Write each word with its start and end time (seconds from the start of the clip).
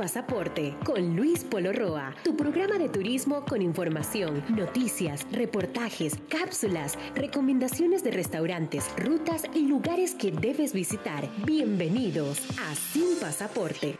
Pasaporte 0.00 0.74
con 0.86 1.14
Luis 1.14 1.44
Polo 1.44 1.74
Roa, 1.74 2.14
tu 2.24 2.34
programa 2.34 2.78
de 2.78 2.88
turismo 2.88 3.44
con 3.44 3.60
información, 3.60 4.42
noticias, 4.48 5.26
reportajes, 5.30 6.14
cápsulas, 6.30 6.96
recomendaciones 7.14 8.02
de 8.02 8.10
restaurantes, 8.10 8.86
rutas 8.96 9.42
y 9.54 9.66
lugares 9.66 10.14
que 10.14 10.32
debes 10.32 10.72
visitar. 10.72 11.28
Bienvenidos 11.44 12.40
a 12.58 12.74
Sin 12.74 13.20
Pasaporte. 13.20 13.98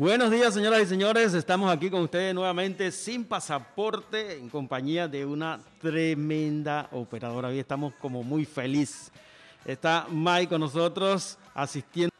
Buenos 0.00 0.30
días, 0.30 0.54
señoras 0.54 0.80
y 0.80 0.86
señores. 0.86 1.34
Estamos 1.34 1.70
aquí 1.70 1.90
con 1.90 2.00
ustedes 2.00 2.34
nuevamente 2.34 2.90
sin 2.90 3.22
pasaporte, 3.22 4.38
en 4.38 4.48
compañía 4.48 5.06
de 5.06 5.26
una 5.26 5.60
tremenda 5.78 6.88
operadora. 6.92 7.48
Hoy 7.48 7.58
estamos 7.58 7.92
como 8.00 8.22
muy 8.22 8.46
feliz. 8.46 9.12
Está 9.62 10.06
Mike 10.08 10.48
con 10.48 10.62
nosotros, 10.62 11.36
asistiendo 11.52 12.14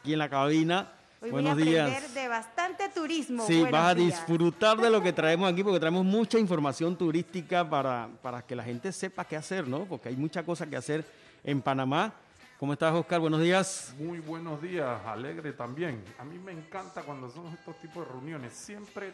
aquí 0.00 0.14
en 0.14 0.18
la 0.18 0.30
cabina. 0.30 0.90
Hoy 1.20 1.30
Buenos 1.30 1.56
voy 1.56 1.62
a 1.62 1.66
días. 1.66 1.90
aprender 1.90 2.22
de 2.22 2.28
bastante 2.28 2.88
turismo. 2.88 3.46
Sí, 3.46 3.56
Buenos 3.56 3.72
vas 3.72 3.90
a 3.90 3.94
días. 3.94 4.26
disfrutar 4.26 4.78
de 4.78 4.88
lo 4.88 5.02
que 5.02 5.12
traemos 5.12 5.52
aquí 5.52 5.62
porque 5.62 5.78
traemos 5.78 6.06
mucha 6.06 6.38
información 6.38 6.96
turística 6.96 7.68
para, 7.68 8.08
para 8.22 8.40
que 8.40 8.56
la 8.56 8.64
gente 8.64 8.92
sepa 8.92 9.26
qué 9.26 9.36
hacer, 9.36 9.68
¿no? 9.68 9.84
Porque 9.84 10.08
hay 10.08 10.16
mucha 10.16 10.42
cosa 10.42 10.66
que 10.66 10.76
hacer 10.78 11.04
en 11.44 11.60
Panamá. 11.60 12.14
¿Cómo 12.58 12.72
estás, 12.72 12.94
Oscar? 12.94 13.20
Buenos 13.20 13.40
días. 13.40 13.94
Muy 13.98 14.18
buenos 14.20 14.62
días, 14.62 15.04
alegre 15.06 15.52
también. 15.52 16.02
A 16.18 16.24
mí 16.24 16.38
me 16.38 16.52
encanta 16.52 17.02
cuando 17.02 17.28
son 17.28 17.46
estos 17.48 17.78
tipos 17.80 18.06
de 18.06 18.12
reuniones. 18.12 18.52
Siempre 18.54 19.12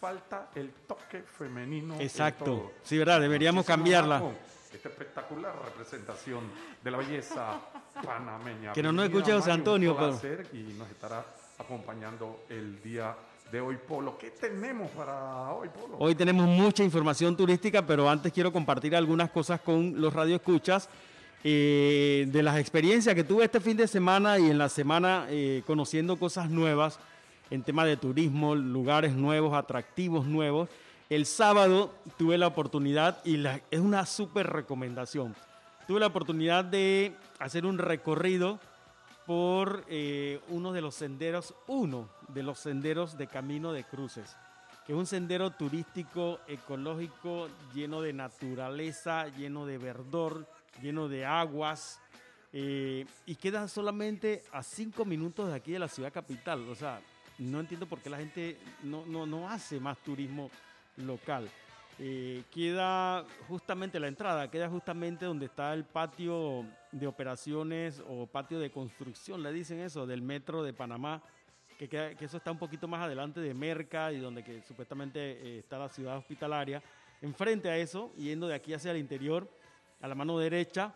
falta 0.00 0.48
el 0.56 0.70
toque 0.88 1.22
femenino. 1.22 1.94
en 1.94 2.00
Exacto. 2.00 2.44
todo. 2.44 2.72
Sí, 2.82 2.98
verdad, 2.98 3.20
deberíamos 3.20 3.64
cambiarla. 3.64 4.22
Esta 4.72 4.88
espectacular 4.88 5.54
representación 5.64 6.40
de 6.82 6.90
la 6.90 6.96
belleza 6.98 7.60
panameña. 8.02 8.72
Que 8.72 8.82
no 8.82 8.90
nos 8.90 9.04
escucha 9.04 9.34
José 9.34 9.52
Antonio, 9.52 9.96
pero- 9.96 10.42
Y 10.52 10.72
nos 10.76 10.90
estará 10.90 11.24
acompañando 11.58 12.44
el 12.48 12.82
día 12.82 13.14
de 13.52 13.60
hoy, 13.60 13.76
Polo. 13.76 14.18
¿Qué 14.18 14.30
tenemos 14.30 14.90
para 14.90 15.52
hoy, 15.52 15.68
Polo? 15.68 15.98
Hoy 15.98 16.14
tenemos 16.16 16.46
mucha 16.46 16.82
información 16.82 17.36
turística, 17.36 17.86
pero 17.86 18.08
antes 18.10 18.32
quiero 18.32 18.50
compartir 18.52 18.96
algunas 18.96 19.30
cosas 19.30 19.60
con 19.60 20.00
los 20.00 20.12
radioescuchas 20.12 20.88
eh, 21.44 22.26
de 22.28 22.42
las 22.42 22.58
experiencias 22.58 23.14
que 23.14 23.24
tuve 23.24 23.44
este 23.44 23.60
fin 23.60 23.76
de 23.76 23.88
semana 23.88 24.38
y 24.38 24.48
en 24.48 24.58
la 24.58 24.68
semana 24.68 25.26
eh, 25.28 25.62
conociendo 25.66 26.16
cosas 26.16 26.50
nuevas 26.50 27.00
en 27.50 27.62
tema 27.62 27.84
de 27.84 27.96
turismo, 27.96 28.54
lugares 28.54 29.14
nuevos, 29.14 29.52
atractivos 29.54 30.26
nuevos. 30.26 30.68
El 31.10 31.26
sábado 31.26 31.92
tuve 32.16 32.38
la 32.38 32.46
oportunidad 32.46 33.18
y 33.24 33.44
es 33.70 33.80
una 33.80 34.06
súper 34.06 34.46
recomendación. 34.46 35.34
Tuve 35.86 36.00
la 36.00 36.06
oportunidad 36.06 36.64
de 36.64 37.12
hacer 37.38 37.66
un 37.66 37.78
recorrido 37.78 38.60
por 39.26 39.84
eh, 39.88 40.40
uno 40.48 40.72
de 40.72 40.80
los 40.80 40.94
senderos, 40.94 41.54
uno 41.66 42.08
de 42.28 42.42
los 42.42 42.58
senderos 42.58 43.18
de 43.18 43.26
Camino 43.26 43.72
de 43.72 43.84
Cruces, 43.84 44.36
que 44.86 44.92
es 44.92 44.98
un 44.98 45.06
sendero 45.06 45.50
turístico, 45.50 46.40
ecológico, 46.46 47.48
lleno 47.74 48.00
de 48.00 48.12
naturaleza, 48.12 49.26
lleno 49.28 49.66
de 49.66 49.78
verdor, 49.78 50.46
lleno 50.80 51.08
de 51.08 51.24
aguas, 51.24 52.00
eh, 52.52 53.06
y 53.24 53.34
queda 53.36 53.66
solamente 53.66 54.42
a 54.52 54.62
cinco 54.62 55.04
minutos 55.04 55.48
de 55.48 55.54
aquí 55.54 55.72
de 55.72 55.78
la 55.78 55.88
ciudad 55.88 56.12
capital. 56.12 56.68
O 56.68 56.74
sea, 56.74 57.00
no 57.38 57.60
entiendo 57.60 57.86
por 57.86 58.00
qué 58.00 58.10
la 58.10 58.18
gente 58.18 58.58
no, 58.82 59.06
no, 59.06 59.26
no 59.26 59.48
hace 59.48 59.80
más 59.80 59.98
turismo 59.98 60.50
local. 60.96 61.48
Eh, 61.98 62.44
queda 62.50 63.24
justamente 63.48 64.00
la 64.00 64.08
entrada, 64.08 64.50
queda 64.50 64.68
justamente 64.68 65.24
donde 65.24 65.46
está 65.46 65.72
el 65.72 65.84
patio 65.84 66.64
de 66.90 67.06
operaciones 67.06 68.02
o 68.08 68.26
patio 68.26 68.58
de 68.58 68.70
construcción, 68.70 69.42
le 69.42 69.52
dicen 69.52 69.78
eso, 69.80 70.06
del 70.06 70.22
metro 70.22 70.62
de 70.62 70.72
Panamá, 70.72 71.22
que, 71.78 71.88
que 71.88 72.24
eso 72.24 72.36
está 72.38 72.50
un 72.50 72.58
poquito 72.58 72.88
más 72.88 73.02
adelante 73.02 73.40
de 73.40 73.54
Merca 73.54 74.12
y 74.12 74.18
donde 74.18 74.42
que 74.42 74.62
supuestamente 74.62 75.20
eh, 75.20 75.58
está 75.58 75.78
la 75.78 75.88
ciudad 75.88 76.16
hospitalaria. 76.16 76.82
Enfrente 77.20 77.70
a 77.70 77.76
eso, 77.76 78.12
yendo 78.16 78.48
de 78.48 78.54
aquí 78.54 78.74
hacia 78.74 78.90
el 78.90 78.96
interior, 78.96 79.48
a 80.02 80.08
la 80.08 80.14
mano 80.14 80.38
derecha, 80.38 80.92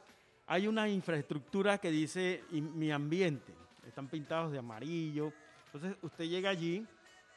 hay 0.46 0.66
una 0.68 0.88
infraestructura 0.88 1.78
que 1.78 1.90
dice 1.90 2.44
"Y- 2.52 2.60
mi 2.60 2.90
ambiente. 2.90 3.54
Están 3.86 4.08
pintados 4.08 4.52
de 4.52 4.58
amarillo. 4.58 5.32
Entonces 5.72 5.96
usted 6.02 6.24
llega 6.26 6.50
allí, 6.50 6.84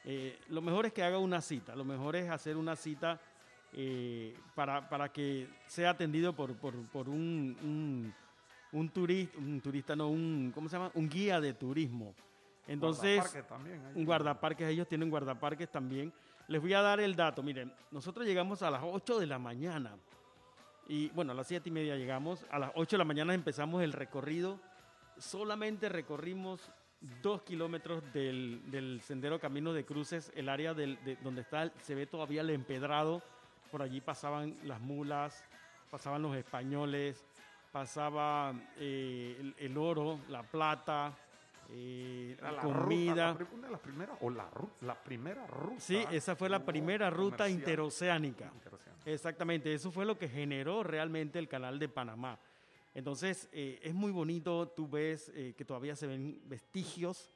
eh, 0.03 0.37
lo 0.49 0.61
mejor 0.61 0.85
es 0.85 0.93
que 0.93 1.03
haga 1.03 1.17
una 1.19 1.41
cita, 1.41 1.75
lo 1.75 1.83
mejor 1.85 2.15
es 2.15 2.29
hacer 2.29 2.57
una 2.57 2.75
cita 2.75 3.19
eh, 3.73 4.35
para, 4.55 4.89
para 4.89 5.11
que 5.11 5.47
sea 5.67 5.91
atendido 5.91 6.33
por, 6.33 6.55
por, 6.55 6.73
por 6.87 7.07
un, 7.07 7.55
un, 7.61 8.13
un 8.71 8.89
turista, 8.89 9.37
un 9.37 9.61
turista, 9.61 9.95
no, 9.95 10.09
un, 10.09 10.51
¿cómo 10.55 10.67
se 10.67 10.75
llama? 10.77 10.89
Un 10.95 11.07
guía 11.07 11.39
de 11.39 11.53
turismo. 11.53 12.15
Entonces, 12.67 13.17
Guardaparque 13.19 13.43
también 13.47 13.81
un 13.95 14.05
guardaparques, 14.05 14.67
ellos 14.69 14.87
tienen 14.87 15.09
guardaparques 15.09 15.69
también. 15.71 16.11
Les 16.47 16.59
voy 16.61 16.73
a 16.73 16.81
dar 16.81 16.99
el 16.99 17.15
dato, 17.15 17.43
miren, 17.43 17.71
nosotros 17.91 18.25
llegamos 18.25 18.61
a 18.63 18.71
las 18.71 18.81
8 18.83 19.19
de 19.19 19.27
la 19.27 19.37
mañana 19.37 19.95
y 20.89 21.07
bueno, 21.11 21.31
a 21.31 21.35
las 21.35 21.47
7 21.47 21.69
y 21.69 21.71
media 21.71 21.95
llegamos, 21.95 22.45
a 22.51 22.59
las 22.59 22.71
8 22.75 22.95
de 22.95 22.97
la 22.97 23.05
mañana 23.05 23.33
empezamos 23.33 23.81
el 23.83 23.93
recorrido, 23.93 24.59
solamente 25.17 25.87
recorrimos 25.87 26.71
dos 27.21 27.43
kilómetros 27.43 28.03
del, 28.11 28.61
del 28.71 28.99
sendero 29.01 29.39
Camino 29.39 29.71
de 29.71 29.85
Cruces, 29.85 30.31
el 30.35 30.49
área 30.49 30.73
de- 30.73 31.17
donde 31.23 31.41
está, 31.41 31.71
se 31.81 31.95
ve 31.95 32.07
todavía 32.07 32.41
el 32.41 32.49
empedrado, 32.49 33.21
por 33.71 33.81
allí 33.81 34.01
pasaban 34.01 34.57
las 34.63 34.81
mulas, 34.81 35.45
pasaban 35.91 36.21
los 36.23 36.35
españoles, 36.35 37.23
pasaba 37.71 38.53
eh, 38.77 39.53
el 39.59 39.77
oro, 39.77 40.19
la 40.27 40.43
plata, 40.43 41.15
eh, 41.71 42.35
Era 42.37 42.51
la 42.51 42.61
comida. 42.61 43.33
ruta, 43.33 43.43
la 43.45 43.55
una 43.57 43.67
de 43.67 43.71
las 43.71 43.81
primeras, 43.81 44.17
o 44.21 44.29
la, 44.29 44.49
la 44.81 44.95
primera 45.03 45.45
ruta. 45.47 45.79
Sí, 45.79 46.03
esa 46.11 46.35
fue 46.35 46.49
la 46.49 46.65
primera 46.65 47.09
ruta 47.09 47.47
interoceánica. 47.49 48.51
interoceánica. 48.53 49.09
Exactamente, 49.09 49.73
eso 49.73 49.91
fue 49.91 50.05
lo 50.05 50.17
que 50.17 50.27
generó 50.29 50.83
realmente 50.83 51.39
el 51.39 51.47
canal 51.47 51.79
de 51.79 51.89
Panamá. 51.89 52.39
Entonces, 52.93 53.47
eh, 53.51 53.79
es 53.83 53.93
muy 53.93 54.11
bonito, 54.11 54.67
tú 54.69 54.87
ves 54.87 55.31
eh, 55.35 55.53
que 55.55 55.63
todavía 55.63 55.95
se 55.95 56.07
ven 56.07 56.41
vestigios 56.45 57.31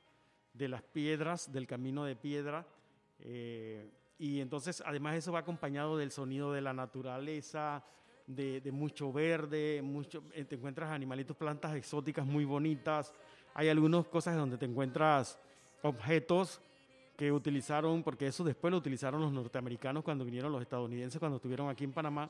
de 0.53 0.67
las 0.67 0.81
piedras, 0.81 1.51
del 1.51 1.67
camino 1.67 2.03
de 2.05 2.15
piedra. 2.15 2.65
eh, 3.19 3.89
y 4.19 4.39
entonces, 4.41 4.81
además, 4.85 5.15
eso 5.15 5.31
va 5.33 5.39
acompañado 5.39 5.97
del 5.97 6.11
sonido 6.11 6.53
de 6.53 6.61
la 6.61 6.71
naturaleza, 6.71 7.83
de, 8.27 8.61
de 8.61 8.71
mucho 8.71 9.11
verde, 9.11 9.81
mucho, 9.83 10.23
eh, 10.33 10.45
te 10.45 10.55
encuentras 10.55 10.91
animalitos, 10.91 11.35
plantas 11.35 11.75
exóticas 11.75 12.25
muy 12.25 12.45
bonitas. 12.45 13.13
Hay 13.53 13.69
algunas 13.69 14.05
cosas 14.07 14.35
donde 14.35 14.57
te 14.57 14.65
encuentras 14.65 15.39
objetos 15.81 16.59
que 17.15 17.31
utilizaron, 17.31 18.03
porque 18.03 18.27
eso 18.27 18.43
después 18.43 18.71
lo 18.71 18.77
utilizaron 18.77 19.21
los 19.21 19.31
norteamericanos 19.31 20.03
cuando 20.03 20.25
vinieron 20.25 20.51
los 20.51 20.61
estadounidenses, 20.61 21.19
cuando 21.19 21.37
estuvieron 21.37 21.69
aquí 21.69 21.83
en 21.83 21.91
Panamá, 21.93 22.29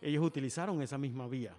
ellos 0.00 0.24
utilizaron 0.24 0.82
esa 0.82 0.98
misma 0.98 1.26
vía. 1.28 1.54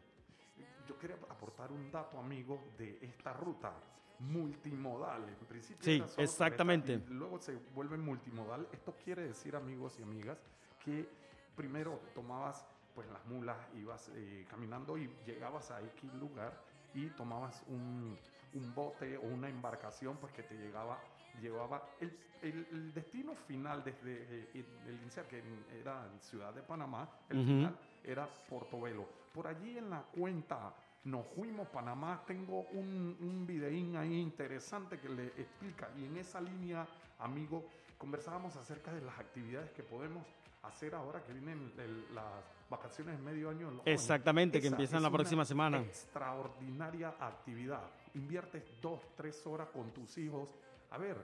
Yo 0.88 0.98
quería 0.98 1.16
aportar 1.30 1.72
un 1.72 1.90
dato, 1.92 2.20
amigo, 2.20 2.60
de 2.78 3.00
esta 3.02 3.32
ruta 3.34 3.74
multimodal. 4.20 5.24
En 5.30 5.46
principio 5.48 5.84
Sí, 5.84 5.96
era 5.96 6.24
exactamente. 6.24 7.02
y 7.10 7.14
luego 7.14 7.40
se 7.40 7.56
vuelve 7.74 7.98
multimodal. 7.98 8.68
Esto 8.72 8.96
quiere 9.04 9.24
decir, 9.24 9.56
amigos 9.56 9.98
y 10.00 10.04
amigas, 10.04 10.38
que 10.84 11.08
primero 11.56 12.02
tomabas 12.14 12.66
pues 12.96 13.08
las 13.12 13.26
mulas, 13.28 13.58
ibas 13.78 14.12
eh, 14.16 14.46
caminando 14.50 14.98
y 14.98 15.10
llegabas 15.26 15.72
a 15.72 15.82
X 15.82 16.14
lugar 16.16 16.62
y 16.94 17.08
tomabas 17.12 17.64
un, 17.68 18.18
un 18.54 18.74
bote 18.74 19.18
o 19.18 19.22
una 19.22 19.50
embarcación 19.50 20.18
pues 20.18 20.34
que 20.34 20.44
te 20.44 20.56
llegaba 20.56 21.00
llevaba 21.42 21.82
el, 22.02 22.18
el- 22.42 22.68
el 22.72 22.94
destino 22.94 23.34
final 23.36 23.84
desde 23.84 24.50
eh, 24.54 24.66
el 24.88 24.96
inicial 25.02 25.26
que 25.28 25.42
era 25.80 26.06
en 26.12 26.20
Ciudad 26.20 26.54
de 26.54 26.62
Panamá 26.62 27.08
el 27.30 27.38
Ujú. 27.38 27.48
final 27.48 27.78
era 28.04 28.28
Portobelo. 28.50 29.06
Por 29.34 29.48
allí 29.48 29.78
en 29.78 29.90
la 29.90 30.02
cuenta 30.02 30.74
Nos 31.06 31.26
Fuimos 31.28 31.68
Panamá, 31.70 32.24
tengo 32.28 32.62
un, 32.72 33.16
un 33.22 33.46
videín 33.48 33.96
ahí 33.96 34.20
interesante 34.20 35.00
que 35.00 35.08
le 35.08 35.28
explica. 35.28 35.90
Y 35.98 36.06
en 36.06 36.18
esa 36.18 36.42
línea, 36.42 36.86
amigo, 37.20 37.70
conversábamos 37.98 38.56
acerca 38.58 38.92
de 38.92 39.02
las 39.02 39.18
actividades 39.18 39.72
que 39.72 39.84
podemos 39.84 40.26
hacer 40.64 40.94
ahora 40.96 41.24
que 41.24 41.32
vienen 41.32 41.72
el- 41.78 42.14
las 42.14 42.26
vacaciones 42.70 43.18
de 43.18 43.24
medio 43.24 43.50
año. 43.50 43.82
Exactamente, 43.86 44.60
que 44.60 44.68
empiezan 44.68 45.02
la 45.02 45.10
próxima 45.12 45.46
semana. 45.46 45.80
Extraordinaria 45.80 47.14
actividad. 47.20 47.82
Inviertes 48.16 48.64
dos, 48.82 49.02
tres 49.16 49.46
horas 49.46 49.70
con 49.70 49.92
tus 49.92 50.18
hijos. 50.18 50.50
A 50.92 50.98
ver, 50.98 51.18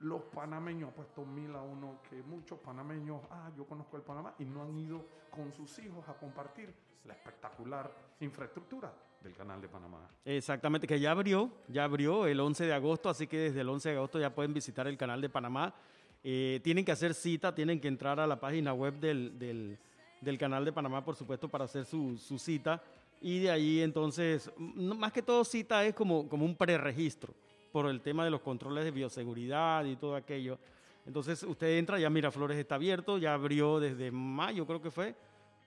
los 0.00 0.22
panameños 0.22 0.92
puesto 0.92 1.24
mil 1.24 1.54
a 1.54 1.62
uno 1.62 2.00
que 2.08 2.22
muchos 2.22 2.58
panameños, 2.58 3.20
ah, 3.30 3.50
yo 3.56 3.64
conozco 3.66 3.96
el 3.96 4.02
Panamá 4.02 4.34
y 4.38 4.44
no 4.44 4.62
han 4.62 4.76
ido 4.78 5.04
con 5.30 5.52
sus 5.52 5.78
hijos 5.78 6.08
a 6.08 6.14
compartir 6.14 6.72
la 7.04 7.14
espectacular 7.14 7.90
infraestructura 8.20 8.92
del 9.22 9.34
canal 9.34 9.60
de 9.60 9.68
Panamá. 9.68 10.08
Exactamente, 10.24 10.86
que 10.86 10.98
ya 10.98 11.10
abrió, 11.10 11.50
ya 11.68 11.84
abrió 11.84 12.26
el 12.26 12.40
11 12.40 12.66
de 12.66 12.72
agosto, 12.72 13.08
así 13.08 13.26
que 13.26 13.38
desde 13.38 13.60
el 13.60 13.68
11 13.68 13.90
de 13.90 13.96
agosto 13.96 14.18
ya 14.18 14.34
pueden 14.34 14.54
visitar 14.54 14.86
el 14.86 14.96
canal 14.96 15.20
de 15.20 15.28
Panamá. 15.28 15.74
Eh, 16.22 16.60
tienen 16.62 16.84
que 16.84 16.92
hacer 16.92 17.14
cita, 17.14 17.54
tienen 17.54 17.80
que 17.80 17.88
entrar 17.88 18.20
a 18.20 18.26
la 18.26 18.40
página 18.40 18.72
web 18.72 18.94
del, 18.94 19.38
del, 19.38 19.78
del 20.20 20.38
canal 20.38 20.64
de 20.64 20.72
Panamá, 20.72 21.04
por 21.04 21.16
supuesto, 21.16 21.48
para 21.48 21.64
hacer 21.64 21.84
su, 21.84 22.16
su 22.16 22.38
cita. 22.38 22.82
Y 23.20 23.40
de 23.40 23.50
ahí 23.50 23.80
entonces, 23.80 24.50
más 24.56 25.12
que 25.12 25.22
todo 25.22 25.44
cita 25.44 25.84
es 25.84 25.94
como, 25.94 26.28
como 26.28 26.44
un 26.44 26.56
preregistro 26.56 27.34
por 27.70 27.86
el 27.86 28.00
tema 28.00 28.24
de 28.24 28.30
los 28.30 28.40
controles 28.40 28.84
de 28.84 28.90
bioseguridad 28.90 29.84
y 29.84 29.96
todo 29.96 30.16
aquello. 30.16 30.58
Entonces 31.06 31.42
usted 31.42 31.78
entra, 31.78 31.98
ya 31.98 32.10
Miraflores 32.10 32.58
está 32.58 32.76
abierto, 32.76 33.18
ya 33.18 33.34
abrió 33.34 33.80
desde 33.80 34.10
mayo 34.10 34.66
creo 34.66 34.82
que 34.82 34.90
fue, 34.90 35.14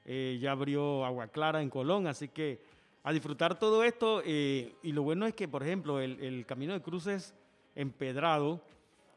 eh, 0.05 0.37
ya 0.41 0.51
abrió 0.51 1.05
Agua 1.05 1.27
Clara 1.27 1.61
en 1.61 1.69
Colón, 1.69 2.07
así 2.07 2.27
que 2.27 2.61
a 3.03 3.11
disfrutar 3.11 3.57
todo 3.57 3.83
esto. 3.83 4.21
eh, 4.25 4.75
y 4.83 4.91
lo 4.91 5.03
bueno 5.03 5.25
es 5.25 5.33
que, 5.33 5.47
por 5.47 5.63
ejemplo, 5.63 5.99
el, 5.99 6.45
Camino 6.45 6.73
de 6.73 6.81
Cruces 6.81 7.33
empedrado 7.75 8.61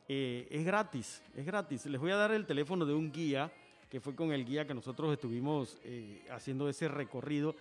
eh, 0.09 0.47
es 0.50 0.65
gratis, 0.65 1.23
es 1.37 1.44
gratis. 1.44 1.87
Les 1.87 2.00
voy 2.00 2.11
a 2.11 2.17
dar 2.17 2.32
el 2.32 2.47
teléfono 2.47 2.87
de 2.87 2.94
un 2.94 3.12
guía, 3.12 3.53
que 3.91 4.00
fue 4.00 4.15
con 4.15 4.32
el 4.32 4.44
guía 4.44 4.67
que 4.67 4.75
nosotros 4.75 5.12
estuvimos 5.12 5.81
haciendo 6.31 6.69
ese 6.69 6.89
recorrido, 6.89 7.55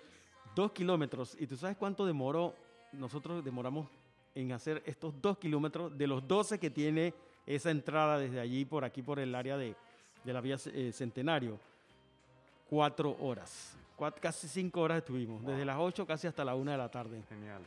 dos 0.55 0.71
kilómetros. 0.71 1.35
¿Y 1.39 1.45
tú 1.47 1.55
sabes 1.57 1.77
cuánto 1.77 2.05
demoró? 2.05 2.53
Nosotros 2.93 3.43
demoramos 3.43 3.87
en 4.33 4.51
hacer 4.53 4.81
estos 4.85 5.13
dos 5.21 5.37
kilómetros 5.37 5.97
de 5.97 6.07
los 6.07 6.25
12 6.27 6.59
que 6.59 6.69
tiene 6.69 7.13
esa 7.45 7.69
entrada 7.71 8.17
desde 8.17 8.39
allí 8.39 8.65
por 8.65 8.83
aquí, 8.85 9.01
por 9.01 9.19
el 9.19 9.35
área 9.35 9.57
de, 9.57 9.75
de 10.23 10.33
la 10.33 10.41
vía 10.41 10.57
eh, 10.73 10.91
Centenario. 10.93 11.59
Cuatro 12.69 13.15
horas, 13.21 13.77
casi 14.19 14.47
cinco 14.47 14.81
horas 14.81 14.97
estuvimos, 14.97 15.45
desde 15.45 15.63
las 15.65 15.77
8 15.79 16.05
casi 16.07 16.25
hasta 16.25 16.43
la 16.43 16.55
una 16.55 16.71
de 16.71 16.77
la 16.79 16.89
tarde. 16.89 17.21
Genial. 17.29 17.61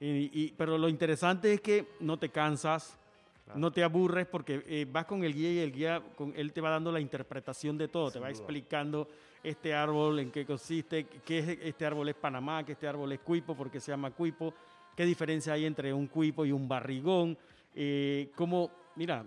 Y- 0.00 0.30
y- 0.46 0.54
pero 0.56 0.76
lo 0.76 0.88
interesante 0.88 1.52
es 1.52 1.60
que 1.60 1.86
no 2.00 2.18
te 2.18 2.30
cansas, 2.30 2.96
Claro. 3.44 3.60
no 3.60 3.70
te 3.70 3.82
aburres 3.84 4.26
porque 4.26 4.62
eh, 4.66 4.86
vas 4.90 5.04
con 5.06 5.22
el 5.24 5.34
guía 5.34 5.52
y 5.52 5.58
el 5.60 5.72
guía, 5.72 6.02
con, 6.16 6.32
él 6.36 6.52
te 6.52 6.60
va 6.60 6.70
dando 6.70 6.90
la 6.90 7.00
interpretación 7.00 7.78
de 7.78 7.86
todo, 7.88 8.10
te 8.10 8.18
va 8.18 8.28
duda. 8.28 8.36
explicando 8.38 9.08
este 9.42 9.74
árbol, 9.74 10.18
en 10.20 10.30
qué 10.30 10.44
consiste, 10.44 11.06
qué 11.24 11.38
es, 11.38 11.48
este 11.62 11.86
árbol 11.86 12.08
es 12.08 12.14
Panamá, 12.14 12.64
que 12.64 12.72
este 12.72 12.86
árbol 12.86 13.12
es 13.12 13.20
cuipo, 13.20 13.54
porque 13.54 13.80
se 13.80 13.90
llama 13.92 14.10
cuipo, 14.10 14.52
qué 14.96 15.04
diferencia 15.04 15.54
hay 15.54 15.64
entre 15.64 15.92
un 15.94 16.06
cuipo 16.06 16.44
y 16.44 16.52
un 16.52 16.68
barrigón, 16.68 17.38
eh, 17.74 18.30
cómo, 18.34 18.70
mira, 18.96 19.24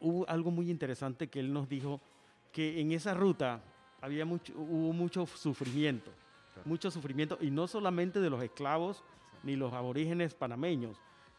hubo 0.00 0.28
algo 0.28 0.50
muy 0.50 0.70
interesante 0.70 1.28
que 1.28 1.40
él 1.40 1.52
nos 1.52 1.68
dijo, 1.68 2.00
que 2.52 2.80
en 2.80 2.92
esa 2.92 3.14
ruta 3.14 3.60
había 4.00 4.24
mucho, 4.24 4.52
hubo 4.56 4.92
mucho 4.92 5.26
sufrimiento, 5.26 6.10
Claro. 6.54 6.68
mucho 6.68 6.90
sufrimiento, 6.90 7.38
y 7.40 7.50
no 7.50 7.68
solamente 7.68 8.18
de 8.18 8.30
los 8.30 8.42
esclavos 8.42 9.04
ni 9.42 9.56
los 9.56 9.72
aborígenes 9.74 10.34
panameños, 10.34 10.96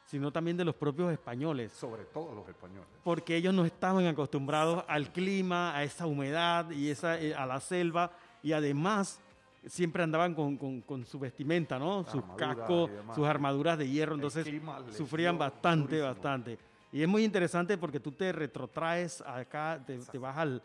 sino 0.07 0.31
también 0.31 0.57
de 0.57 0.65
los 0.65 0.74
propios 0.74 1.12
españoles, 1.12 1.71
Sobre 1.74 2.06
todo 2.06 2.33
los 2.33 2.48
españoles. 2.50 2.88
porque 3.04 3.36
ellos 3.36 3.54
no 3.54 3.63
estaban 3.65 4.07
acostumbrados 4.07 4.83
al 4.88 5.12
clima, 5.12 5.75
a 5.75 5.83
esa 5.83 6.07
humedad 6.07 6.71
y 6.71 6.89
esa, 6.89 7.19
eh, 7.19 7.36
a 7.36 7.45
la 7.45 7.59
selva, 7.59 8.12
y 8.42 8.54
además 8.54 9.19
siempre 9.65 10.01
andaban 10.04 10.33
con, 10.33 10.56
con- 10.57 10.80
con 10.81 11.06
su 11.06 11.19
vestimenta, 11.19 11.77
¿no? 11.77 12.06
Sus 12.06 12.24
cascos, 12.38 12.89
sus 13.13 13.27
armaduras 13.27 13.77
de 13.77 13.89
hierro, 13.89 14.15
entonces 14.15 14.48
sufrían 14.95 15.38
bastante, 15.38 15.98
durísimo. 15.98 16.07
bastante. 16.07 16.57
Y 16.94 17.01
es 17.01 17.07
muy 17.07 17.25
interesante 17.25 17.77
porque 17.77 18.00
tú 18.00 18.13
te 18.13 18.31
retrotraes 18.31 19.21
acá, 19.21 19.83
te, 19.86 20.00
vas 20.18 20.38
al, 20.38 20.63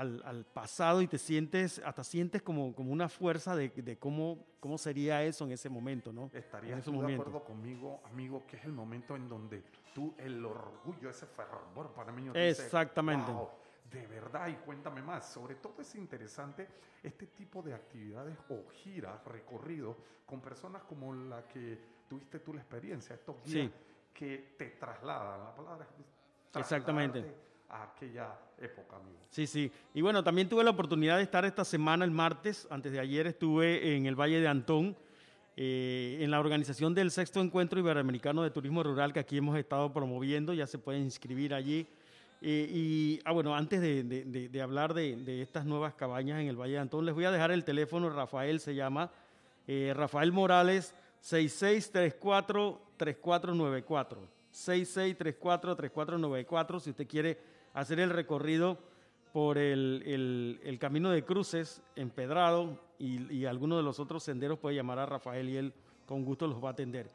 al, 0.00 0.22
al 0.24 0.44
pasado 0.44 1.00
y 1.02 1.06
te 1.08 1.18
sientes, 1.18 1.80
hasta 1.84 2.04
sientes 2.04 2.42
como, 2.42 2.74
como 2.74 2.92
una 2.92 3.08
fuerza 3.08 3.56
de, 3.56 3.70
de 3.70 3.98
cómo, 3.98 4.44
cómo 4.60 4.76
sería 4.78 5.22
eso 5.24 5.44
en 5.44 5.52
ese 5.52 5.68
momento, 5.68 6.12
¿no? 6.12 6.30
en 6.32 6.38
¿Estarías 6.38 6.84
de 6.84 6.90
momento. 6.92 7.22
acuerdo 7.22 7.44
conmigo, 7.44 8.00
amigo, 8.04 8.44
que 8.46 8.56
es 8.56 8.64
el 8.64 8.72
momento 8.72 9.16
en 9.16 9.28
donde 9.28 9.62
tú, 9.94 10.14
el 10.18 10.44
orgullo, 10.44 11.08
ese 11.08 11.26
fervor 11.26 11.92
te 12.32 12.46
dice, 12.46 12.64
Exactamente. 12.64 13.32
"Wow, 13.32 13.48
de 13.90 14.06
verdad, 14.06 14.48
y 14.48 14.54
cuéntame 14.56 15.02
más. 15.02 15.32
Sobre 15.32 15.54
todo 15.56 15.80
es 15.80 15.94
interesante 15.94 16.68
este 17.02 17.26
tipo 17.28 17.62
de 17.62 17.72
actividades 17.72 18.36
o 18.50 18.68
giras, 18.70 19.24
recorridos, 19.24 19.96
con 20.26 20.40
personas 20.40 20.82
como 20.82 21.14
la 21.14 21.46
que 21.48 21.78
tuviste 22.08 22.40
tú 22.40 22.52
la 22.52 22.60
experiencia, 22.60 23.14
estos 23.14 23.36
guías 23.44 23.68
Sí. 23.68 23.72
que 24.12 24.54
te 24.58 24.70
trasladan, 24.70 25.44
la 25.44 25.54
palabra 25.54 25.86
es 25.90 26.58
Exactamente. 26.58 27.34
A 27.68 27.84
aquella 27.84 28.28
época, 28.58 28.96
amigo. 28.96 29.18
Sí, 29.30 29.46
sí. 29.46 29.70
Y 29.94 30.00
bueno, 30.00 30.22
también 30.22 30.48
tuve 30.48 30.64
la 30.64 30.70
oportunidad 30.70 31.16
de 31.16 31.22
estar 31.22 31.44
esta 31.44 31.64
semana, 31.64 32.04
el 32.04 32.10
martes, 32.10 32.66
antes 32.70 32.92
de 32.92 33.00
ayer 33.00 33.26
estuve 33.26 33.96
en 33.96 34.06
el 34.06 34.14
Valle 34.14 34.40
de 34.40 34.48
Antón, 34.48 34.96
eh, 35.56 36.18
en 36.20 36.30
la 36.30 36.38
organización 36.38 36.94
del 36.94 37.10
sexto 37.10 37.40
encuentro 37.40 37.80
iberoamericano 37.80 38.42
de 38.42 38.50
turismo 38.50 38.82
rural 38.82 39.12
que 39.12 39.20
aquí 39.20 39.38
hemos 39.38 39.58
estado 39.58 39.92
promoviendo, 39.92 40.52
ya 40.52 40.66
se 40.66 40.78
pueden 40.78 41.02
inscribir 41.02 41.54
allí. 41.54 41.86
Eh, 42.42 42.68
y, 42.70 43.20
ah, 43.24 43.32
bueno, 43.32 43.56
antes 43.56 43.80
de, 43.80 44.60
hablar 44.62 44.92
de, 44.92 45.16
de 45.16 45.40
estas 45.40 45.64
nuevas 45.64 45.94
cabañas 45.94 46.40
en 46.40 46.48
el 46.48 46.56
Valle 46.56 46.74
de 46.74 46.80
Antón, 46.80 47.06
les 47.06 47.14
voy 47.14 47.24
a 47.24 47.30
dejar 47.30 47.50
el 47.50 47.64
teléfono, 47.64 48.10
Rafael 48.10 48.60
se 48.60 48.74
llama, 48.74 49.10
eh, 49.66 49.94
Rafael 49.96 50.32
Morales, 50.32 50.94
6634-3494. 51.22 54.18
6634-3494, 54.52 56.80
si 56.80 56.90
usted 56.90 57.06
quiere 57.06 57.55
hacer 57.80 58.00
el 58.00 58.10
recorrido 58.10 58.78
por 59.32 59.58
el, 59.58 60.02
el- 60.06 60.60
el 60.64 60.78
camino 60.78 61.10
de 61.10 61.24
cruces 61.24 61.82
empedrado 61.94 62.78
y, 62.98 63.32
y 63.32 63.44
alguno 63.44 63.76
de 63.76 63.82
los 63.82 64.00
otros 64.00 64.22
senderos 64.22 64.58
puede 64.58 64.74
llamar 64.76 64.98
a 64.98 65.06
Rafael 65.06 65.48
y 65.48 65.56
él 65.56 65.72
con 66.06 66.24
gusto 66.24 66.46
los 66.46 66.62
va 66.62 66.68
a 66.68 66.72
atender. 66.72 67.08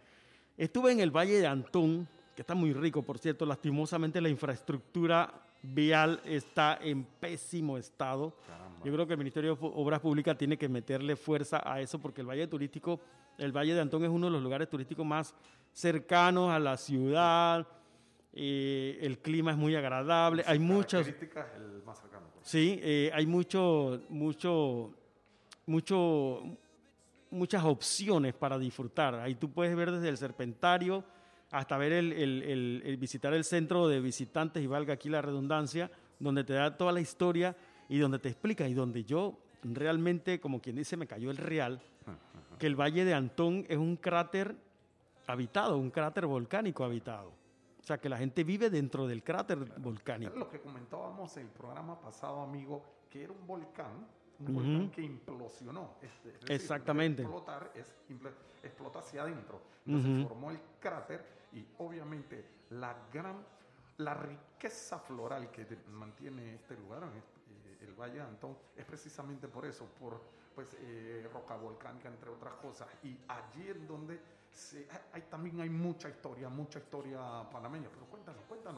Estuve 0.58 0.92
en 0.92 1.00
el 1.00 1.10
Valle 1.12 1.40
de 1.40 1.48
Antón, 1.48 2.08
que 2.36 2.44
está 2.44 2.54
muy 2.54 2.74
rico, 2.74 3.02
por 3.02 3.18
cierto, 3.18 3.46
lastimosamente 3.46 4.22
la 4.22 4.30
infraestructura 4.30 5.34
vial 5.64 6.20
está 6.26 6.78
en 6.82 7.04
pésimo 7.06 7.78
estado. 7.78 8.36
Caramba. 8.48 8.86
Yo 8.86 8.94
creo 8.94 9.08
que 9.08 9.14
el 9.14 9.20
Ministerio 9.20 9.56
de 9.56 9.68
Obras 9.76 10.00
Públicas 10.00 10.38
tiene 10.38 10.58
que 10.58 10.70
meterle 10.70 11.16
fuerza 11.16 11.62
a 11.66 11.82
eso 11.82 12.00
porque 12.00 12.22
el 12.22 12.28
Valle 12.30 12.48
Turístico, 12.48 13.00
el 13.38 13.52
Valle 13.52 13.74
de 13.74 13.82
Antón 13.82 14.04
es 14.04 14.10
uno 14.10 14.28
de 14.28 14.32
los 14.34 14.42
lugares 14.44 14.70
turísticos 14.70 15.06
más 15.06 15.34
cercanos 15.72 16.52
a 16.52 16.60
la 16.60 16.78
ciudad, 16.78 17.68
eh, 18.34 18.98
el 19.02 19.20
clima 19.20 19.52
es 19.52 19.58
muy 19.58 19.76
agradable, 19.76 20.44
hay 20.48 20.58
muchas... 20.60 21.06
El 21.08 21.84
más 21.86 22.00
cercano. 22.00 22.28
pues. 22.34 22.48
Sí, 22.48 22.80
eh, 22.82 23.12
hay 23.14 23.26
mucho, 23.26 24.02
mucho, 24.10 24.94
mucho, 25.66 26.42
muchas 27.30 27.64
opciones 27.64 28.34
para 28.34 28.58
disfrutar. 28.58 29.16
Ahí 29.16 29.36
tú 29.36 29.52
puedes 29.52 29.76
ver 29.76 29.92
desde 29.92 30.10
el 30.10 30.18
Serpentario 30.18 31.04
hasta 31.52 31.78
ver 31.78 31.92
el, 31.92 32.14
el- 32.14 32.44
el- 32.44 32.82
el 32.86 32.98
visitar 32.98 33.34
el 33.34 33.44
centro 33.44 33.88
de 33.90 34.00
visitantes, 34.00 34.64
y 34.64 34.68
valga 34.68 34.94
aquí 34.94 35.10
la 35.10 35.22
redundancia, 35.22 35.92
donde 36.20 36.44
te 36.46 36.54
da 36.54 36.78
toda 36.78 36.94
la 36.94 37.02
historia 37.02 37.56
y 37.90 37.98
donde 38.00 38.20
te 38.20 38.30
explica, 38.30 38.68
y 38.68 38.74
donde 38.74 39.04
yo 39.04 39.38
realmente, 39.64 40.40
como 40.40 40.62
quien 40.62 40.78
dice, 40.78 40.96
me 40.96 41.08
cayó 41.08 41.30
el 41.30 41.38
real, 41.38 41.82
que 42.58 42.68
el 42.68 42.76
Valle 42.80 43.04
de 43.04 43.14
Antón 43.14 43.66
es 43.68 43.78
un 43.78 43.98
cráter 43.98 44.56
habitado, 45.28 45.78
un 45.78 45.92
cráter 45.92 46.26
volcánico 46.26 46.84
habitado. 46.86 47.34
O 47.82 47.84
sea, 47.84 47.98
que 48.00 48.10
la 48.10 48.18
gente 48.18 48.44
vive 48.44 48.70
dentro 48.70 49.08
del 49.08 49.24
cráter 49.24 49.58
volcánico. 49.80 50.32
Era 50.32 50.40
lo 50.40 50.50
que 50.50 50.62
comentábamos 50.62 51.36
en 51.38 51.44
el 51.48 51.50
programa 51.50 52.00
pasado, 52.00 52.42
amigo, 52.42 52.84
que 53.10 53.24
era 53.24 53.34
un 53.34 53.46
volcán, 53.48 54.08
un 54.40 54.46
Ujú. 54.46 54.54
volcán 54.54 54.92
que 54.92 55.02
implosionó. 55.02 55.96
es 56.02 56.24
decir, 56.24 56.52
Exactamente. 56.52 57.24
Explotar 57.24 57.72
es 57.76 57.94
explota 58.64 59.00
hacia 59.00 59.24
adentro. 59.24 59.62
Entonces 59.86 60.20
Ujú. 60.20 60.28
formó 60.30 60.52
el 60.52 60.60
cráter 60.80 61.26
y 61.54 61.66
obviamente 61.80 62.46
la 62.70 62.96
gran, 63.12 63.44
la 63.98 64.14
riqueza 64.14 65.00
floral 65.00 65.50
que 65.50 65.66
mantiene 65.90 66.56
este 66.56 66.76
lugar, 66.78 67.04
este, 67.18 67.40
eh, 67.50 67.78
el 67.82 67.94
Valle 68.00 68.16
de 68.16 68.22
Antón, 68.22 68.56
es 68.76 68.86
precisamente 68.86 69.48
por 69.48 69.66
eso, 69.66 69.86
por 70.00 70.22
pues 70.54 70.76
eh, 70.82 71.28
roca 71.34 71.56
volcánica 71.56 72.10
entre 72.10 72.30
otras 72.30 72.54
cosas. 72.56 72.88
Y 73.04 73.18
allí 73.28 73.70
en 73.70 73.88
donde 73.88 74.20
se- 74.54 74.88
hay, 75.14 75.22
también 75.30 75.60
hay 75.62 75.70
mucha 75.70 76.10
historia, 76.10 76.50
mucha 76.50 76.80
historia 76.80 77.20
panameña. 77.52 77.88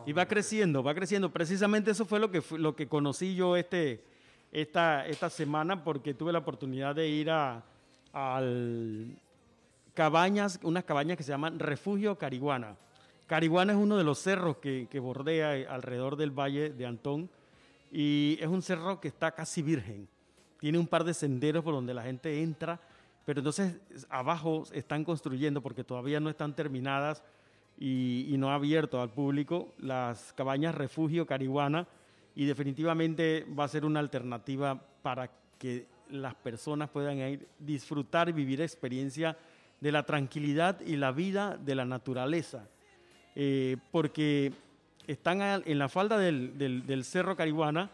Y 0.05 0.13
va 0.13 0.25
creciendo, 0.25 0.83
va 0.83 0.93
creciendo. 0.93 1.31
Precisamente 1.31 1.91
eso 1.91 2.05
fue 2.05 2.19
lo 2.19 2.31
que, 2.31 2.41
lo 2.57 2.75
que 2.75 2.87
conocí 2.87 3.35
yo 3.35 3.55
este, 3.55 4.03
esta, 4.51 5.05
esta 5.07 5.29
semana 5.29 5.83
porque 5.83 6.13
tuve 6.13 6.31
la 6.31 6.39
oportunidad 6.39 6.95
de 6.95 7.07
ir 7.07 7.29
a 7.29 7.63
al 8.13 9.17
cabañas, 9.95 10.59
unas 10.63 10.83
cabañas 10.83 11.17
que 11.17 11.23
se 11.23 11.31
llaman 11.31 11.59
Refugio 11.59 12.17
Cariguana. 12.17 12.75
Cariguana 13.27 13.73
es 13.73 13.79
uno 13.79 13.97
de 13.97 14.03
los 14.03 14.19
cerros 14.19 14.57
que, 14.57 14.87
que 14.89 14.99
bordea 14.99 15.57
eh, 15.57 15.67
alrededor 15.67 16.15
del 16.15 16.31
valle 16.31 16.69
de 16.71 16.85
Antón 16.85 17.29
y 17.91 18.37
es 18.39 18.47
un 18.47 18.61
cerro 18.61 18.99
que 18.99 19.07
está 19.07 19.31
casi 19.31 19.61
virgen. 19.61 20.07
Tiene 20.59 20.77
un 20.77 20.87
par 20.87 21.03
de 21.03 21.13
senderos 21.13 21.63
por 21.63 21.73
donde 21.73 21.93
la 21.93 22.03
gente 22.03 22.41
entra, 22.41 22.79
pero 23.25 23.39
entonces 23.39 23.79
es- 23.93 24.07
abajo 24.09 24.63
están 24.73 25.03
construyendo 25.03 25.61
porque 25.61 25.83
todavía 25.83 26.19
no 26.19 26.29
están 26.29 26.55
terminadas 26.55 27.23
y, 27.79 28.35
no 28.37 28.51
ha 28.51 28.55
abierto 28.55 29.01
al 29.01 29.09
público 29.09 29.73
las 29.79 30.33
cabañas 30.33 30.75
Refugio 30.75 31.25
Cariguana 31.25 31.87
y 32.35 32.45
definitivamente 32.45 33.45
va 33.57 33.63
a 33.65 33.67
ser 33.67 33.85
una 33.85 33.99
alternativa 33.99 34.79
para 35.01 35.29
que 35.57 35.85
las 36.09 36.35
personas 36.35 36.89
puedan 36.89 37.17
ir 37.17 37.47
disfrutar 37.59 38.29
y 38.29 38.31
vivir 38.31 38.61
experiencia 38.61 39.37
de 39.79 39.91
la 39.91 40.03
tranquilidad 40.03 40.79
y 40.81 40.95
la 40.95 41.11
vida 41.11 41.57
de 41.57 41.75
la 41.75 41.85
naturaleza. 41.85 42.67
Eh, 43.35 43.77
porque 43.91 44.53
están 45.07 45.41
en 45.41 45.79
la 45.79 45.89
falda 45.89 46.17
del, 46.17 46.57
del, 46.57 47.03
Cerro 47.03 47.35
Carihuana 47.35 47.89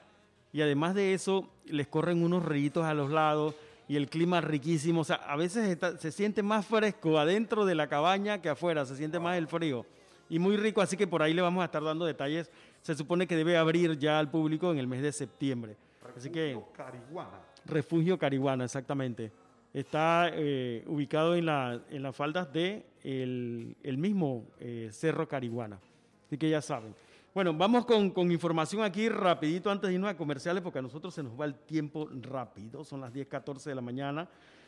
y 0.51 0.61
además 0.61 0.95
de 0.95 1.13
eso 1.13 1.49
les 1.65 1.87
corren 1.87 2.23
unos 2.23 2.45
ríos 2.45 2.77
a 2.77 2.93
los 2.93 3.09
lados 3.09 3.55
y 3.89 3.95
el 3.95 4.07
clima 4.07 4.39
riquísimo. 4.39 5.01
O 5.01 5.03
sea, 5.03 5.15
a 5.15 5.35
veces 5.35 5.77
se 5.97 6.11
siente 6.11 6.43
más 6.43 6.65
fresco 6.65 7.17
adentro 7.17 7.65
de 7.65 7.73
la 7.73 7.89
cabaña 7.89 8.39
que 8.39 8.47
afuera, 8.47 8.85
se 8.85 8.95
siente 8.95 9.19
más 9.19 9.37
el 9.37 9.47
frío. 9.47 9.85
Y 10.29 10.37
muy 10.37 10.57
rico, 10.57 10.79
así 10.79 10.95
que 10.95 11.07
por 11.07 11.23
ahí 11.23 11.33
le 11.33 11.41
vamos 11.41 11.63
a 11.63 11.65
estar 11.65 11.83
dando 11.83 12.05
detalles. 12.05 12.51
Se 12.83 12.93
supone 12.93 13.25
que 13.25 13.35
debe 13.35 13.57
abrir 13.57 13.97
ya 13.97 14.19
al 14.19 14.29
público 14.29 14.71
en 14.71 14.77
el 14.77 14.85
mes 14.85 15.01
de 15.01 15.11
septiembre. 15.11 15.75
Refugio 16.03 16.19
así 16.19 16.29
que, 16.29 16.61
Carihuana. 16.77 17.39
Refugio 17.65 18.19
Carihuana, 18.19 18.65
exactamente. 18.65 19.31
Está 19.73 20.29
eh, 20.33 20.83
ubicado 20.85 21.35
en, 21.35 21.47
la, 21.47 21.81
en 21.89 22.03
las 22.03 22.15
faldas 22.15 22.53
de 22.53 22.85
el, 23.03 23.97
mismo 23.97 24.45
eh, 24.59 24.89
Cerro 24.91 25.27
Carihuana. 25.27 25.79
Así 26.27 26.37
que 26.37 26.47
ya 26.47 26.61
saben. 26.61 26.93
Bueno, 27.39 27.53
vamos 27.53 27.85
con, 27.85 28.29
información 28.33 28.83
aquí 28.83 29.07
rapidito 29.07 29.71
antes 29.71 29.87
de 29.87 29.93
irnos 29.93 30.09
a 30.09 30.17
comerciales 30.17 30.61
porque 30.61 30.79
a 30.79 30.81
nosotros 30.81 31.13
se 31.13 31.23
nos 31.23 31.39
va 31.39 31.45
el 31.45 31.55
tiempo 31.55 32.09
rápido. 32.21 32.83
Son 32.83 32.99
las 32.99 33.13
10.14 33.13 33.63
de 33.63 33.75
la 33.75 33.79
mañana. 33.79 34.27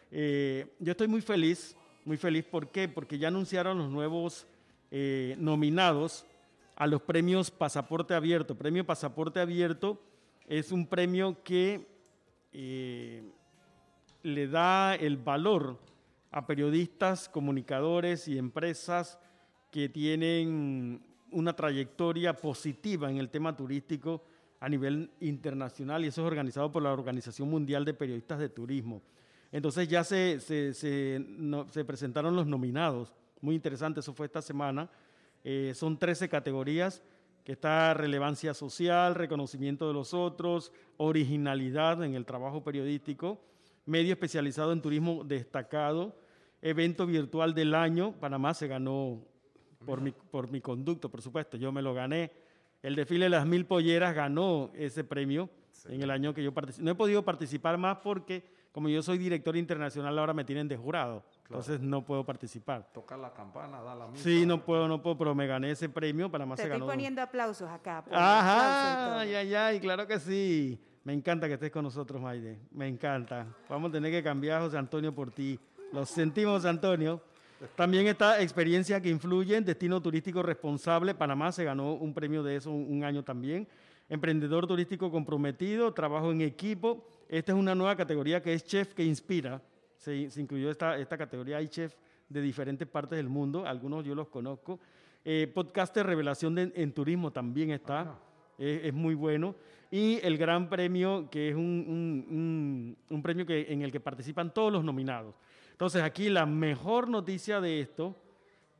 Eh, 0.09 0.73
yo 0.79 0.91
estoy 0.91 1.09
muy 1.09 1.19
feliz, 1.19 1.75
muy 2.05 2.15
feliz. 2.15 2.45
¿Por 2.45 2.69
qué? 2.69 2.87
Porque 2.87 3.17
ya 3.17 3.27
anunciaron 3.27 3.77
los 3.77 3.89
nuevos 3.89 4.47
nominados 5.37 6.25
a 6.77 6.87
los 6.87 7.01
premios 7.01 7.51
Pasaporte 7.51 8.13
Abierto. 8.13 8.55
Premio 8.55 8.85
Pasaporte 8.85 9.41
Abierto 9.41 10.01
es 10.47 10.71
un 10.71 10.87
premio 10.87 11.43
que 11.43 11.85
le 14.23 14.47
da 14.47 14.95
el 14.95 15.17
valor 15.17 15.77
a 16.31 16.47
periodistas, 16.47 17.27
comunicadores 17.27 18.29
y 18.29 18.37
empresas 18.37 19.19
que 19.71 19.89
tienen 19.89 21.10
una 21.31 21.55
trayectoria 21.55 22.33
positiva 22.33 23.09
en 23.09 23.17
el 23.17 23.29
tema 23.29 23.55
turístico 23.55 24.23
a 24.59 24.69
nivel 24.69 25.09
internacional 25.19 26.05
y 26.05 26.07
eso 26.07 26.21
es 26.21 26.27
organizado 26.27 26.71
por 26.71 26.83
la 26.83 26.93
Organización 26.93 27.49
Mundial 27.49 27.83
de 27.83 27.93
Periodistas 27.93 28.39
de 28.39 28.49
Turismo. 28.49 29.01
Entonces 29.51 29.87
ya 29.87 30.03
se, 30.03 30.39
se, 30.39 31.83
presentaron 31.85 32.35
los 32.35 32.47
nominados, 32.47 33.13
muy 33.41 33.55
interesante, 33.55 33.99
eso 33.99 34.13
fue 34.13 34.27
esta 34.27 34.41
semana. 34.41 34.89
Eh, 35.43 35.73
son 35.75 35.97
13 35.97 36.29
categorías, 36.29 37.01
que 37.43 37.53
está 37.53 37.93
relevancia 37.95 38.53
social, 38.53 39.15
reconocimiento 39.15 39.87
de 39.87 39.93
los 39.93 40.13
otros, 40.13 40.71
originalidad 40.97 42.03
en 42.03 42.13
el 42.13 42.25
trabajo 42.25 42.63
periodístico, 42.63 43.41
medio 43.85 44.13
especializado 44.13 44.71
en 44.71 44.81
turismo 44.81 45.23
destacado, 45.23 46.15
evento 46.61 47.07
virtual 47.07 47.55
del 47.55 47.73
año, 47.73 48.13
Panamá 48.19 48.53
se 48.53 48.67
ganó 48.67 49.25
por 49.85 50.01
mi, 50.01 50.11
por 50.11 50.49
mi 50.49 50.61
conducto, 50.61 51.09
por 51.09 51.21
supuesto, 51.21 51.57
yo 51.57 51.71
me 51.71 51.81
lo 51.81 51.93
gané. 51.93 52.31
El 52.81 52.95
desfile 52.95 53.25
de 53.25 53.29
las 53.29 53.45
mil 53.45 53.65
polleras 53.65 54.15
ganó 54.15 54.71
ese 54.73 55.03
premio 55.03 55.49
en 55.87 56.01
el 56.01 56.09
año 56.09 56.33
que 56.33 56.43
yo 56.43 56.53
participé. 56.53 56.83
No 56.83 56.91
he 56.91 56.95
podido 56.95 57.23
participar 57.23 57.77
más 57.77 57.97
porque, 57.97 58.43
como 58.71 58.89
yo 58.89 59.01
soy 59.03 59.17
director 59.17 59.55
internacional, 59.55 60.17
ahora 60.17 60.33
me 60.33 60.43
tienen 60.43 60.67
de 60.67 60.77
jurado. 60.77 61.23
Entonces 61.43 61.79
no 61.81 62.05
puedo 62.05 62.25
participar. 62.25 62.87
Tocar 62.93 63.19
la 63.19 63.33
campana, 63.33 63.81
dar 63.81 63.97
la 63.97 64.07
misa. 64.07 64.23
Sí, 64.23 64.45
no 64.45 64.63
puedo, 64.63 64.87
no 64.87 65.01
puedo, 65.01 65.17
pero 65.17 65.35
me 65.35 65.45
gané 65.45 65.71
ese 65.71 65.89
premio. 65.89 66.31
Panamá 66.31 66.55
Te 66.55 66.63
se 66.63 66.71
estoy 66.71 66.87
poniendo 66.87 67.21
aplausos 67.21 67.69
acá. 67.69 68.03
Ajá, 68.11 69.19
ay, 69.19 69.35
ay, 69.35 69.53
ay, 69.53 69.79
claro 69.79 70.07
que 70.07 70.19
sí. 70.19 70.79
Me 71.03 71.13
encanta 71.13 71.47
que 71.47 71.55
estés 71.55 71.71
con 71.71 71.83
nosotros, 71.83 72.21
Maide. 72.21 72.59
Me 72.71 72.87
encanta. 72.87 73.47
Vamos 73.67 73.89
a 73.89 73.93
tener 73.93 74.11
que 74.11 74.23
cambiar 74.23 74.61
a 74.61 74.65
José 74.65 74.77
Antonio 74.77 75.13
por 75.13 75.31
ti. 75.31 75.59
Lo 75.91 76.05
sentimos, 76.05 76.63
Antonio. 76.65 77.21
También 77.75 78.07
esta 78.07 78.41
experiencia 78.41 79.01
que 79.01 79.09
influye 79.09 79.55
en 79.55 79.63
Destino 79.63 80.01
Turístico 80.01 80.41
Responsable. 80.41 81.13
Panamá 81.13 81.51
se 81.51 81.63
ganó 81.63 81.93
un 81.93 82.13
premio 82.13 82.41
de 82.43 82.55
eso 82.55 82.71
un, 82.71 83.03
año 83.03 83.23
también. 83.23 83.67
Emprendedor 84.09 84.67
turístico 84.67 85.11
comprometido, 85.11 85.93
trabajo 85.93 86.31
en 86.31 86.41
equipo. 86.41 87.07
Esta 87.29 87.51
es 87.51 87.57
una 87.57 87.75
nueva 87.75 87.95
categoría 87.95 88.41
que 88.41 88.53
es 88.53 88.65
Chef 88.65 88.93
que 88.93 89.03
Inspira. 89.03 89.61
Se, 89.95 90.15
incluyó 90.37 90.71
esta, 90.71 90.97
esta 90.97 91.17
categoría. 91.17 91.57
Hay 91.57 91.67
chefs 91.67 91.95
de 92.27 92.41
diferentes 92.41 92.87
partes 92.87 93.17
del 93.17 93.29
mundo. 93.29 93.65
Algunos 93.65 94.03
yo 94.03 94.15
los 94.15 94.27
conozco. 94.27 94.79
Eh, 95.23 95.51
podcast 95.53 95.93
de 95.95 96.03
revelación 96.03 96.57
en 96.57 96.91
turismo 96.93 97.31
también 97.31 97.69
está. 97.71 98.01
Ah. 98.01 98.19
es 98.57 98.93
muy 98.93 99.13
bueno 99.13 99.55
y 99.91 100.25
el 100.25 100.37
Gran 100.37 100.69
Premio, 100.69 101.29
que 101.29 101.49
es 101.49 101.55
un, 101.55 102.95
premio 103.21 103.45
que, 103.45 103.67
en 103.69 103.81
el 103.81 103.91
que 103.91 103.99
participan 103.99 104.53
todos 104.53 104.71
los 104.71 104.85
nominados. 104.85 105.35
Entonces 105.71 106.01
aquí 106.01 106.29
la 106.29 106.45
mejor 106.45 107.09
noticia 107.09 107.59
de 107.59 107.81
esto 107.81 108.15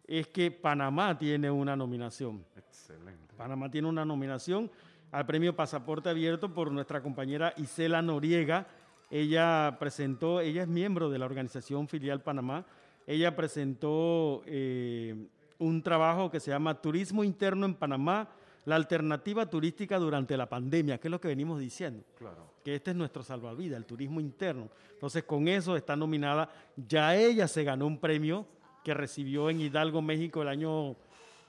es 0.08 0.28
que 0.28 0.52
Panamá 0.52 1.18
tiene 1.18 1.52
una 1.52 1.76
nominación. 1.76 2.46
Excelente. 2.56 3.36
Panamá 3.36 3.70
tiene 3.70 3.90
una 3.90 4.06
nominación 4.06 4.72
al 5.12 5.26
premio 5.26 5.54
Pasaporte 5.56 6.10
Abierto 6.10 6.54
por 6.54 6.72
nuestra 6.72 7.02
compañera 7.02 7.54
Isela 7.58 8.02
Noriega. 8.02 8.68
Ella 9.10 9.76
presentó, 9.80 10.40
ella 10.40 10.62
es 10.62 10.68
miembro 10.70 11.10
de 11.10 11.20
la 11.20 11.26
organización 11.26 11.90
filial 11.90 12.22
Panamá. 12.22 12.66
Ella 13.06 13.36
presentó 13.36 14.44
eh, 14.46 15.28
un 15.60 15.84
trabajo 15.84 16.32
que 16.32 16.40
se 16.40 16.52
llama 16.52 16.82
Turismo 16.82 17.24
Interno 17.26 17.66
en 17.66 17.76
Panamá, 17.76 18.30
la 18.66 18.76
alternativa 18.76 19.50
turística 19.50 19.98
durante 19.98 20.38
la 20.38 20.48
pandemia, 20.48 21.00
que 21.00 21.08
es 21.08 21.12
lo 21.12 21.20
que 21.20 21.28
venimos 21.28 21.60
diciendo. 21.60 22.04
Claro. 22.18 22.54
Que 22.64 22.76
este 22.76 22.92
es 22.92 22.98
nuestro 22.98 23.24
salvavidas, 23.24 23.78
el 23.78 23.86
turismo 23.86 24.20
interno. 24.20 24.70
Entonces, 24.94 25.24
con 25.24 25.48
eso 25.48 25.76
está 25.76 25.96
nominada. 25.96 26.50
Ya 26.76 27.16
ella 27.16 27.48
se 27.48 27.64
ganó 27.64 27.88
un 27.88 28.00
premio 28.00 28.46
que 28.84 28.94
recibió 28.94 29.50
en 29.50 29.62
Hidalgo, 29.62 30.02
México, 30.02 30.42
el 30.42 30.48
año, 30.48 30.96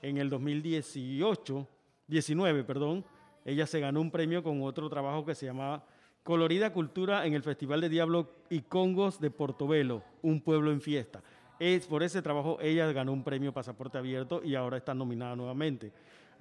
en 0.01 0.17
el 0.17 0.29
2018, 0.29 1.67
19, 2.07 2.63
perdón. 2.63 3.05
Ella 3.45 3.67
se 3.67 3.79
ganó 3.79 4.01
un 4.01 4.11
premio 4.11 4.43
con 4.43 4.61
otro 4.63 4.89
trabajo 4.89 5.25
que 5.25 5.35
se 5.35 5.45
llamaba 5.45 5.85
Colorida 6.23 6.71
Cultura 6.71 7.25
en 7.25 7.33
el 7.33 7.43
Festival 7.43 7.81
de 7.81 7.89
Diablo 7.89 8.29
y 8.49 8.61
Congos 8.61 9.19
de 9.19 9.29
Portobelo, 9.29 10.03
un 10.21 10.41
pueblo 10.41 10.71
en 10.71 10.79
fiesta. 10.79 11.21
Es 11.59 11.85
por 11.85 12.01
ese 12.01 12.21
trabajo 12.21 12.57
ella 12.61 12.91
ganó 12.91 13.11
un 13.13 13.23
premio 13.23 13.53
Pasaporte 13.53 13.97
Abierto 13.97 14.41
y 14.43 14.55
ahora 14.55 14.77
está 14.77 14.93
nominada 14.93 15.35
nuevamente. 15.35 15.91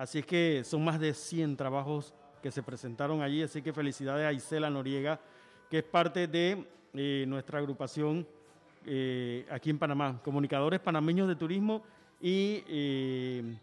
Así 0.02 0.18
es 0.18 0.26
que 0.26 0.64
son 0.64 0.82
más 0.84 0.98
de 0.98 1.14
100 1.14 1.56
trabajos 1.56 2.12
que 2.42 2.50
se 2.50 2.60
presentaron 2.60 3.22
allí, 3.22 3.40
así 3.40 3.62
que 3.62 3.72
felicidades 3.72 4.26
a 4.26 4.32
Isela 4.32 4.68
Noriega, 4.68 5.20
que 5.70 5.78
es 5.78 5.84
parte 5.84 6.26
de 6.26 6.66
eh, 6.92 7.24
nuestra 7.28 7.60
agrupación 7.60 8.26
eh, 8.84 9.46
aquí 9.48 9.70
en 9.70 9.78
Panamá, 9.78 10.20
Comunicadores 10.24 10.80
Panameños 10.80 11.28
de 11.28 11.36
Turismo 11.36 11.84
y 12.20 12.64
eh, 12.66 13.54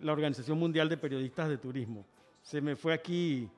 la 0.00 0.12
Organización 0.12 0.58
Mundial 0.58 0.88
de 0.88 0.96
Periodistas 0.96 1.50
de 1.50 1.58
Turismo. 1.58 2.06
Se 2.40 2.62
me 2.62 2.74
fue 2.74 2.94
aquí, 2.94 3.50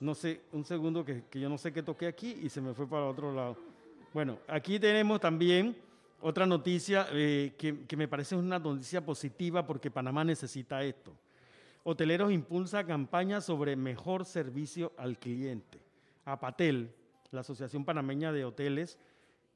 no 0.00 0.16
sé, 0.16 0.40
un 0.50 0.64
segundo 0.64 1.04
que, 1.04 1.22
que 1.30 1.38
yo 1.38 1.48
no 1.48 1.58
sé 1.58 1.72
qué 1.72 1.84
toqué 1.84 2.08
aquí 2.08 2.40
y 2.42 2.48
se 2.48 2.60
me 2.60 2.74
fue 2.74 2.88
para 2.88 3.04
otro 3.04 3.32
lado. 3.32 3.56
Bueno, 4.12 4.40
aquí 4.48 4.80
tenemos 4.80 5.20
también 5.20 5.76
otra 6.26 6.44
noticia 6.44 7.06
eh, 7.12 7.54
que, 7.56 7.96
me 7.96 8.08
parece 8.08 8.34
una 8.34 8.58
noticia 8.58 9.00
positiva 9.04 9.64
porque 9.64 9.92
Panamá 9.92 10.24
necesita 10.24 10.82
esto. 10.82 11.12
Hoteleros 11.84 12.32
impulsa 12.32 12.84
campaña 12.84 13.40
sobre 13.40 13.76
mejor 13.76 14.24
servicio 14.24 14.92
al 14.96 15.18
cliente. 15.20 15.78
APATEL, 16.24 16.90
la 17.30 17.42
Asociación 17.42 17.84
Panameña 17.84 18.32
de 18.32 18.44
Hoteles, 18.44 18.98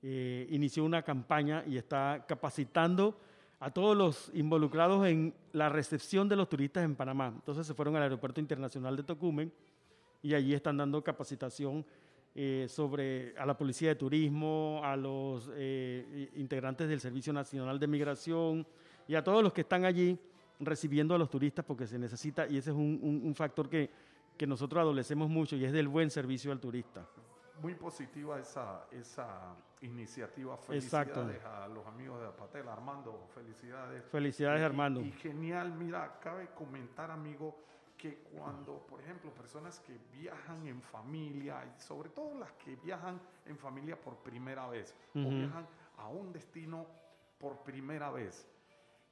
eh, 0.00 0.47
inició 0.50 0.85
una 0.85 1.03
campaña 1.03 1.65
y 1.67 1.77
está 1.77 2.25
capacitando 2.29 3.19
a 3.59 3.73
todos 3.73 3.97
los 3.97 4.31
involucrados 4.33 5.05
en 5.09 5.35
la 5.53 5.71
recepción 5.71 6.29
de 6.29 6.37
los 6.37 6.49
turistas 6.49 6.85
en 6.85 6.95
Panamá. 6.95 7.33
Entonces 7.35 7.67
se 7.67 7.75
fueron 7.75 7.97
al 7.97 8.05
Aeropuerto 8.05 8.41
Internacional 8.41 8.97
de 8.97 9.03
Tocumen 9.03 9.53
y 10.23 10.35
allí 10.35 10.55
están 10.55 10.77
dando 10.77 11.03
capacitación 11.03 11.85
eh, 12.34 12.66
sobre 12.68 13.34
a 13.37 13.44
la 13.44 13.56
Policía 13.56 13.88
de 13.88 13.96
Turismo, 13.96 14.80
a 14.84 14.96
los 14.96 15.50
eh, 15.54 16.30
integrantes 16.37 16.88
del 16.88 17.00
Servicio 17.00 17.32
Nacional 17.32 17.78
de 17.78 17.87
Migración 17.87 18.66
y 19.08 19.16
a 19.16 19.25
todos 19.25 19.42
los 19.42 19.52
que 19.52 19.62
están 19.62 19.84
allí 19.84 20.18
recibiendo 20.60 21.14
a 21.14 21.18
los 21.18 21.28
turistas 21.28 21.64
porque 21.64 21.87
se 21.87 21.99
necesita, 21.99 22.46
y 22.46 22.58
ese 22.58 22.70
es 22.70 22.76
un, 22.76 23.34
factor 23.34 23.68
que, 23.68 23.90
que, 24.37 24.46
nosotros 24.46 24.80
adolecemos 24.80 25.28
mucho 25.28 25.56
y 25.56 25.64
es 25.64 25.72
del 25.72 25.88
buen 25.88 26.10
servicio 26.10 26.52
al 26.52 26.60
turista. 26.60 27.06
Muy 27.60 27.75
positiva 27.75 28.38
esa, 28.38 28.87
esa 28.90 29.56
iniciativa. 29.80 30.56
Felicidades 30.56 31.42
a 31.44 31.68
los 31.68 31.87
amigos 31.87 32.20
de 32.20 32.28
Apatel. 32.28 32.68
Armando, 32.68 33.28
felicidades. 33.34 34.04
Felicidades, 34.04 34.62
Armando. 34.62 35.00
Y 35.00 35.10
genial, 35.12 35.72
mira, 35.72 36.18
cabe 36.22 36.49
comentar, 36.54 37.10
amigo, 37.10 37.62
que 38.00 38.16
cuando, 38.35 38.78
por 38.87 38.99
ejemplo, 39.02 39.30
personas 39.30 39.78
que 39.80 39.99
viajan 40.11 40.66
en 40.66 40.80
familia, 40.80 41.62
y 41.66 41.80
sobre 41.80 42.09
todo 42.09 42.35
las 42.38 42.50
que 42.52 42.75
viajan 42.76 43.21
en 43.45 43.59
familia 43.59 44.00
por 44.00 44.16
primera 44.16 44.66
vez, 44.69 44.95
o 45.14 45.28
viajan 45.28 45.66
a 45.99 46.09
un 46.09 46.33
destino 46.33 46.87
por 47.38 47.59
primera 47.59 48.11
vez, 48.11 48.49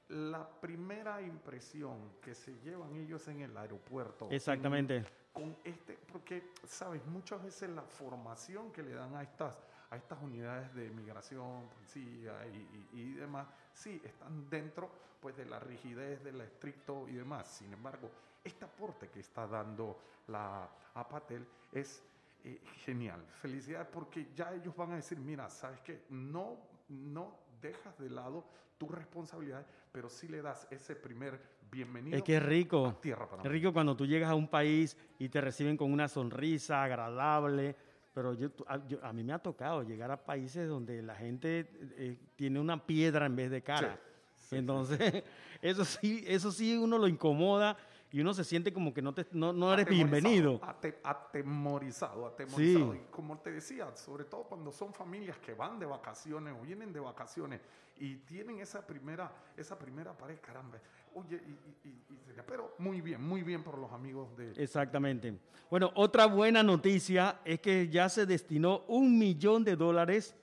la 0.09 0.49
primera 0.49 1.21
impresión 1.21 2.13
que 2.23 2.35
se 2.35 2.59
llevan 2.61 2.97
ellos 2.97 3.29
en 3.29 3.41
el 3.41 3.55
aeropuerto. 3.59 4.29
Exactamente. 4.31 5.05
con 5.35 5.55
este, 5.65 5.99
porque, 6.11 6.53
sabes, 6.65 7.05
muchas 7.07 7.43
veces 7.45 7.69
la 7.69 7.83
formación 7.83 8.73
que 8.73 8.83
le 8.83 8.95
dan 8.95 9.15
a 9.15 9.23
estas, 9.23 9.59
a 9.91 9.97
estas 9.97 10.19
unidades 10.23 10.75
de 10.75 10.89
migración, 10.91 11.69
policía 11.69 12.33
y, 12.47 12.97
y, 12.97 13.01
y 13.01 13.13
demás, 13.13 13.47
sí, 13.75 14.01
están 14.03 14.49
dentro 14.49 14.91
pues 15.21 15.37
de 15.37 15.45
la 15.45 15.59
rigidez, 15.59 16.25
del 16.25 16.41
estricto 16.41 17.07
y 17.07 17.13
demás. 17.13 17.49
Sin 17.49 17.73
embargo, 17.73 18.09
este 18.49 18.65
aporte 18.65 19.09
que 19.09 19.21
está 19.21 19.47
dando 19.47 19.99
la 20.29 20.69
APATEL 20.95 21.47
es 21.73 22.03
eh, 22.45 22.61
genial. 22.85 23.25
Felicidades 23.41 23.89
porque 23.93 24.29
ya 24.35 24.53
ellos 24.55 24.75
van 24.77 24.93
a 24.93 24.97
decir, 24.97 25.19
mira, 25.19 25.49
sabes 25.49 25.81
que 25.81 26.03
no, 26.11 26.57
no 26.89 27.37
dejas 27.61 27.97
de 27.99 28.11
lado 28.11 28.45
tu 28.79 28.89
responsabilidad, 28.89 29.65
pero 29.93 30.09
sí 30.09 30.29
le 30.29 30.41
das 30.43 30.67
ese 30.71 30.95
primer 30.95 31.41
bienvenido. 31.71 32.17
Es 32.17 32.23
que 32.23 32.37
es 32.37 32.43
rico. 32.43 32.87
a 32.87 33.01
tierra 33.01 33.29
para 33.29 33.43
Es 33.43 33.49
rico 33.51 33.73
cuando 33.73 33.97
tú 33.97 34.07
llegas 34.07 34.31
a 34.31 34.35
un 34.35 34.49
país 34.49 34.97
y 35.19 35.29
te 35.29 35.41
reciben 35.41 35.77
con 35.77 35.93
una 35.93 36.09
sonrisa 36.09 36.83
agradable. 36.85 37.75
Pero 38.15 38.35
yo, 38.35 38.49
a, 38.67 38.85
yo- 38.87 39.05
a 39.05 39.13
mí 39.13 39.23
me 39.23 39.33
ha 39.33 39.39
tocado 39.39 39.83
llegar 39.83 40.11
a 40.11 40.25
países 40.25 40.69
donde 40.69 41.03
la 41.03 41.15
gente 41.15 41.71
eh, 41.97 42.17
tiene 42.37 42.59
una 42.61 42.85
piedra 42.85 43.27
en 43.27 43.37
vez 43.37 43.51
de 43.51 43.63
cara. 43.63 43.99
Sí, 44.37 44.47
sí, 44.51 44.57
Entonces, 44.57 45.25
eso 45.63 45.85
sí, 45.85 46.25
eso 46.27 46.51
sí 46.53 46.77
uno 46.77 46.99
lo 46.99 47.07
incomoda 47.09 47.77
y 48.11 48.21
uno 48.21 48.33
se 48.33 48.43
siente 48.45 48.73
como 48.73 48.95
que 48.95 49.03
no, 49.03 49.13
te, 49.13 49.27
no, 49.33 49.53
no 49.53 49.73
eres 49.73 49.87
Atemorizado, 49.87 50.21
bienvenido. 50.21 50.61
ate- 50.63 50.99
atemorizado, 51.05 52.27
atemorizado. 52.27 52.93
Sí. 52.93 52.99
Y 52.99 53.11
como 53.11 53.39
te 53.39 53.53
decía, 53.53 53.95
sobre 53.97 54.25
todo 54.25 54.45
cuando 54.45 54.73
son 54.73 54.93
familias 54.95 55.37
que 55.39 55.55
van 55.55 55.79
de 55.79 55.87
vacaciones 55.87 56.55
o 56.59 56.63
vienen 56.65 56.93
de 56.93 57.01
vacaciones 57.01 57.61
y 57.99 58.17
tienen 58.17 58.61
esa 58.61 58.87
primera, 58.87 59.31
esa 59.57 59.79
primera 59.79 60.13
pared, 60.17 60.39
caramba. 60.41 60.79
Oye, 61.15 61.37
y, 61.47 61.89
y- 61.89 61.91
y- 61.91 62.15
y- 62.15 62.43
pero 62.47 62.75
muy 62.79 63.01
bien, 63.01 63.23
muy 63.23 63.43
bien 63.43 63.63
por 63.63 63.77
los 63.79 63.93
amigos 63.93 64.35
de... 64.37 64.53
Exactamente. 64.63 65.37
Bueno, 65.71 65.91
otra 65.95 66.27
buena 66.27 66.63
noticia 66.63 67.41
es 67.45 67.61
que 67.61 67.89
ya 67.89 68.09
se 68.09 68.25
destinó 68.25 68.85
un 68.89 69.19
millón 69.19 69.65
de 69.65 69.77
dólares 69.77 70.35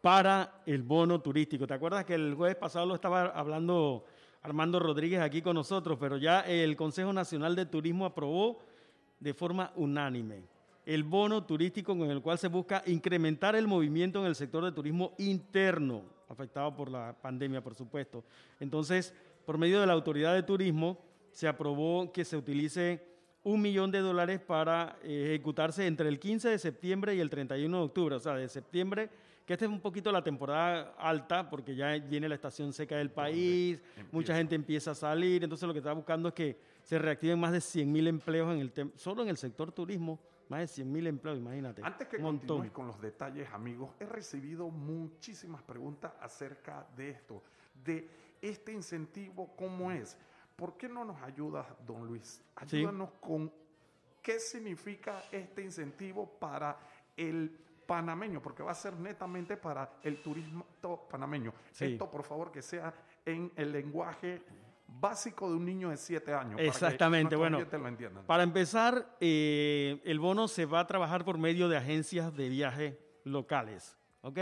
para 0.00 0.62
el 0.66 0.82
bono 0.82 1.20
turístico. 1.20 1.66
¿Te 1.66 1.74
acuerdas 1.74 2.04
que 2.04 2.14
el 2.14 2.34
jueves 2.34 2.56
pasado 2.56 2.86
lo 2.86 2.94
estaba 2.94 3.26
hablando 3.26 4.04
Armando 4.46 4.78
Rodríguez 4.78 5.20
aquí 5.20 5.42
con 5.42 5.56
nosotros, 5.56 5.98
pero 6.00 6.18
ya 6.18 6.40
el 6.40 6.76
Consejo 6.76 7.12
Nacional 7.12 7.56
de 7.56 7.66
Turismo 7.66 8.06
aprobó 8.06 8.60
de 9.18 9.34
forma 9.34 9.72
unánime 9.74 10.44
el 10.84 11.02
bono 11.02 11.44
turístico 11.44 11.98
con 11.98 12.08
el 12.12 12.22
cual 12.22 12.38
se 12.38 12.46
busca 12.46 12.80
incrementar 12.86 13.56
el 13.56 13.66
movimiento 13.66 14.20
en 14.20 14.26
el 14.26 14.36
sector 14.36 14.64
de 14.64 14.70
turismo 14.70 15.14
interno, 15.18 16.04
afectado 16.28 16.76
por 16.76 16.88
la 16.88 17.12
pandemia, 17.20 17.60
por 17.60 17.74
supuesto. 17.74 18.22
Entonces, 18.60 19.12
por 19.44 19.58
medio 19.58 19.80
de 19.80 19.86
la 19.86 19.94
Autoridad 19.94 20.32
de 20.32 20.44
Turismo, 20.44 20.96
se 21.32 21.48
aprobó 21.48 22.12
que 22.12 22.24
se 22.24 22.36
utilice 22.36 23.04
un 23.42 23.62
millón 23.62 23.90
de 23.90 23.98
dólares 23.98 24.38
para 24.38 24.96
eh, 25.02 25.30
ejecutarse 25.30 25.88
entre 25.88 26.08
el 26.08 26.20
15 26.20 26.50
de 26.50 26.58
septiembre 26.60 27.16
y 27.16 27.20
el 27.20 27.30
31 27.30 27.76
de 27.76 27.84
octubre, 27.84 28.14
o 28.14 28.20
sea, 28.20 28.34
de 28.34 28.48
septiembre, 28.48 29.10
que 29.46 29.52
esta 29.52 29.64
es 29.64 29.70
un 29.70 29.80
poquito 29.80 30.10
la 30.10 30.22
temporada 30.24 30.94
alta, 30.98 31.48
porque 31.48 31.76
ya 31.76 31.96
viene 31.98 32.28
la 32.28 32.34
estación 32.34 32.72
seca 32.72 32.96
del 32.96 33.12
país, 33.12 33.80
mucha 34.10 34.32
empieza. 34.32 34.34
gente 34.36 34.54
empieza 34.56 34.90
a 34.90 34.94
salir, 34.94 35.44
entonces 35.44 35.66
lo 35.68 35.72
que 35.72 35.78
está 35.78 35.92
buscando 35.92 36.28
es 36.28 36.34
que 36.34 36.58
se 36.82 36.98
reactiven 36.98 37.38
más 37.38 37.52
de 37.52 37.60
100 37.60 37.92
mil 37.92 38.08
empleos 38.08 38.52
en 38.52 38.60
el 38.60 38.92
solo 38.96 39.22
en 39.22 39.28
el 39.28 39.36
sector 39.36 39.70
turismo, 39.70 40.18
más 40.48 40.60
de 40.60 40.66
100 40.66 40.92
mil 40.92 41.06
empleos, 41.06 41.38
imagínate. 41.38 41.80
Antes 41.84 42.08
que 42.08 42.18
continúes 42.18 42.72
con 42.72 42.88
los 42.88 43.00
detalles, 43.00 43.48
amigos, 43.52 43.90
he 44.00 44.06
recibido 44.06 44.68
muchísimas 44.68 45.62
preguntas 45.62 46.12
acerca 46.20 46.84
de 46.96 47.10
esto, 47.10 47.40
de 47.84 48.08
este 48.42 48.72
incentivo, 48.72 49.54
cómo 49.56 49.92
es. 49.92 50.18
¿Por 50.56 50.76
qué 50.76 50.88
no 50.88 51.04
nos 51.04 51.22
ayudas, 51.22 51.66
don 51.86 52.04
Luis? 52.04 52.42
Sí. 52.66 52.78
Ayúdanos 52.78 53.10
con 53.20 53.52
qué 54.22 54.40
significa 54.40 55.22
este 55.30 55.62
incentivo 55.62 56.26
para 56.26 56.76
el 57.16 57.56
panameño, 57.86 58.42
porque 58.42 58.62
va 58.62 58.72
a 58.72 58.74
ser 58.74 58.94
netamente 58.98 59.56
para 59.56 59.98
el 60.02 60.22
turismo 60.22 60.66
panameño. 61.10 61.52
Sí. 61.72 61.84
Esto, 61.86 62.10
por 62.10 62.24
favor, 62.24 62.50
que 62.50 62.62
sea 62.62 62.92
en 63.24 63.52
el 63.56 63.72
lenguaje 63.72 64.42
básico 64.86 65.48
de 65.50 65.56
un 65.56 65.64
niño 65.64 65.90
de 65.90 65.96
siete 65.96 66.32
años. 66.32 66.52
para 66.52 66.62
que 66.62 66.68
Exactamente, 66.68 67.36
bueno, 67.36 67.58
lo. 67.60 68.22
Para 68.26 68.42
empezar, 68.42 69.16
eh, 69.20 70.00
el 70.04 70.18
bono 70.18 70.48
se 70.48 70.66
va 70.66 70.80
a 70.80 70.86
trabajar 70.86 71.24
por 71.24 71.38
medio 71.38 71.68
de 71.68 71.76
agencias 71.76 72.34
de 72.36 72.48
viaje 72.48 72.98
locales, 73.24 73.96
¿ok? 74.22 74.38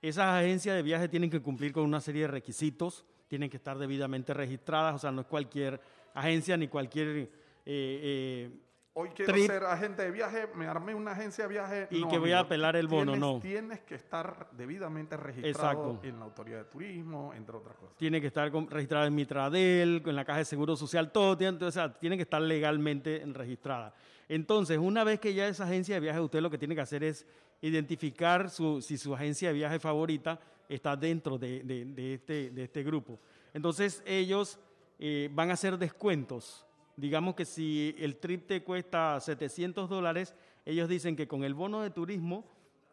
Esas 0.00 0.26
agencias 0.42 0.76
de 0.76 0.82
viaje 0.82 1.08
tienen 1.08 1.30
que 1.30 1.40
cumplir 1.40 1.72
con 1.72 1.84
una 1.84 2.00
serie 2.00 2.22
de 2.22 2.28
requisitos, 2.28 3.04
tienen 3.28 3.48
que 3.48 3.56
estar 3.56 3.78
debidamente 3.78 4.34
registradas, 4.34 4.94
o 4.94 4.98
sea, 4.98 5.10
no 5.10 5.22
es 5.22 5.26
cualquier 5.26 5.80
agencia 6.12 6.56
ni 6.56 6.68
cualquier... 6.68 7.08
eh, 7.16 7.30
eh, 7.66 8.50
Hoy 8.96 9.08
quiero 9.10 9.32
trip. 9.32 9.46
ser 9.48 9.64
agente 9.64 10.02
de 10.02 10.10
viaje, 10.12 10.46
me 10.54 10.68
armé 10.68 10.94
una 10.94 11.10
agencia 11.12 11.44
de 11.44 11.50
viaje. 11.50 11.88
Y 11.90 12.06
que 12.06 12.16
voy 12.16 12.30
a 12.30 12.38
apelar 12.40 12.76
el 12.76 12.86
bono, 12.86 13.12
tienes, 13.12 13.20
no. 13.20 13.40
Tienes 13.40 13.80
que 13.80 13.96
estar 13.96 14.48
debidamente 14.52 15.16
registrado 15.16 15.50
Exacto. 15.94 16.00
en 16.06 16.18
la 16.20 16.24
autoridad 16.26 16.58
de 16.58 16.64
turismo, 16.66 17.34
entre 17.34 17.56
otras 17.56 17.74
cosas. 17.76 17.96
tiene 17.96 18.20
que 18.20 18.28
estar 18.28 18.52
con- 18.52 18.70
registrada 18.70 19.06
en 19.08 19.14
Mitradel, 19.16 20.00
con 20.04 20.14
la 20.14 20.24
Caja 20.24 20.38
de 20.38 20.44
Seguro 20.44 20.76
Social, 20.76 21.10
todo, 21.10 21.36
tiene, 21.36 21.64
o 21.64 21.70
sea, 21.72 21.92
tiene 21.92 22.16
que 22.16 22.22
estar 22.22 22.40
legalmente 22.40 23.20
registrada. 23.32 23.92
Entonces, 24.28 24.78
una 24.78 25.02
vez 25.02 25.18
que 25.18 25.34
ya 25.34 25.48
esa 25.48 25.64
agencia 25.64 25.96
de 25.96 26.00
viaje, 26.00 26.20
usted 26.20 26.40
lo 26.40 26.48
que 26.50 26.58
tiene 26.58 26.76
que 26.76 26.80
hacer 26.80 27.02
es 27.02 27.26
identificar 27.62 28.48
su, 28.48 28.80
si 28.80 28.96
su 28.96 29.12
agencia 29.12 29.48
de 29.48 29.54
viaje 29.54 29.80
favorita 29.80 30.38
está 30.68 30.94
dentro 30.96 31.36
de, 31.36 31.64
de- 31.64 31.84
de 31.84 32.14
este, 32.14 32.50
de 32.50 32.62
este 32.62 32.84
grupo. 32.84 33.18
Entonces, 33.52 34.04
ellos 34.06 34.60
eh, 35.00 35.28
van 35.32 35.50
a 35.50 35.54
hacer 35.54 35.76
descuentos. 35.78 36.64
Digamos 36.96 37.34
que 37.34 37.44
si 37.44 37.94
el 37.98 38.16
trip 38.16 38.46
te 38.46 38.62
cuesta 38.62 39.18
700 39.20 39.88
dólares, 39.88 40.34
ellos 40.64 40.88
dicen 40.88 41.16
que 41.16 41.26
con 41.26 41.44
el 41.44 41.54
bono 41.54 41.82
de 41.82 41.90
turismo 41.90 42.44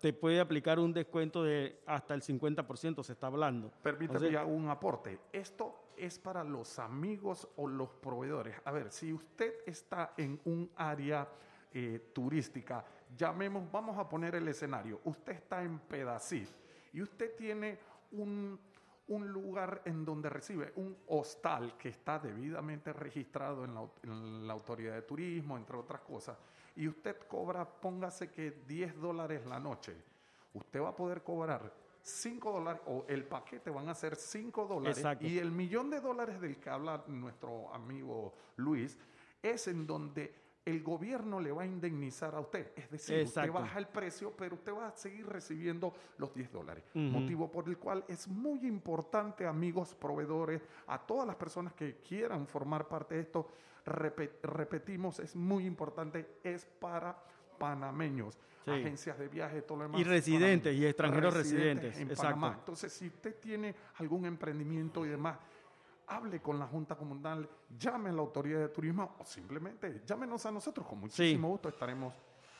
te 0.01 0.13
puede 0.13 0.39
aplicar 0.39 0.79
un 0.79 0.91
descuento 0.91 1.43
de 1.43 1.79
hasta 1.85 2.15
el 2.15 2.23
50%, 2.23 3.03
se 3.03 3.13
está 3.13 3.27
hablando. 3.27 3.71
Permítame 3.83 4.35
un 4.43 4.67
aporte. 4.67 5.19
Esto 5.31 5.91
es 5.95 6.17
para 6.17 6.43
los 6.43 6.79
amigos 6.79 7.47
o 7.57 7.67
los 7.67 7.89
proveedores. 7.89 8.55
A 8.65 8.71
ver, 8.71 8.91
si 8.91 9.13
usted 9.13 9.53
está 9.67 10.13
en 10.17 10.41
un 10.45 10.71
área 10.75 11.29
eh, 11.71 12.09
turística, 12.11 12.83
llamemos, 13.15 13.71
vamos 13.71 13.97
a 13.99 14.09
poner 14.09 14.33
el 14.33 14.47
escenario. 14.47 14.99
Usted 15.05 15.33
está 15.33 15.63
en 15.63 15.77
Pedacit 15.79 16.49
y 16.93 17.01
usted 17.03 17.35
tiene 17.35 17.77
un, 18.13 18.59
un 19.11 19.27
lugar 19.31 19.81
en 19.85 20.05
donde 20.05 20.29
recibe 20.29 20.71
un 20.77 20.95
hostal 21.07 21.77
que 21.77 21.89
está 21.89 22.17
debidamente 22.19 22.93
registrado 22.93 23.65
en 23.65 23.73
la, 23.75 23.81
au- 23.81 23.91
en 24.03 24.47
la 24.47 24.53
autoridad 24.53 24.93
de 24.95 25.01
turismo, 25.01 25.57
entre 25.57 25.75
otras 25.77 26.01
cosas, 26.01 26.37
y 26.75 26.87
usted 26.87 27.17
cobra, 27.27 27.65
póngase 27.65 28.29
que 28.31 28.51
10 28.67 28.99
dólares 28.99 29.45
la 29.45 29.59
noche. 29.59 29.93
Usted 30.53 30.81
va 30.81 30.89
a 30.89 30.95
poder 30.95 31.23
cobrar 31.23 31.73
5 32.01 32.51
dólares, 32.51 32.81
o 32.87 33.05
el 33.07 33.25
paquete 33.25 33.69
van 33.69 33.89
a 33.89 33.93
ser 33.95 34.15
5 34.15 34.65
dólares, 34.65 34.97
Exacto. 34.97 35.25
y 35.27 35.37
el 35.39 35.51
millón 35.51 35.89
de 35.89 35.99
dólares 35.99 36.39
del 36.39 36.57
que 36.57 36.69
habla 36.69 37.03
nuestro 37.07 37.73
amigo 37.73 38.33
Luis 38.57 38.97
es 39.43 39.67
en 39.67 39.85
donde 39.85 40.33
el 40.63 40.83
gobierno 40.83 41.39
le 41.39 41.51
va 41.51 41.63
a 41.63 41.65
indemnizar 41.65 42.35
a 42.35 42.39
usted. 42.39 42.71
Es 42.75 42.89
decir, 42.91 43.17
Exacto. 43.19 43.49
usted 43.51 43.61
baja 43.63 43.79
el 43.79 43.87
precio, 43.87 44.31
pero 44.37 44.55
usted 44.55 44.71
va 44.73 44.89
a 44.89 44.95
seguir 44.95 45.25
recibiendo 45.25 45.93
los 46.17 46.33
10 46.33 46.51
dólares. 46.51 46.83
Motivo 46.93 47.51
por 47.51 47.67
el 47.67 47.77
cual 47.77 48.03
es 48.07 48.27
muy 48.27 48.65
importante, 48.67 49.47
amigos 49.47 49.95
proveedores, 49.95 50.61
a 50.87 50.99
todas 50.99 51.25
las 51.25 51.35
personas 51.35 51.73
que 51.73 51.97
quieran 52.07 52.45
formar 52.47 52.87
parte 52.87 53.15
de 53.15 53.21
esto, 53.21 53.47
repe- 53.85 54.33
repetimos, 54.43 55.19
es 55.19 55.35
muy 55.35 55.65
importante, 55.65 56.37
es 56.43 56.65
para 56.79 57.17
panameños, 57.57 58.37
Sí. 58.63 58.69
agencias 58.69 59.17
de 59.17 59.27
viaje, 59.27 59.63
todo 59.63 59.79
lo 59.79 59.83
demás. 59.85 59.99
Y 60.01 60.03
residentes, 60.03 60.75
y 60.75 60.85
extranjeros 60.85 61.33
residentes, 61.33 61.95
en 61.97 62.11
exacto. 62.11 62.35
Panamá. 62.35 62.55
Entonces, 62.59 62.93
si 62.93 63.07
usted 63.07 63.35
tiene 63.39 63.73
algún 63.95 64.25
emprendimiento 64.25 65.03
y 65.03 65.09
demás, 65.09 65.39
hable 66.15 66.39
con 66.41 66.59
la 66.59 66.67
Junta 66.67 66.95
Comunal, 66.95 67.47
llame 67.77 68.09
a 68.09 68.13
la 68.13 68.21
Autoridad 68.21 68.59
de 68.59 68.69
Turismo 68.69 69.15
o 69.19 69.25
simplemente 69.25 70.01
llámenos 70.05 70.45
a 70.45 70.51
nosotros. 70.51 70.85
Con 70.87 70.99
muchísimo 70.99 71.47
gusto 71.49 71.69
estaremos 71.69 72.13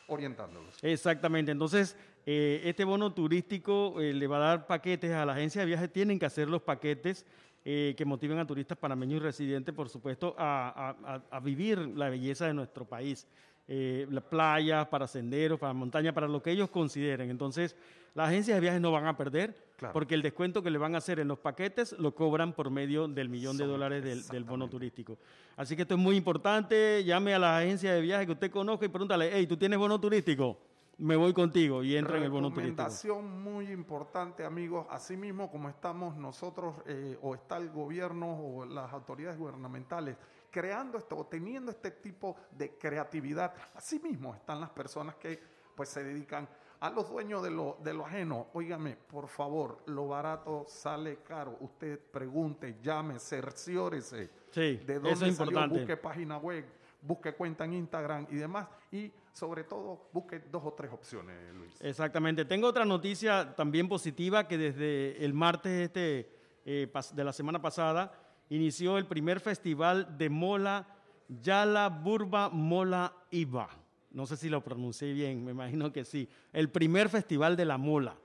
orientándolos. 0.08 0.78
Exactamente. 0.84 1.52
Entonces, 1.52 1.96
eh, 2.26 2.62
este 2.66 2.84
bono 2.84 3.14
turístico 3.14 4.00
eh, 4.00 4.14
le 4.14 4.28
va 4.28 4.38
a 4.38 4.40
dar 4.40 4.68
paquetes 4.68 5.12
a 5.14 5.26
la 5.26 5.34
agencia 5.34 5.62
de 5.62 5.68
viajes. 5.68 5.92
Tienen 5.92 6.20
que 6.20 6.26
hacer 6.26 6.50
los 6.50 6.62
paquetes 6.62 7.26
eh, 7.64 7.94
que 7.98 8.06
motiven 8.06 8.40
a 8.40 8.48
turistas 8.48 8.78
panameños 8.78 9.18
y 9.22 9.24
residentes, 9.24 9.74
por 9.76 9.88
supuesto, 9.88 10.36
a, 10.38 10.96
a- 11.06 11.16
a- 11.16 11.22
a 11.30 11.40
vivir 11.40 11.78
la 11.80 12.10
belleza 12.10 12.48
de 12.48 12.54
nuestro 12.54 12.86
país. 12.86 13.28
Eh, 13.74 14.06
las 14.10 14.26
playas, 14.26 14.86
para 14.90 15.08
senderos, 15.08 15.58
para 15.58 15.72
montaña, 15.72 16.12
para 16.14 16.28
lo 16.28 16.42
que 16.44 16.52
ellos 16.52 16.70
consideren. 16.70 17.30
Entonces, 17.30 17.74
las 18.14 18.28
agencias 18.28 18.58
de 18.58 18.60
viajes 18.60 18.82
no 18.82 18.92
van 18.92 19.06
a 19.08 19.16
perder, 19.16 19.56
Claro. 19.78 19.94
porque 19.94 20.14
el 20.14 20.22
descuento 20.22 20.62
que 20.62 20.70
le 20.70 20.78
van 20.78 20.94
a 20.94 20.98
hacer 20.98 21.22
en 21.22 21.30
los 21.30 21.40
paquetes 21.40 21.94
lo 21.98 22.14
cobran 22.14 22.52
por 22.52 22.70
medio 22.70 23.08
del 23.08 23.30
millón 23.30 23.56
de 23.56 23.66
dólares 23.66 24.04
del, 24.04 24.28
del 24.28 24.44
bono 24.44 24.68
turístico. 24.68 25.18
Así 25.56 25.78
que 25.78 25.84
esto 25.84 25.94
es 25.96 26.02
muy 26.02 26.18
importante. 26.18 27.02
Llame 27.06 27.34
a 27.34 27.40
la 27.40 27.60
agencia 27.60 27.94
de 27.94 28.02
viajes 28.02 28.26
que 28.26 28.34
usted 28.34 28.52
conozca 28.52 28.86
y 28.86 28.90
pregúntale, 28.90 29.30
hey, 29.32 29.48
¿tú 29.48 29.56
tienes 29.56 29.80
bono 29.80 30.02
turístico? 30.02 30.58
Me 30.98 31.16
voy 31.16 31.32
contigo 31.32 31.82
y 31.82 31.96
entra 31.96 32.18
en 32.18 32.24
el 32.24 32.30
bono 32.30 32.50
turístico. 32.50 32.74
Recomendación 32.84 33.42
muy 33.42 33.72
importante, 33.72 34.44
amigos. 34.44 34.86
Asimismo, 34.90 35.50
como 35.50 35.70
estamos 35.70 36.18
nosotros, 36.18 36.76
eh, 36.88 37.18
o 37.22 37.34
está 37.36 37.56
el 37.56 37.70
gobierno 37.70 38.38
o 38.38 38.66
las 38.66 38.92
autoridades 38.92 39.40
gubernamentales 39.40 40.18
creando 40.52 40.98
esto 40.98 41.18
o 41.18 41.26
teniendo 41.26 41.72
este 41.72 41.92
tipo 41.92 42.36
de 42.52 42.78
creatividad, 42.78 43.54
asimismo 43.74 44.36
están 44.36 44.60
las 44.60 44.70
personas 44.70 45.16
que 45.16 45.40
pues 45.76 45.90
se 45.90 46.04
dedican 46.04 46.48
a 46.82 46.90
los 46.90 47.10
dueños 47.10 47.42
de 47.44 47.52
lo, 47.52 47.78
de 47.84 47.94
lo 47.94 48.06
ajeno. 48.06 48.48
Óigame, 48.54 48.96
por 48.96 49.28
favor, 49.28 49.82
lo 49.86 50.08
barato 50.08 50.66
sale 50.68 51.20
caro. 51.24 51.56
Usted 51.62 52.00
pregunte, 52.00 52.78
llame, 52.82 53.20
cerciórese 53.20 54.30
Sí, 54.52 54.78
de 54.78 54.96
dónde 54.96 55.12
eso 55.12 55.26
es 55.26 55.36
salió, 55.36 55.52
importante. 55.52 55.80
busque 55.80 55.98
página 55.98 56.38
web, 56.38 56.66
busque 57.02 57.34
cuenta 57.34 57.66
en 57.66 57.74
Instagram 57.74 58.28
y 58.32 58.36
demás. 58.36 58.68
Y 58.92 59.12
sobre 59.32 59.64
todo, 59.64 60.10
busque 60.12 60.40
dos 60.40 60.64
o 60.66 60.74
tres 60.74 60.92
opciones, 60.92 61.54
Luis. 61.54 61.80
Exactamente. 61.82 62.44
Tengo 62.46 62.68
otra 62.68 62.84
noticia 62.84 63.56
también 63.56 63.88
positiva 63.88 64.48
que 64.48 64.58
desde 64.58 65.24
el 65.24 65.34
martes 65.34 65.72
este, 65.86 66.30
eh, 66.66 66.92
de 67.14 67.24
la 67.24 67.32
semana 67.32 67.62
pasada 67.62 68.12
inició 68.56 68.98
el 68.98 69.06
primer 69.08 69.40
festival 69.40 70.18
de 70.18 70.30
mola 70.30 70.88
Yala 71.28 71.90
Burba 71.90 72.50
Mola 72.50 73.14
Iba. 73.32 73.70
No 74.12 74.26
sé 74.26 74.36
si 74.38 74.50
lo 74.50 74.62
pronuncié 74.64 75.14
bien, 75.14 75.44
me 75.46 75.52
imagino 75.52 75.92
que 75.92 76.04
sí. 76.04 76.28
El 76.52 76.70
primer 76.70 77.08
festival 77.10 77.56
de 77.56 77.66
la 77.66 77.78
mola. 77.78 78.16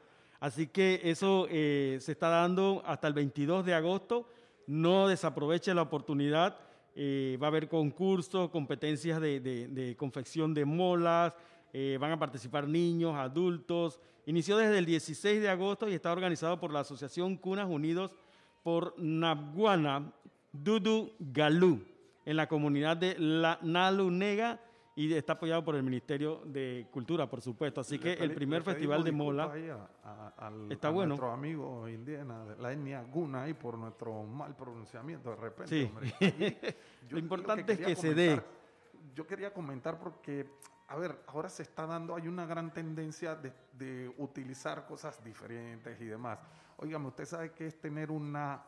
Así 0.41 0.67
que 0.67 1.01
eso 1.05 1.47
eh, 1.49 1.99
se 2.01 2.13
está 2.13 2.29
dando 2.29 2.83
hasta 2.85 3.07
el 3.09 3.15
22 3.15 3.65
de 3.65 3.75
agosto. 3.75 4.29
No 4.67 5.07
desaproveche 5.07 5.73
la 5.75 5.83
oportunidad. 5.83 6.59
Eh, 6.97 7.39
va 7.41 7.47
a 7.47 7.49
haber 7.51 7.69
concursos, 7.69 8.51
competencias 8.51 9.21
de, 9.21 9.39
de- 9.41 9.97
confección 9.97 10.53
de 10.55 10.65
molas, 10.65 11.35
eh, 11.73 11.99
van 12.01 12.11
a 12.13 12.19
participar 12.19 12.67
niños, 12.67 13.15
adultos. 13.15 14.01
Inició 14.25 14.57
desde 14.57 14.79
el 14.79 14.87
16 14.87 15.41
de 15.41 15.49
agosto 15.49 15.89
y 15.89 15.95
está 15.95 16.11
organizado 16.11 16.59
por 16.59 16.73
la 16.73 16.81
Asociación 16.81 17.37
Cunas 17.37 17.69
Unidos 17.69 18.17
por 18.67 18.95
Naguana 18.99 20.13
Dudu 20.51 21.13
Galú 21.21 21.81
en 22.25 22.37
la 22.37 22.49
comunidad 22.49 22.97
de 22.97 23.15
La 23.17 23.61
Nalunega 23.63 24.59
y 24.97 25.13
está 25.15 25.35
apoyado 25.35 25.65
por 25.65 25.77
el 25.77 25.85
Ministerio 25.85 26.43
de 26.47 26.89
Cultura, 26.91 27.31
por 27.31 27.41
supuesto. 27.41 27.81
Así 27.81 27.97
que 28.01 28.15
el 28.15 28.35
primer 28.35 28.65
festival 28.65 29.05
de 29.05 29.13
mola. 29.13 29.45
a- 30.03 30.09
a- 30.39 30.47
al- 30.49 30.73
Está 30.73 30.89
a 30.89 30.91
bueno. 30.91 31.11
nuestro 31.11 31.31
amigo 31.31 31.89
indígena 31.89 32.45
de 32.45 32.57
la 32.61 32.73
etnia 32.73 33.05
Guna 33.05 33.45
ahí 33.45 33.55
por 33.55 33.79
nuestro 33.79 34.25
mal 34.25 34.57
pronunciamiento 34.57 35.31
de 35.31 35.37
repente. 35.37 35.69
Sí. 35.71 35.85
hombre. 35.89 36.11
Lo 37.11 37.19
importante 37.21 37.73
es 37.75 37.79
que 37.79 37.95
se 37.95 38.15
dé. 38.15 38.41
Yo 39.15 39.29
quería 39.29 39.55
comentar 39.55 39.97
porque, 40.01 40.45
a 40.89 40.97
ver, 40.97 41.21
ahora 41.29 41.49
se 41.49 41.63
está 41.63 41.87
dando, 41.87 42.15
hay 42.15 42.29
una 42.29 42.47
gran 42.47 42.73
tendencia 42.73 43.35
de, 43.35 43.53
de 43.73 44.13
utilizar 44.19 44.87
cosas 44.87 45.23
diferentes 45.25 46.01
y 46.01 46.05
demás. 46.05 46.39
Óigame, 46.79 47.09
usted 47.09 47.25
sabe 47.25 47.53
que 47.53 47.67
es 47.67 47.81
tener 47.81 48.11
una, 48.11 48.63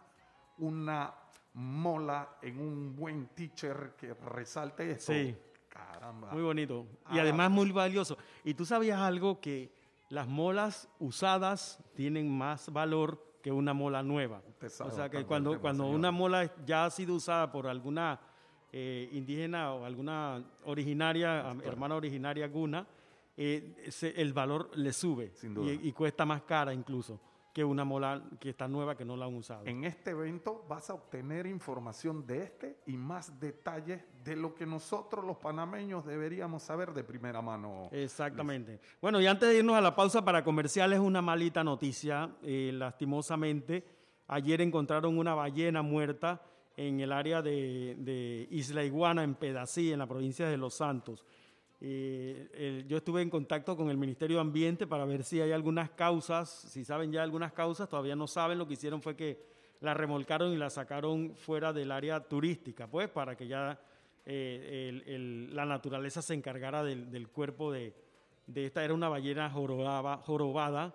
una 0.58 1.14
mola 1.54 2.28
en 2.42 2.58
un 2.60 2.94
buen 2.96 3.26
teacher 3.28 3.94
que 3.96 4.14
resalte 4.14 4.90
eso. 4.92 5.12
Sí. 5.12 5.36
Caramba. 5.68 6.32
Muy 6.32 6.42
bonito. 6.42 6.86
Y 7.10 7.18
Ah. 7.18 7.22
además 7.22 7.50
muy 7.50 7.70
valioso. 7.70 8.16
¿Y 8.42 8.54
tú 8.54 8.64
sabías 8.64 9.00
algo? 9.00 9.40
Que 9.40 9.72
las 10.08 10.26
molas 10.26 10.88
usadas 10.98 11.78
tienen 11.94 12.36
más 12.36 12.72
valor 12.72 13.22
que 13.42 13.52
una 13.52 13.74
mola 13.74 14.02
nueva. 14.02 14.42
Sabe 14.66 14.90
O 14.90 14.94
sea 14.94 15.08
que 15.08 15.24
cuando, 15.24 15.60
cuando 15.60 15.86
una 15.86 16.10
mola 16.10 16.50
ya 16.64 16.86
ha 16.86 16.90
sido 16.90 17.14
usada 17.14 17.52
por 17.52 17.68
alguna 17.68 18.18
eh, 18.72 19.08
indígena 19.12 19.72
o 19.74 19.84
alguna 19.84 20.44
originaria, 20.64 21.54
hermana 21.64 21.94
originaria 21.96 22.46
guna, 22.48 22.86
eh, 23.36 23.86
se- 23.90 24.20
el 24.20 24.32
valor 24.32 24.70
le 24.76 24.92
sube 24.92 25.30
Sin 25.34 25.54
duda. 25.54 25.72
Y, 25.72 25.88
y 25.88 25.92
cuesta 25.92 26.24
más 26.26 26.42
cara 26.42 26.72
incluso 26.74 27.20
que 27.52 27.64
una 27.64 27.84
mola 27.84 28.22
que 28.38 28.50
está 28.50 28.68
nueva 28.68 28.94
que 28.96 29.04
no 29.04 29.16
la 29.16 29.24
han 29.24 29.34
usado. 29.34 29.66
En 29.66 29.82
este 29.84 30.10
evento 30.10 30.64
vas 30.68 30.90
a 30.90 30.94
obtener 30.94 31.46
información 31.46 32.24
de 32.24 32.42
este 32.44 32.78
y 32.86 32.96
más 32.96 33.40
detalles 33.40 34.00
de 34.22 34.36
lo 34.36 34.54
que 34.54 34.64
nosotros 34.64 35.24
los 35.24 35.38
panameños 35.38 36.04
deberíamos 36.04 36.62
saber 36.62 36.92
de 36.92 37.02
primera 37.02 37.42
mano. 37.42 37.88
Exactamente. 37.90 38.78
Bueno, 39.00 39.20
y 39.20 39.26
antes 39.26 39.48
de 39.48 39.58
irnos 39.58 39.74
a 39.76 39.80
la 39.80 39.96
pausa 39.96 40.24
para 40.24 40.44
comerciales, 40.44 41.00
una 41.00 41.20
malita 41.22 41.64
noticia. 41.64 42.30
Eh, 42.42 42.70
lastimosamente, 42.74 43.84
ayer 44.28 44.60
encontraron 44.60 45.18
una 45.18 45.34
ballena 45.34 45.82
muerta 45.82 46.40
en 46.78 47.00
el 47.00 47.10
área 47.12 47.42
de, 47.42 47.96
de 47.98 48.46
Isla 48.52 48.84
Iguana, 48.84 49.24
en 49.24 49.34
Pedací, 49.34 49.92
en 49.92 49.98
la 49.98 50.06
provincia 50.06 50.48
de 50.48 50.56
Los 50.56 50.74
Santos. 50.74 51.24
Eh, 51.80 52.84
yo 52.88 52.96
estuve 52.98 53.22
en 53.22 53.30
contacto 53.30 53.76
con 53.76 53.90
el 53.90 53.96
Ministerio 53.96 54.36
de 54.36 54.42
Ambiente 54.42 54.86
para 54.86 55.04
ver 55.04 55.24
si 55.24 55.40
hay 55.40 55.52
algunas 55.52 55.90
causas, 55.90 56.48
si 56.48 56.84
saben 56.84 57.10
ya 57.12 57.22
algunas 57.22 57.52
causas, 57.52 57.88
todavía 57.88 58.16
no 58.16 58.26
saben, 58.26 58.58
lo 58.58 58.66
que 58.66 58.74
hicieron 58.74 59.02
fue 59.02 59.16
que 59.16 59.40
la 59.80 59.94
remolcaron 59.94 60.52
y 60.52 60.56
la 60.56 60.70
sacaron 60.70 61.34
fuera 61.36 61.72
del 61.72 61.90
área 61.92 62.20
turística, 62.20 62.86
pues 62.88 63.08
para 63.08 63.36
que 63.36 63.46
ya 63.48 63.80
eh, 64.26 64.88
el- 64.90 65.02
el- 65.14 65.56
la 65.56 65.64
naturaleza 65.64 66.20
se 66.22 66.34
encargara 66.34 66.82
del, 66.84 67.10
del 67.10 67.28
cuerpo 67.28 67.72
de, 67.72 67.94
de 68.46 68.66
esta. 68.66 68.84
Era 68.84 68.92
una 68.94 69.08
ballena 69.08 69.48
jorobada, 69.50 70.16
jorobada. 70.18 70.94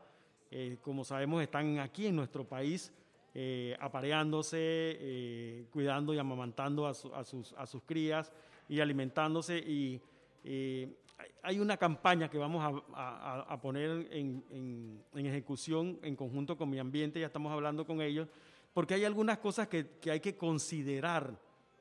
eh, 0.51 0.77
como 0.81 1.03
sabemos, 1.03 1.41
están 1.41 1.79
aquí 1.79 2.05
en 2.07 2.15
nuestro 2.15 2.43
país 2.45 2.91
eh, 3.35 3.75
apareándose, 3.79 4.57
eh, 4.59 5.65
cuidando 5.71 6.13
y 6.13 6.17
amamantando 6.19 6.85
a, 6.87 6.93
su- 6.93 7.13
a 7.15 7.23
sus, 7.23 7.53
a 7.53 7.65
sus 7.65 7.81
crías 7.83 8.31
y 8.69 8.79
alimentándose. 8.79 9.57
Y 9.57 9.99
eh, 10.43 10.93
hay- 11.41 11.59
una 11.59 11.77
campaña 11.77 12.29
que 12.29 12.37
vamos 12.37 12.63
a, 12.93 13.43
a- 13.53 13.61
poner 13.61 14.07
en, 14.11 14.43
en- 14.51 15.03
en 15.15 15.25
ejecución 15.25 15.97
en 16.03 16.15
conjunto 16.15 16.57
con 16.57 16.69
mi 16.69 16.79
ambiente, 16.79 17.19
ya 17.19 17.27
estamos 17.27 17.51
hablando 17.51 17.85
con 17.85 18.01
ellos, 18.01 18.27
porque 18.73 18.93
hay 18.95 19.05
algunas 19.05 19.37
cosas 19.39 19.67
que, 19.67 19.87
que 20.01 20.11
hay 20.11 20.19
que 20.19 20.35
considerar 20.35 21.35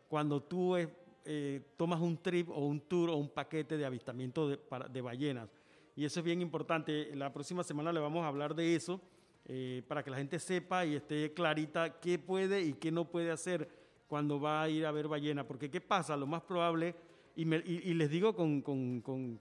cuando 0.08 0.42
tú 0.42 0.76
eh, 0.76 1.60
tomas 1.76 2.00
un 2.00 2.16
trip 2.18 2.48
o 2.50 2.66
un 2.66 2.80
tour 2.80 3.10
o 3.10 3.16
un 3.16 3.28
paquete 3.28 3.76
de 3.76 3.84
avistamiento 3.86 4.48
de, 4.48 4.56
para- 4.58 4.88
de 4.88 5.00
ballenas. 5.00 5.48
Y 5.96 6.04
eso 6.04 6.20
es 6.20 6.24
bien 6.24 6.40
importante. 6.40 7.14
La 7.14 7.32
próxima 7.32 7.62
semana 7.62 7.92
le 7.92 8.00
vamos 8.00 8.24
a 8.24 8.28
hablar 8.28 8.54
de 8.54 8.74
eso 8.74 9.00
eh, 9.46 9.82
para 9.88 10.02
que 10.02 10.10
la 10.10 10.16
gente 10.18 10.38
sepa 10.38 10.84
y 10.86 10.94
esté 10.96 11.32
clarita 11.32 11.98
qué 12.00 12.18
puede 12.18 12.62
y 12.62 12.74
qué 12.74 12.90
no 12.92 13.04
puede 13.06 13.30
hacer 13.30 13.68
cuando 14.06 14.40
va 14.40 14.62
a 14.62 14.68
ir 14.68 14.86
a 14.86 14.92
ver 14.92 15.08
ballena. 15.08 15.46
Porque 15.46 15.70
¿qué 15.70 15.80
pasa? 15.80 16.16
Lo 16.16 16.26
más 16.26 16.42
probable, 16.42 16.94
y, 17.34 17.44
me- 17.44 17.62
y- 17.64 17.80
y 17.90 17.94
les 17.94 18.10
digo 18.10 18.34
con, 18.34 18.60
con- 18.62 19.00
con- 19.00 19.38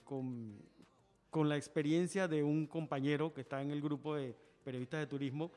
con- 1.30 1.48
la 1.48 1.56
experiencia 1.56 2.28
de 2.28 2.42
un 2.42 2.66
compañero 2.66 3.32
que 3.32 3.40
está 3.42 3.62
en 3.62 3.70
el 3.70 3.80
grupo 3.80 4.14
de 4.16 4.34
periodistas 4.64 5.00
de 5.00 5.06
turismo, 5.06 5.50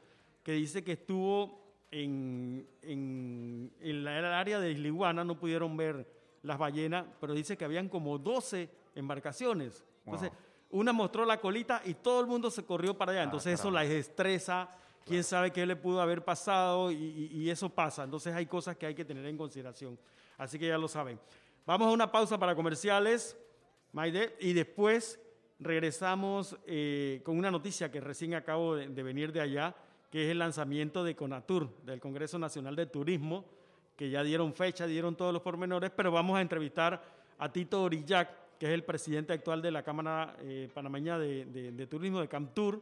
que 0.44 0.54
dice 0.54 0.84
que 0.84 0.94
estuvo 0.94 1.64
en, 1.92 2.66
en, 2.82 3.72
en 3.82 4.04
la 4.04 4.20
el 4.20 4.26
área 4.26 4.60
de 4.60 4.72
Isla 4.72 4.88
Iguana, 4.88 5.24
no 5.24 5.38
pudieron 5.40 5.76
ver 5.76 6.08
las 6.44 6.58
ballenas, 6.58 7.06
pero 7.20 7.34
dice 7.34 7.58
que 7.58 7.66
habían 7.66 7.90
como 7.90 8.18
12 8.18 8.70
embarcaciones. 8.96 9.84
Entonces, 10.06 10.32
una 10.72 10.92
mostró 10.94 11.26
la 11.26 11.40
colita 11.40 11.82
y 11.86 11.94
todo 11.96 12.20
el 12.22 12.28
mundo 12.28 12.50
se 12.52 12.64
corrió 12.66 12.98
para 12.98 13.12
allá. 13.14 13.24
Entonces, 13.24 13.60
eso 13.60 13.72
la 13.72 13.84
estresa, 13.86 14.70
quién 15.06 15.24
sabe 15.24 15.52
qué 15.52 15.66
le 15.66 15.76
pudo 15.76 16.02
haber 16.02 16.24
pasado 16.24 16.92
y, 16.92 16.96
y- 16.96 17.30
y 17.44 17.50
eso 17.50 17.70
pasa. 17.70 18.04
Entonces, 18.04 18.34
hay 18.34 18.46
cosas 18.46 18.76
que 18.76 18.86
hay 18.86 18.96
que 18.96 19.06
tener 19.06 19.26
en 19.26 19.38
consideración. 19.38 19.98
Así 20.38 20.60
que 20.60 20.68
ya 20.68 20.78
lo 20.78 20.88
saben. 20.88 21.20
Vamos 21.66 21.88
a 21.88 21.92
una 21.92 22.12
pausa 22.12 22.38
para 22.38 22.56
comerciales, 22.56 23.38
Maide, 23.94 24.36
y 24.42 24.54
después 24.54 25.20
regresamos 25.60 26.58
eh, 26.68 27.22
con 27.24 27.38
una 27.38 27.52
noticia 27.52 27.92
que 27.92 28.00
recién 28.02 28.34
acabo 28.36 28.76
de, 28.76 28.88
de 28.90 29.04
venir 29.04 29.32
de 29.32 29.42
allá, 29.42 29.76
que 30.12 30.26
es 30.26 30.32
el 30.32 30.40
lanzamiento 30.40 31.04
de 31.04 31.16
CONATUR, 31.16 31.70
del 31.84 32.00
Congreso 32.00 32.38
Nacional 32.40 32.76
de 32.76 32.86
Turismo, 32.86 33.46
que 33.96 34.10
ya 34.10 34.24
dieron 34.24 34.54
fecha, 34.54 34.86
dieron 34.86 35.16
todos 35.16 35.32
los 35.34 35.42
pormenores, 35.42 35.92
pero 35.96 36.12
vamos 36.12 36.38
a 36.38 36.42
entrevistar 36.42 37.02
a 37.38 37.52
Tito 37.52 37.84
Orillac, 37.84 38.30
que 38.66 38.72
es 38.72 38.74
el 38.74 38.84
presidente 38.84 39.32
actual 39.32 39.62
de 39.62 39.70
la 39.70 39.84
Cámara 39.84 40.36
eh, 40.40 40.68
Panameña 40.74 41.20
de, 41.20 41.46
de- 41.46 41.72
de 41.72 41.86
Turismo, 41.88 42.20
de 42.20 42.28
CAMTUR, 42.28 42.82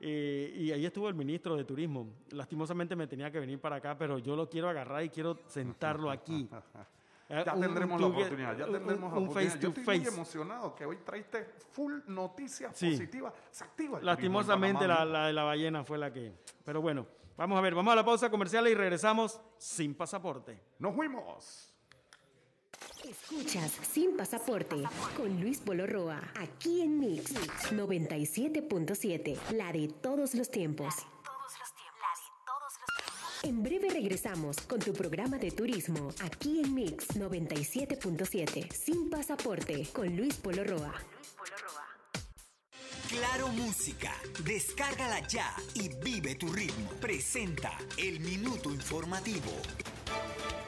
eh, 0.00 0.52
y 0.56 0.72
ahí 0.72 0.84
estuvo 0.84 1.08
el 1.08 1.14
ministro 1.14 1.54
de 1.56 1.62
Turismo. 1.64 2.08
Lastimosamente 2.32 2.96
me 2.96 3.06
tenía 3.06 3.30
que 3.30 3.38
venir 3.38 3.60
para 3.60 3.76
acá, 3.76 3.96
pero 3.96 4.18
yo 4.18 4.34
lo 4.34 4.48
quiero 4.48 4.68
agarrar 4.68 5.04
y 5.04 5.10
quiero 5.10 5.38
sentarlo 5.46 6.10
aquí. 6.10 6.48
Eh, 7.28 7.42
Ya 7.46 7.54
un- 7.54 7.60
tendremos 7.62 7.94
un 7.96 8.00
la 8.02 8.08
tour- 8.08 8.16
oportunidad, 8.16 8.58
ya 8.58 8.64
tendremos 8.66 9.10
la 9.12 9.18
un 9.20 9.30
face 9.30 9.58
Yo 9.58 9.72
to 9.72 9.80
estoy 9.80 9.84
muy 9.96 10.04
face. 10.04 10.14
emocionado 10.14 10.74
que 10.74 10.84
hoy 10.84 10.98
traiste 10.98 11.46
full 11.70 12.00
noticias 12.08 12.76
Sí. 12.76 12.90
positivas. 12.90 13.32
Se 13.50 13.64
activa 13.64 14.00
el 14.00 14.04
Lastimosamente 14.04 14.86
la, 14.86 15.04
la 15.06 15.28
de 15.28 15.32
la 15.32 15.44
ballena 15.44 15.82
fue 15.82 15.96
la 15.96 16.12
que... 16.12 16.34
Pero 16.62 16.82
bueno, 16.82 17.06
vamos 17.38 17.56
a 17.56 17.62
ver, 17.62 17.74
vamos 17.74 17.90
a 17.92 17.96
la 17.96 18.04
pausa 18.04 18.28
comercial 18.28 18.68
y 18.68 18.74
regresamos 18.74 19.40
sin 19.56 19.94
pasaporte. 19.94 20.60
Nos 20.78 20.94
fuimos. 20.94 21.71
Escuchas 23.08 23.72
Sin 23.92 24.16
Pasaporte 24.16 24.76
con 25.16 25.40
Luis 25.40 25.58
Polo 25.58 25.86
Roa, 25.86 26.20
aquí 26.36 26.82
en 26.82 27.00
Mix 27.00 27.34
97.7, 27.72 29.36
la 29.52 29.72
de 29.72 29.88
todos 29.88 30.34
los 30.34 30.50
tiempos. 30.50 30.94
En 33.42 33.62
breve 33.62 33.90
regresamos 33.90 34.56
con 34.60 34.78
tu 34.78 34.92
programa 34.92 35.38
de 35.38 35.50
turismo, 35.50 36.10
aquí 36.22 36.60
en 36.60 36.74
Mix 36.74 37.08
97.7, 37.16 38.72
Sin 38.72 39.10
Pasaporte 39.10 39.88
con 39.92 40.16
Luis 40.16 40.36
Polo 40.36 40.62
Roa. 40.62 40.94
Claro 43.08 43.48
Música. 43.48 44.14
Descárgala 44.44 45.26
ya 45.26 45.54
y 45.74 45.88
vive 46.02 46.34
tu 46.36 46.50
ritmo. 46.50 46.88
Presenta 47.00 47.76
el 47.98 48.20
minuto 48.20 48.70
informativo. 48.70 49.50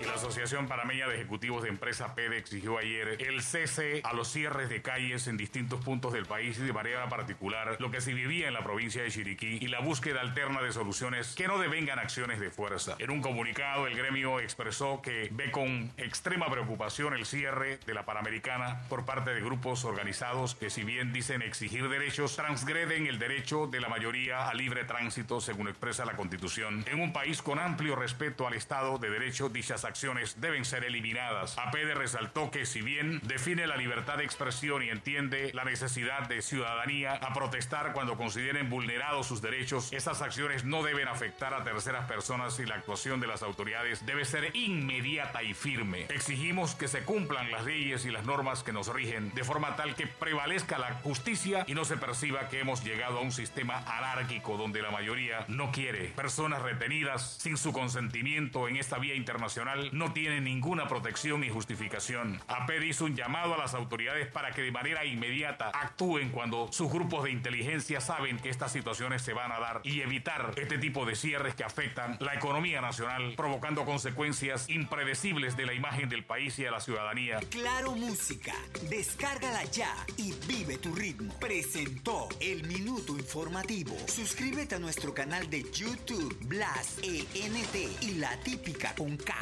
La 0.02 0.14
Asociación 0.14 0.66
Panameña 0.68 1.06
de 1.08 1.14
Ejecutivos 1.14 1.62
de 1.62 1.68
Empresa 1.68 2.14
PEDE 2.14 2.38
exigió 2.38 2.78
ayer 2.78 3.16
el 3.20 3.42
cese 3.42 4.00
a 4.04 4.12
los 4.12 4.28
cierres 4.28 4.68
de 4.68 4.82
calles 4.82 5.26
en 5.28 5.36
distintos 5.36 5.82
puntos 5.84 6.12
del 6.12 6.26
país 6.26 6.58
y 6.58 6.62
de 6.62 6.72
manera 6.72 7.08
particular 7.08 7.76
lo 7.78 7.90
que 7.90 8.00
se 8.00 8.12
vivía 8.12 8.48
en 8.48 8.54
la 8.54 8.62
provincia 8.62 9.02
de 9.02 9.10
Chiriquí 9.10 9.58
y 9.60 9.68
la 9.68 9.80
búsqueda 9.80 10.20
alterna 10.20 10.62
de 10.62 10.72
soluciones 10.72 11.34
que 11.34 11.46
no 11.46 11.58
devengan 11.58 11.98
acciones 11.98 12.40
de 12.40 12.50
fuerza. 12.50 12.96
En 12.98 13.10
un 13.10 13.22
comunicado, 13.22 13.86
el 13.86 13.96
gremio 13.96 14.40
expresó 14.40 15.00
que 15.00 15.28
ve 15.32 15.50
con 15.50 15.92
extrema 15.96 16.50
preocupación 16.50 17.14
el 17.14 17.24
cierre 17.24 17.78
de 17.86 17.94
la 17.94 18.04
Panamericana 18.04 18.82
por 18.88 19.04
parte 19.04 19.32
de 19.32 19.40
grupos 19.40 19.84
organizados 19.84 20.54
que 20.54 20.70
si 20.70 20.84
bien 20.84 21.12
dicen 21.12 21.42
exigir 21.42 21.88
derechos, 21.88 22.36
transgreden 22.36 23.06
el 23.06 23.18
derecho 23.18 23.66
de 23.66 23.80
la 23.80 23.88
mayoría 23.88 24.48
a 24.48 24.54
libre 24.54 24.84
tránsito 24.84 25.40
según 25.40 25.68
expresa 25.68 26.04
la 26.04 26.16
Constitución. 26.16 26.84
En 26.90 27.00
un 27.00 27.12
país 27.12 27.42
con 27.42 27.58
amplio 27.58 27.96
respeto 27.96 28.46
al 28.46 28.54
Estado 28.54 28.98
de 28.98 29.10
Derecho, 29.10 29.48
dichas 29.48 29.83
acciones 29.84 30.40
deben 30.40 30.64
ser 30.64 30.84
eliminadas. 30.84 31.56
APD 31.58 31.94
resaltó 31.94 32.50
que 32.50 32.66
si 32.66 32.82
bien 32.82 33.20
define 33.24 33.66
la 33.66 33.76
libertad 33.76 34.18
de 34.18 34.24
expresión 34.24 34.82
y 34.82 34.90
entiende 34.90 35.50
la 35.54 35.64
necesidad 35.64 36.28
de 36.28 36.42
ciudadanía 36.42 37.14
a 37.14 37.32
protestar 37.32 37.92
cuando 37.92 38.16
consideren 38.16 38.70
vulnerados 38.70 39.26
sus 39.26 39.42
derechos, 39.42 39.92
estas 39.92 40.22
acciones 40.22 40.64
no 40.64 40.82
deben 40.82 41.08
afectar 41.08 41.54
a 41.54 41.64
terceras 41.64 42.06
personas 42.06 42.58
y 42.60 42.66
la 42.66 42.76
actuación 42.76 43.20
de 43.20 43.26
las 43.26 43.42
autoridades 43.42 44.04
debe 44.06 44.24
ser 44.24 44.54
inmediata 44.54 45.42
y 45.42 45.54
firme. 45.54 46.06
Exigimos 46.08 46.74
que 46.74 46.88
se 46.88 47.04
cumplan 47.04 47.50
las 47.50 47.64
leyes 47.64 48.04
y 48.04 48.10
las 48.10 48.24
normas 48.24 48.62
que 48.62 48.72
nos 48.72 48.92
rigen 48.92 49.32
de 49.34 49.44
forma 49.44 49.76
tal 49.76 49.94
que 49.94 50.06
prevalezca 50.06 50.78
la 50.78 50.94
justicia 50.94 51.64
y 51.66 51.74
no 51.74 51.84
se 51.84 51.96
perciba 51.96 52.48
que 52.48 52.60
hemos 52.60 52.84
llegado 52.84 53.18
a 53.18 53.22
un 53.22 53.32
sistema 53.32 53.78
anárquico 53.86 54.56
donde 54.56 54.82
la 54.82 54.90
mayoría 54.90 55.44
no 55.48 55.70
quiere. 55.72 56.08
Personas 56.08 56.62
retenidas 56.62 57.36
sin 57.40 57.56
su 57.56 57.72
consentimiento 57.72 58.68
en 58.68 58.76
esta 58.76 58.98
vía 58.98 59.14
internacional 59.14 59.73
no 59.92 60.12
tienen 60.12 60.44
ninguna 60.44 60.88
protección 60.88 61.40
ni 61.40 61.48
justificación. 61.48 62.40
APED 62.48 62.82
hizo 62.82 63.04
un 63.04 63.16
llamado 63.16 63.54
a 63.54 63.58
las 63.58 63.74
autoridades 63.74 64.28
para 64.28 64.52
que 64.52 64.62
de 64.62 64.72
manera 64.72 65.04
inmediata 65.04 65.70
actúen 65.70 66.30
cuando 66.30 66.72
sus 66.72 66.90
grupos 66.90 67.24
de 67.24 67.30
inteligencia 67.30 68.00
saben 68.00 68.38
que 68.38 68.50
estas 68.50 68.72
situaciones 68.72 69.22
se 69.22 69.32
van 69.32 69.52
a 69.52 69.58
dar 69.58 69.80
y 69.84 70.00
evitar 70.00 70.52
este 70.56 70.78
tipo 70.78 71.04
de 71.04 71.14
cierres 71.14 71.54
que 71.54 71.64
afectan 71.64 72.16
la 72.20 72.34
economía 72.34 72.80
nacional, 72.80 73.34
provocando 73.36 73.84
consecuencias 73.84 74.68
impredecibles 74.68 75.56
de 75.56 75.66
la 75.66 75.74
imagen 75.74 76.08
del 76.08 76.24
país 76.24 76.58
y 76.58 76.64
de 76.64 76.70
la 76.70 76.80
ciudadanía. 76.80 77.40
Claro 77.50 77.92
Música, 77.92 78.54
descárgala 78.88 79.64
ya 79.64 79.94
y 80.16 80.32
vive 80.46 80.78
tu 80.78 80.94
ritmo. 80.94 81.32
Presentó 81.38 82.28
el 82.40 82.64
Minuto 82.64 83.16
Informativo. 83.16 83.96
Suscríbete 84.06 84.74
a 84.74 84.78
nuestro 84.78 85.14
canal 85.14 85.48
de 85.48 85.62
YouTube, 85.70 86.36
Blas 86.46 86.98
ENT 87.02 88.02
y 88.02 88.14
La 88.14 88.36
Típica 88.40 88.94
con 88.94 89.16
K. 89.16 89.34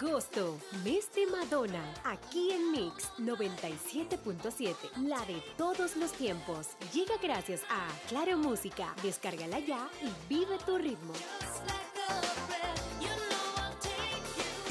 Agosto, 0.00 0.58
mes 0.84 1.10
de 1.12 1.26
Madonna, 1.26 1.82
aquí 2.04 2.52
en 2.52 2.70
Mix 2.70 3.10
97.7, 3.18 4.74
la 5.02 5.18
de 5.26 5.42
todos 5.56 5.96
los 5.96 6.12
tiempos. 6.12 6.68
Llega 6.92 7.14
gracias 7.20 7.62
a 7.68 7.88
Claro 8.08 8.38
Música, 8.38 8.94
descárgala 9.02 9.58
ya 9.58 9.88
y 10.00 10.12
vive 10.28 10.56
tu 10.64 10.78
ritmo. 10.78 11.12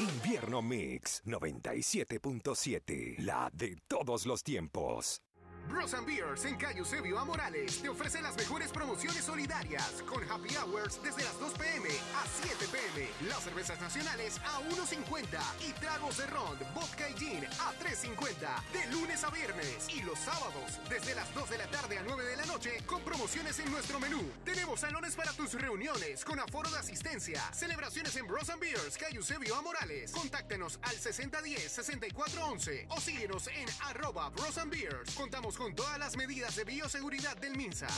Invierno 0.00 0.62
Mix 0.62 1.22
97.7, 1.26 3.18
la 3.18 3.50
de 3.52 3.76
todos 3.86 4.24
los 4.24 4.42
tiempos. 4.42 5.20
Bros 5.68 5.92
and 5.94 6.06
Beers 6.06 6.44
en 6.46 6.56
Cayo 6.56 6.78
Eusebio 6.78 7.18
a 7.18 7.24
Morales 7.24 7.82
te 7.82 7.88
ofrece 7.88 8.22
las 8.22 8.36
mejores 8.36 8.70
promociones 8.70 9.22
solidarias 9.24 10.02
con 10.06 10.22
happy 10.30 10.56
hours 10.56 10.98
desde 11.02 11.22
las 11.22 11.38
2 11.38 11.52
pm 11.52 11.88
a 11.88 12.24
7 12.42 12.66
pm. 12.72 13.08
Las 13.28 13.42
cervezas 13.44 13.78
nacionales 13.80 14.38
a 14.38 14.60
1.50 14.60 15.38
y 15.68 15.72
tragos 15.72 16.16
de 16.16 16.26
ron, 16.26 16.56
vodka 16.74 17.08
y 17.10 17.14
gin 17.14 17.44
a 17.44 17.74
3.50 17.84 18.62
de 18.72 18.86
lunes 18.92 19.22
a 19.24 19.30
viernes 19.30 19.88
y 19.94 20.02
los 20.02 20.18
sábados 20.18 20.80
desde 20.88 21.14
las 21.14 21.32
2 21.34 21.50
de 21.50 21.58
la 21.58 21.66
tarde 21.66 21.98
a 21.98 22.02
9 22.02 22.24
de 22.24 22.36
la 22.36 22.46
noche 22.46 22.82
con 22.86 23.02
promociones 23.02 23.58
en 23.58 23.70
nuestro 23.70 24.00
menú. 24.00 24.22
Tenemos 24.44 24.80
salones 24.80 25.14
para 25.16 25.32
tus 25.32 25.52
reuniones 25.52 26.24
con 26.24 26.40
aforo 26.40 26.70
de 26.70 26.78
asistencia. 26.78 27.42
Celebraciones 27.52 28.16
en 28.16 28.26
Bros 28.26 28.48
and 28.48 28.60
Beers 28.60 28.96
Cayo 28.96 29.18
Eusebio 29.18 29.54
a 29.54 29.62
Morales. 29.62 30.12
Contáctenos 30.12 30.78
al 30.82 30.96
6010-6411 30.96 32.86
o 32.88 33.00
síguenos 33.00 33.48
en 33.48 33.68
arroba 33.84 34.30
Bros 34.30 34.56
and 34.56 34.72
Beers. 34.72 35.14
Contamos 35.14 35.57
con 35.58 35.74
todas 35.74 35.98
las 35.98 36.16
medidas 36.16 36.54
de 36.54 36.62
bioseguridad 36.62 37.36
del 37.36 37.56
MINSA. 37.56 37.88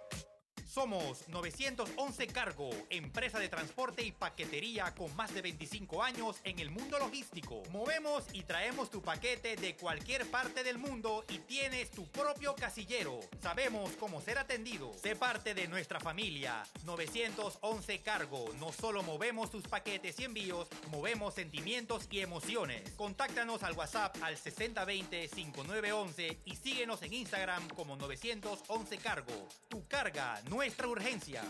Somos 0.73 1.29
911 1.29 2.27
Cargo, 2.29 2.71
empresa 2.89 3.39
de 3.39 3.51
transporte 3.51 4.03
y 4.03 4.11
paquetería 4.11 4.95
con 4.95 5.15
más 5.17 5.35
de 5.35 5.43
25 5.43 6.03
años 6.03 6.37
en 6.45 6.61
el 6.61 6.71
mundo 6.71 6.99
logístico. 6.99 7.63
Movemos 7.71 8.25
y 8.33 8.45
traemos 8.45 8.91
tu 8.91 9.03
paquete 9.03 9.57
de 9.57 9.77
cualquier 9.77 10.25
parte 10.31 10.65
del 10.65 10.79
mundo 10.79 11.27
y 11.29 11.41
tienes 11.41 11.91
tu 11.91 12.07
propio 12.07 12.55
casillero. 12.55 13.21
Sabemos 13.43 13.91
cómo 14.01 14.23
ser 14.23 14.39
atendido. 14.39 14.95
Sé 14.95 15.15
parte 15.15 15.53
de 15.53 15.69
nuestra 15.69 16.01
familia. 16.01 16.63
911 16.85 18.01
Cargo. 18.01 18.47
No 18.59 18.73
solo 18.73 19.03
movemos 19.03 19.51
tus 19.51 19.69
paquetes 19.69 20.19
y 20.21 20.25
envíos, 20.25 20.69
movemos 20.91 21.35
sentimientos 21.35 22.09
y 22.11 22.21
emociones. 22.21 22.93
Contáctanos 22.97 23.63
al 23.63 23.75
WhatsApp 23.75 24.17
al 24.23 24.39
6020-5911 24.39 26.39
y 26.47 26.57
síguenos 26.57 27.03
en 27.03 27.13
Instagram 27.13 27.69
como 27.77 27.97
911 27.97 28.97
Cargo. 28.97 29.47
Tu 29.69 29.87
carga, 29.87 30.41
nuestra 30.63 30.87
urgencia. 30.87 31.43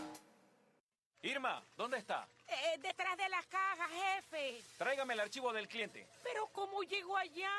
Irma, 1.21 1.63
¿dónde 1.77 1.99
está? 1.99 2.27
Eh, 2.53 2.77
detrás 2.81 3.17
de 3.17 3.27
la 3.29 3.41
caja, 3.43 3.87
jefe. 3.89 4.61
Tráigame 4.77 5.13
el 5.13 5.21
archivo 5.21 5.51
del 5.51 5.67
cliente. 5.67 6.07
Pero 6.23 6.47
¿cómo 6.47 6.83
llego 6.83 7.17
allá? 7.17 7.49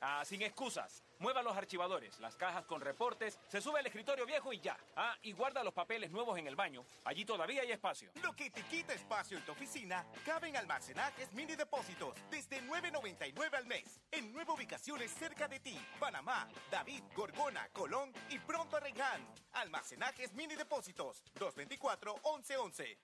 Ah, 0.00 0.24
sin 0.24 0.42
excusas. 0.42 1.02
Mueva 1.18 1.42
los 1.42 1.56
archivadores, 1.56 2.18
las 2.20 2.36
cajas 2.36 2.66
con 2.66 2.82
reportes, 2.82 3.38
se 3.48 3.62
sube 3.62 3.80
al 3.80 3.86
escritorio 3.86 4.26
viejo 4.26 4.52
y 4.52 4.60
ya. 4.60 4.76
Ah, 4.96 5.16
y 5.22 5.32
guarda 5.32 5.64
los 5.64 5.72
papeles 5.72 6.10
nuevos 6.10 6.38
en 6.38 6.46
el 6.46 6.56
baño. 6.56 6.84
Allí 7.04 7.24
todavía 7.24 7.62
hay 7.62 7.72
espacio. 7.72 8.10
Lo 8.22 8.34
que 8.34 8.50
te 8.50 8.62
quita 8.64 8.92
espacio 8.92 9.38
en 9.38 9.44
tu 9.44 9.52
oficina, 9.52 10.04
cabe 10.26 10.48
en 10.48 10.56
almacenajes 10.56 11.32
mini 11.32 11.56
depósitos 11.56 12.14
desde 12.30 12.62
9.99 12.62 13.54
al 13.54 13.66
mes. 13.66 14.00
En 14.10 14.32
nueve 14.32 14.52
ubicaciones 14.52 15.10
cerca 15.10 15.48
de 15.48 15.60
ti. 15.60 15.78
Panamá, 15.98 16.48
David, 16.70 17.02
Gorgona, 17.14 17.68
Colón 17.70 18.12
y 18.28 18.38
pronto 18.38 18.76
Arregán. 18.76 19.26
Almacenajes 19.52 20.34
mini 20.34 20.54
depósitos 20.54 21.22
224-1111. 21.38 22.98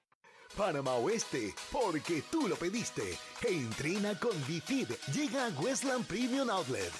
Panamá 0.56 0.94
Oeste, 0.94 1.54
porque 1.70 2.22
tú 2.30 2.48
lo 2.48 2.56
pediste. 2.56 3.18
Entrena 3.42 4.18
con 4.18 4.32
Bifid. 4.46 4.90
Llega 5.12 5.46
a 5.46 5.50
Westland 5.60 6.06
Premium 6.06 6.50
Outlet. 6.50 6.92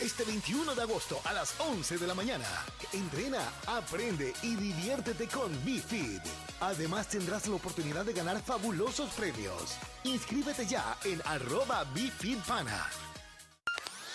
Este 0.00 0.22
21 0.24 0.76
de 0.76 0.82
agosto 0.82 1.20
a 1.24 1.32
las 1.32 1.58
11 1.60 1.98
de 1.98 2.06
la 2.06 2.14
mañana. 2.14 2.46
Entrena, 2.92 3.52
aprende 3.66 4.32
y 4.42 4.54
diviértete 4.54 5.26
con 5.26 5.50
BeFit. 5.64 6.22
Además 6.60 7.08
tendrás 7.08 7.48
la 7.48 7.56
oportunidad 7.56 8.04
de 8.04 8.12
ganar 8.12 8.40
fabulosos 8.40 9.10
premios. 9.14 9.76
Inscríbete 10.04 10.66
ya 10.66 10.96
en 11.04 11.20
arroba 11.24 11.82
BeFitPana. 11.94 12.86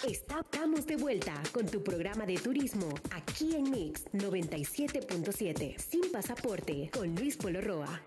Estamos 0.04 0.86
de 0.86 0.98
vuelta 0.98 1.34
con 1.54 1.66
tu 1.66 1.82
programa 1.82 2.26
de 2.26 2.36
turismo 2.36 2.90
aquí 3.12 3.56
en 3.56 3.70
Mix 3.70 4.06
97.7 4.12 5.78
sin 5.78 6.12
pasaporte 6.12 6.90
con 6.94 7.16
Luis 7.16 7.38
Polo 7.38 7.62
Roa. 7.62 8.02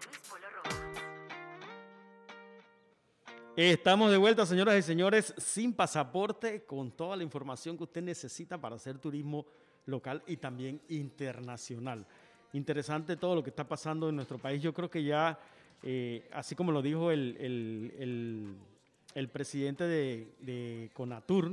Estamos 3.56 4.10
de 4.10 4.18
vuelta, 4.18 4.44
señoras 4.44 4.78
y 4.78 4.82
señores, 4.82 5.32
sin 5.38 5.72
pasaporte, 5.72 6.64
con 6.64 6.90
toda 6.90 7.16
la 7.16 7.22
información 7.22 7.76
que 7.78 7.84
usted 7.84 8.02
necesita 8.02 8.58
para 8.60 8.76
hacer 8.76 8.98
turismo 8.98 9.46
local 9.86 10.22
y 10.26 10.36
también 10.36 10.78
internacional. 10.90 12.04
Interesante 12.52 13.16
todo 13.16 13.34
lo 13.34 13.42
que 13.42 13.48
está 13.50 13.64
pasando 13.66 14.10
en 14.10 14.16
nuestro 14.16 14.36
país. 14.38 14.60
Yo 14.62 14.74
creo 14.74 14.90
que 14.90 15.02
ya, 15.02 15.38
eh, 15.82 16.28
así 16.34 16.54
como 16.54 16.70
lo 16.70 16.82
dijo 16.82 17.10
el, 17.10 17.34
el- 17.40 17.94
el- 17.98 18.54
el 19.14 19.28
presidente 19.30 19.84
de, 19.84 20.28
de 20.40 20.90
Conatur, 20.92 21.50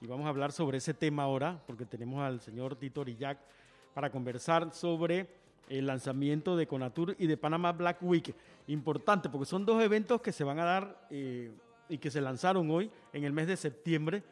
y 0.00 0.06
vamos 0.06 0.24
a 0.24 0.30
hablar 0.30 0.52
sobre 0.52 0.78
ese 0.78 0.94
tema 0.94 1.24
ahora, 1.24 1.60
porque 1.66 1.84
tenemos 1.84 2.22
al 2.22 2.40
señor 2.40 2.76
Tito 2.76 3.02
Orillac 3.02 3.38
para 3.92 4.10
conversar 4.10 4.72
sobre 4.72 5.26
el 5.68 5.86
lanzamiento 5.86 6.56
de 6.56 6.66
Conatur 6.66 7.14
y 7.18 7.26
de 7.26 7.36
Panama 7.36 7.72
Black 7.72 7.98
Week. 8.02 8.34
Importante, 8.66 9.28
porque 9.28 9.46
son 9.46 9.64
dos 9.64 9.82
eventos 9.82 10.20
que 10.20 10.32
se 10.32 10.44
van 10.44 10.58
a 10.58 10.64
dar 10.64 11.06
eh, 11.10 11.50
y 11.88 11.98
que 11.98 12.10
se 12.10 12.20
lanzaron 12.20 12.70
hoy 12.70 12.90
en 13.12 13.24
el 13.24 13.32
mes 13.32 13.46
de 13.46 13.56
septiembre. 13.56 14.22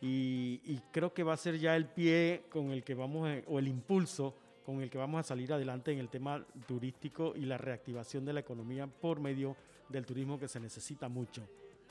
Y, 0.00 0.80
creo 0.92 1.12
que 1.12 1.24
va 1.24 1.32
a 1.32 1.36
ser 1.36 1.58
ya 1.58 1.74
el 1.74 1.86
pie 1.86 2.44
con 2.50 2.70
el 2.70 2.84
que 2.84 2.94
vamos, 2.94 3.28
a- 3.28 3.42
o 3.48 3.58
el 3.58 3.66
impulso 3.66 4.34
con 4.64 4.80
el 4.80 4.90
que 4.90 4.98
vamos 4.98 5.18
a 5.18 5.22
salir 5.24 5.52
adelante 5.52 5.90
en 5.92 5.98
el 5.98 6.08
tema 6.08 6.44
turístico 6.66 7.32
y 7.34 7.40
la 7.40 7.58
reactivación 7.58 8.24
de 8.24 8.32
la 8.34 8.40
economía 8.40 8.86
por 8.86 9.18
medio 9.18 9.56
del 9.88 10.04
turismo 10.06 10.38
que 10.38 10.46
se 10.46 10.60
necesita 10.60 11.08
mucho. 11.08 11.42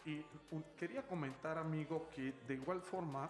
Y 0.06 0.22
quería 0.78 1.02
comentar, 1.02 1.58
amigo, 1.58 2.08
que 2.16 2.34
de 2.48 2.54
igual 2.54 2.82
forma 2.82 3.30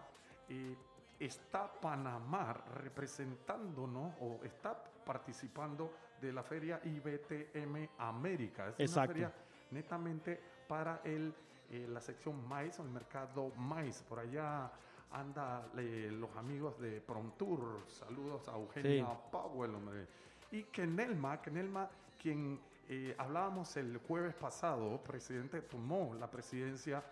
eh, 0.49 0.75
está 1.19 1.71
Panamá 1.81 2.53
representándonos 2.75 4.13
o 4.21 4.39
está 4.43 4.83
participando 5.07 5.91
de 6.21 6.33
la 6.33 6.43
feria 6.43 6.79
IBTM 6.83 7.89
América. 7.97 8.67
Es 8.77 8.91
Exacto. 8.91 9.13
una 9.17 9.29
feria 9.29 9.33
netamente 9.71 10.39
para 10.67 11.01
el, 11.03 11.33
eh, 11.71 11.87
la 11.89 12.01
sección 12.01 12.47
maíz 12.47 12.77
o 12.79 12.83
el 12.83 12.89
mercado 12.89 13.49
maíz. 13.55 14.03
Por 14.07 14.19
allá 14.19 14.69
anda 15.11 15.69
eh, 15.77 16.09
los 16.11 16.35
amigos 16.35 16.77
de 16.79 16.99
Promtour. 17.01 17.83
Saludos 17.87 18.47
a 18.49 18.55
Eugenia 18.57 19.05
Sí. 19.05 19.21
Powell, 19.31 19.73
hombre. 19.75 20.07
Y 20.51 20.63
Kenelma, 20.63 21.41
Kenelma, 21.41 21.89
quien 22.21 22.59
eh, 22.89 23.15
hablábamos 23.17 23.75
el 23.77 23.97
jueves 23.97 24.33
pasado, 24.35 25.01
presidente 25.03 25.61
tomó 25.61 26.13
la 26.13 26.29
presidencia 26.29 27.03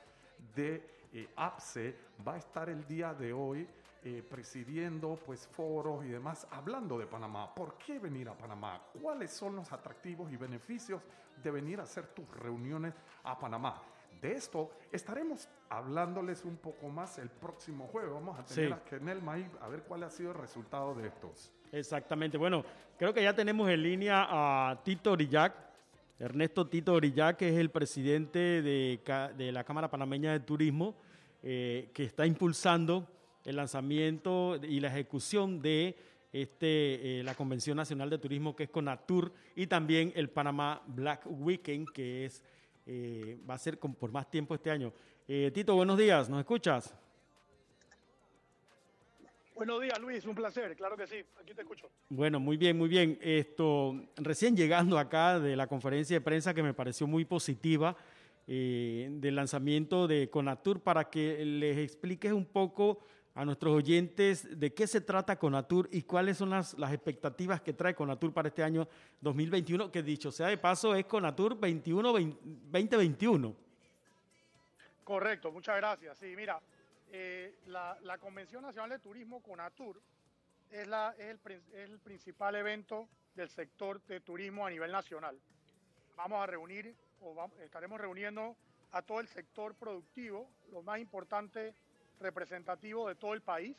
de 0.55 0.95
eh, 1.13 1.29
APSE, 1.35 1.95
va 2.27 2.33
a 2.33 2.37
estar 2.37 2.69
el 2.69 2.85
día 2.85 3.13
de 3.13 3.31
hoy 3.33 3.67
eh, 4.07 4.21
presidiendo 4.29 5.19
pues 5.25 5.47
foros 5.47 6.05
y 6.05 6.09
demás, 6.09 6.47
hablando 6.51 6.99
de 6.99 7.07
Panamá. 7.07 7.55
¿Por 7.55 7.75
qué 7.79 7.97
venir 7.97 8.29
a 8.29 8.37
Panamá? 8.37 8.79
¿Cuáles 9.01 9.31
son 9.31 9.55
los 9.55 9.71
atractivos 9.73 10.31
y 10.31 10.37
beneficios 10.37 11.01
de 11.41 11.49
venir 11.49 11.79
a 11.79 11.83
hacer 11.83 12.05
tus 12.07 12.29
reuniones 12.29 12.93
a 13.23 13.37
Panamá? 13.39 13.81
De 14.21 14.33
esto 14.33 14.69
estaremos 14.91 15.49
hablándoles 15.69 16.45
un 16.45 16.55
poco 16.57 16.87
más 16.87 17.17
el 17.17 17.29
próximo 17.29 17.87
jueves. 17.87 18.11
Vamos 18.13 18.39
a 18.39 18.45
tener 18.45 18.69
Sí. 18.69 18.73
a 18.73 18.83
Kenelma 18.83 19.33
ahí 19.33 19.49
a 19.59 19.67
ver 19.69 19.81
cuál 19.81 20.03
ha 20.03 20.09
sido 20.11 20.31
el 20.31 20.37
resultado 20.37 20.93
de 20.93 21.07
estos. 21.07 21.51
Exactamente. 21.71 22.37
Bueno, 22.37 22.63
creo 22.99 23.11
que 23.11 23.23
ya 23.23 23.33
tenemos 23.33 23.67
en 23.69 23.81
línea 23.81 24.27
a 24.29 24.83
Tito 24.83 25.13
Orillac, 25.13 25.53
Ernesto 26.19 26.67
Tito 26.67 26.93
Orillac, 26.93 27.37
que 27.37 27.49
es 27.49 27.55
el 27.57 27.71
presidente 27.71 28.39
de, 28.61 29.01
de 29.35 29.51
la 29.51 29.63
Cámara 29.63 29.89
Panameña 29.89 30.31
de 30.31 30.39
Turismo, 30.41 30.95
eh, 31.41 31.89
que 31.93 32.03
está 32.05 32.25
impulsando 32.25 33.07
el 33.45 33.55
lanzamiento 33.55 34.59
y 34.61 34.79
la 34.79 34.89
ejecución 34.89 35.61
de 35.61 35.95
este, 36.33 37.19
eh, 37.19 37.23
la 37.23 37.33
Convención 37.35 37.77
Nacional 37.77 38.09
de 38.09 38.17
Turismo, 38.17 38.55
que 38.55 38.63
es 38.63 38.69
CONATUR, 38.69 39.31
y 39.55 39.67
también 39.67 40.11
el 40.15 40.29
Panamá 40.29 40.81
Black 40.87 41.21
Weekend, 41.25 41.89
que 41.91 42.25
es, 42.25 42.43
eh, 42.85 43.37
va 43.49 43.53
a 43.53 43.57
ser 43.57 43.79
con- 43.79 43.95
por 43.95 44.11
más 44.11 44.29
tiempo 44.29 44.53
este 44.53 44.69
año. 44.69 44.91
Eh, 45.27 45.49
Tito, 45.53 45.73
buenos 45.75 45.97
días, 45.97 46.29
¿nos 46.29 46.39
escuchas? 46.39 46.93
Buenos 49.55 49.81
días, 49.81 49.97
Luis, 50.01 50.25
un 50.25 50.35
placer, 50.35 50.75
claro 50.75 50.97
que 50.97 51.07
sí, 51.07 51.15
aquí 51.41 51.53
te 51.53 51.61
escucho. 51.61 51.89
Bueno, 52.09 52.41
muy 52.41 52.57
bien, 52.57 52.77
muy 52.77 52.89
bien. 52.89 53.17
Esto, 53.21 53.95
recién 54.17 54.57
llegando 54.57 54.97
acá 54.99 55.39
de 55.39 55.55
la 55.55 55.67
conferencia 55.67 56.17
de 56.17 56.21
prensa 56.21 56.53
que 56.53 56.61
me 56.61 56.73
pareció 56.73 57.07
muy 57.07 57.23
positiva 57.23 57.95
del 58.45 59.33
lanzamiento 59.33 60.07
de 60.07 60.29
Conatur 60.29 60.81
para 60.81 61.09
que 61.09 61.43
les 61.45 61.77
expliques 61.77 62.31
un 62.33 62.45
poco 62.45 62.99
a 63.35 63.43
nuestros 63.43 63.75
oyentes 63.75 64.59
de 64.59 64.73
qué 64.73 64.87
se 64.87 65.01
trata 65.01 65.37
Conatur 65.37 65.89
y 65.91 66.03
cuáles 66.03 66.37
son 66.37 66.49
las, 66.51 66.73
expectativas 66.73 67.61
que 67.61 67.73
trae 67.73 67.93
Conatur 67.93 68.33
para 68.33 68.47
este 68.47 68.63
año 68.63 68.87
2021, 69.19 69.91
que 69.91 70.01
dicho 70.01 70.31
sea 70.31 70.47
de 70.47 70.57
paso 70.57 70.95
es 70.95 71.05
Conatur 71.05 71.59
21 71.59 72.13
2021. 72.13 73.55
Correcto, 75.03 75.51
muchas 75.51 75.75
gracias. 75.75 76.17
Sí, 76.17 76.33
mira, 76.35 76.61
eh, 77.11 77.55
la, 77.67 78.17
Convención 78.19 78.63
Nacional 78.63 78.89
de 78.91 78.99
Turismo, 78.99 79.41
CONATUR, 79.41 80.01
es, 80.71 80.87
es, 81.17 81.39
el, 81.73 81.99
principal 81.99 82.55
evento 82.55 83.09
del 83.35 83.49
sector 83.49 84.01
de 84.05 84.21
turismo 84.21 84.65
a 84.65 84.69
nivel 84.69 84.93
nacional. 84.93 85.37
Vamos 86.15 86.41
a 86.41 86.45
reunir, 86.47 86.95
o 87.19 87.51
estaremos 87.61 87.99
reuniendo 87.99 88.55
a 88.91 89.01
todo 89.01 89.19
el 89.19 89.27
sector 89.27 89.75
productivo, 89.75 90.49
lo 90.71 90.81
más 90.81 90.99
importante 90.99 91.75
representativo 92.19 93.07
de 93.07 93.15
todo 93.15 93.33
el 93.33 93.41
país, 93.41 93.75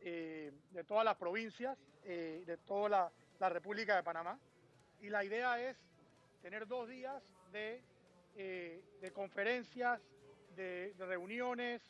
eh, 0.00 0.52
de 0.70 0.84
todas 0.84 1.04
las 1.04 1.16
provincias, 1.16 1.76
eh, 2.04 2.42
de 2.46 2.56
toda 2.58 2.88
la, 2.88 3.12
la 3.40 3.48
República 3.48 3.96
de 3.96 4.02
Panamá. 4.02 4.38
Y 5.00 5.08
la 5.10 5.24
idea 5.24 5.60
es 5.60 5.76
tener 6.42 6.66
dos 6.66 6.88
días 6.88 7.22
de, 7.52 7.82
eh, 8.36 8.82
de 9.00 9.12
conferencias, 9.12 10.00
de, 10.56 10.94
de 10.94 11.06
reuniones, 11.06 11.82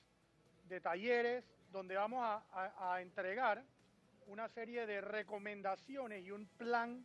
de 0.68 0.81
talleres, 0.81 1.44
donde 1.72 1.96
vamos 1.96 2.22
a, 2.22 2.42
a- 2.52 2.94
a 2.94 3.00
entregar 3.02 3.62
una 4.26 4.48
serie 4.48 4.87
de 4.87 5.00
recomendaciones 5.00 6.22
y 6.24 6.31
un 6.31 6.46
plan 6.46 7.04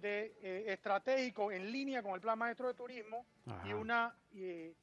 de, 0.00 0.34
eh, 0.42 0.64
estratégico 0.68 1.52
en 1.52 1.70
línea 1.70 2.02
con 2.02 2.12
el 2.14 2.20
Plan 2.20 2.38
Maestro 2.38 2.68
de 2.68 2.74
Turismo 2.74 3.24
y 3.68 3.72
una 3.72 4.14
eh, 4.34 4.74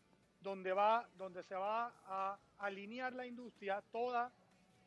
donde 0.41 0.71
va 0.71 1.07
donde 1.17 1.43
se 1.43 1.55
va 1.55 1.91
a 2.05 2.37
alinear 2.59 3.13
la 3.13 3.25
industria 3.25 3.81
toda 3.91 4.31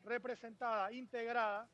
representada, 0.03 0.91
integrada 0.91 1.67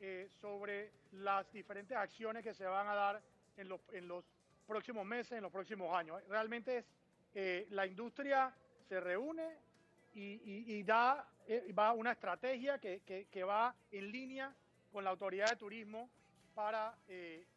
eh, 0.00 0.28
sobre 0.40 0.92
las 1.12 1.50
diferentes 1.52 1.96
acciones 1.96 2.42
que 2.42 2.54
se 2.54 2.64
van 2.66 2.86
a 2.88 2.94
dar 2.94 3.22
en 3.56 3.68
los, 3.68 3.80
en 3.92 4.08
los 4.08 4.24
próximos 4.66 5.04
meses, 5.06 5.32
en 5.32 5.42
los 5.42 5.52
próximos 5.52 5.94
años. 5.94 6.22
Realmente 6.28 6.78
es 6.78 6.84
eh, 7.34 7.66
la 7.70 7.86
industria 7.86 8.52
se 8.88 9.00
reúne 9.00 9.56
y, 10.14 10.20
y- 10.44 10.64
y 10.74 10.82
da 10.82 11.26
eh, 11.48 11.72
va 11.72 11.92
una 11.92 12.12
estrategia 12.12 12.78
que, 12.78 13.00
que- 13.00 13.26
que 13.30 13.42
va 13.44 13.74
en 13.90 14.12
línea 14.12 14.54
con 14.92 15.02
la 15.04 15.10
autoridad 15.10 15.48
de 15.50 15.56
turismo 15.56 16.10
para, 16.54 16.94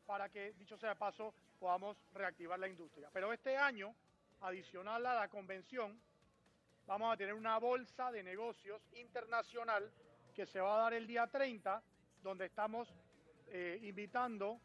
para 0.05 0.29
que, 0.29 0.53
dicho 0.53 0.77
sea 0.77 0.89
de 0.89 0.95
paso, 0.95 1.33
podamos 1.59 1.97
reactivar 2.13 2.57
la 2.57 2.69
industria. 2.69 3.09
Pero 3.11 3.33
este 3.33 3.57
año, 3.57 3.93
adicional 4.41 5.05
a 5.05 5.15
la 5.15 5.27
convención, 5.27 5.99
vamos 6.87 7.13
a 7.13 7.17
tener 7.17 7.33
una 7.33 7.57
bolsa 7.57 8.11
de 8.11 8.23
negocios 8.23 8.81
internacional 8.93 9.91
que 10.33 10.45
se 10.45 10.59
va 10.59 10.75
a 10.75 10.81
dar 10.83 10.93
el 10.93 11.07
día 11.07 11.27
30, 11.27 11.81
donde 12.21 12.45
estamos 12.45 12.93
eh, 13.47 13.79
invitando 13.83 14.59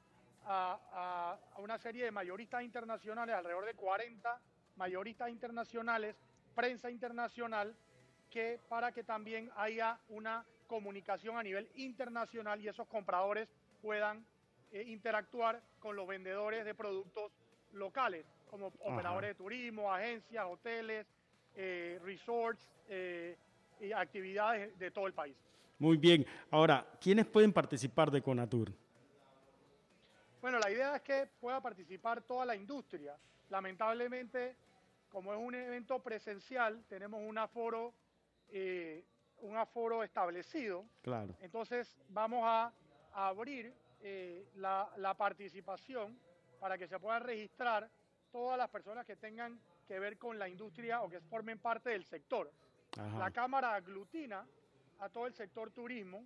a, 0.45 0.79
a- 0.93 1.39
a 1.57 1.61
una 1.61 1.79
serie 1.79 2.05
de 2.05 2.11
mayoristas 2.11 2.63
internacionales, 2.63 3.35
alrededor 3.35 3.65
de 3.67 3.75
40 3.75 4.41
mayoristas 4.77 5.29
internacionales, 5.31 6.17
prensa 6.55 6.91
internacional, 6.91 7.75
que 8.31 8.59
para 8.69 8.93
que 8.93 9.05
también 9.05 9.51
haya 9.57 9.99
una 10.09 10.45
comunicación 10.67 11.37
a 11.37 11.43
nivel 11.43 11.69
internacional 11.75 12.61
y 12.61 12.69
esos 12.69 12.87
compradores 12.87 13.49
puedan 13.83 14.25
eh, 14.73 14.83
interactuar 14.87 15.61
con 15.81 15.97
los 15.97 16.07
vendedores 16.07 16.65
de 16.65 16.75
productos 16.75 17.33
locales, 17.73 18.25
como 18.49 18.67
operadores 18.81 19.31
de 19.31 19.35
turismo, 19.35 19.93
agencias, 19.93 20.45
hoteles, 20.49 21.07
eh, 21.55 21.99
resorts 22.03 22.69
eh, 22.89 23.37
y 23.81 23.93
actividades 23.93 24.79
de 24.79 24.91
todo 24.91 25.07
el 25.07 25.13
país. 25.13 25.37
Muy 25.79 25.97
bien. 25.97 26.27
Ahora, 26.51 26.87
¿quiénes 27.01 27.27
pueden 27.27 27.53
participar 27.53 28.11
de 28.11 28.21
Conatur? 28.21 28.73
Bueno, 30.41 30.59
la 30.59 30.71
idea 30.71 30.97
es 30.97 31.03
que 31.03 31.27
pueda 31.41 31.61
participar 31.61 32.23
toda 32.23 32.45
la 32.45 32.55
industria. 32.55 33.17
Lamentablemente, 33.49 34.57
como 35.11 35.33
es 35.33 35.39
un 35.39 35.55
evento 35.55 35.99
presencial, 35.99 36.85
tenemos 36.89 37.21
un 37.23 37.37
aforo 37.39 37.93
eh, 38.53 39.05
un 39.43 39.57
aforo 39.57 40.03
establecido. 40.03 40.85
Claro. 41.03 41.35
Entonces 41.41 41.99
vamos 42.09 42.43
a, 42.45 42.73
a 43.15 43.29
abrir 43.29 43.73
eh, 44.03 44.47
la, 44.57 44.91
la 44.97 45.15
participación 45.15 46.19
para 46.59 46.77
que 46.77 46.87
se 46.87 46.99
puedan 46.99 47.23
registrar 47.23 47.89
todas 48.31 48.59
las 48.59 48.69
personas 48.69 49.07
que 49.07 49.17
tengan 49.17 49.59
que 49.91 49.99
ver 49.99 50.17
con 50.19 50.39
la 50.39 50.49
industria 50.49 51.03
o 51.03 51.11
que 51.11 51.21
formen 51.21 51.59
parte 51.59 51.91
del 51.91 52.05
sector. 52.05 52.49
Ajá. 52.97 53.19
La 53.19 53.31
Cámara 53.33 53.75
aglutina 53.75 54.47
a 55.01 55.09
todo 55.09 55.27
el 55.27 55.35
sector 55.35 55.73
turismo 55.73 56.25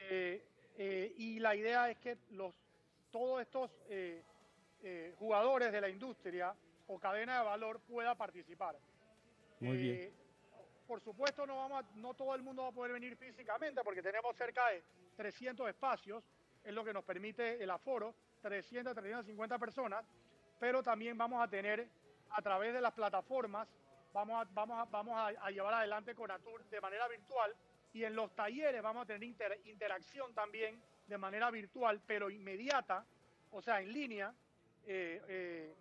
eh, 0.00 0.44
eh, 0.76 1.14
y 1.16 1.38
la 1.38 1.54
idea 1.54 1.88
es 1.90 1.98
que 1.98 2.18
los, 2.30 2.52
todos 3.12 3.40
estos 3.40 3.70
eh, 3.88 4.24
jugadores 5.16 5.70
de 5.70 5.80
la 5.80 5.88
industria 5.88 6.52
o 6.88 6.98
cadena 6.98 7.38
de 7.38 7.44
valor 7.44 7.78
pueda 7.82 8.16
participar. 8.16 8.76
Muy 9.60 9.76
bien. 9.76 10.12
Por 10.88 11.00
supuesto, 11.00 11.46
no, 11.46 11.56
vamos 11.56 11.84
a- 11.84 11.96
no 11.96 12.14
todo 12.14 12.34
el 12.34 12.42
mundo 12.42 12.62
va 12.62 12.68
a 12.70 12.72
poder 12.72 12.92
venir 12.92 13.14
físicamente 13.16 13.80
porque 13.84 14.02
tenemos 14.02 14.34
cerca 14.36 14.70
de 14.70 14.82
300 15.16 15.68
espacios, 15.68 16.24
es 16.64 16.74
lo 16.74 16.84
que 16.84 16.92
nos 16.92 17.04
permite 17.04 17.62
el 17.62 17.70
aforo, 17.70 18.12
300, 18.42 18.92
350 18.92 19.56
personas, 19.56 20.04
pero 20.58 20.82
también 20.82 21.16
vamos 21.16 21.40
a 21.40 21.46
tener 21.48 21.88
a 22.30 22.42
través 22.42 22.72
de 22.74 22.80
las 22.80 22.92
plataformas, 22.92 23.68
vamos 24.12 24.42
a, 24.42 24.48
vamos 24.52 24.78
a, 24.78 24.84
vamos 24.86 25.14
a, 25.16 25.50
llevar 25.50 25.74
adelante 25.74 26.14
con 26.14 26.30
Atur 26.30 26.64
de 26.70 26.80
manera 26.80 27.06
virtual 27.08 27.52
y 27.92 28.04
en 28.04 28.14
los 28.14 28.34
talleres 28.34 28.82
vamos 28.82 29.02
a 29.02 29.06
tener 29.06 29.22
inter- 29.22 29.60
interacción 29.64 30.34
también 30.34 30.80
de 31.06 31.18
manera 31.18 31.50
virtual, 31.50 32.00
pero 32.06 32.30
inmediata, 32.30 33.04
o 33.50 33.62
sea, 33.62 33.80
en 33.80 33.92
línea, 33.92 34.32
eh, 34.86 35.22
eh, 35.28 35.74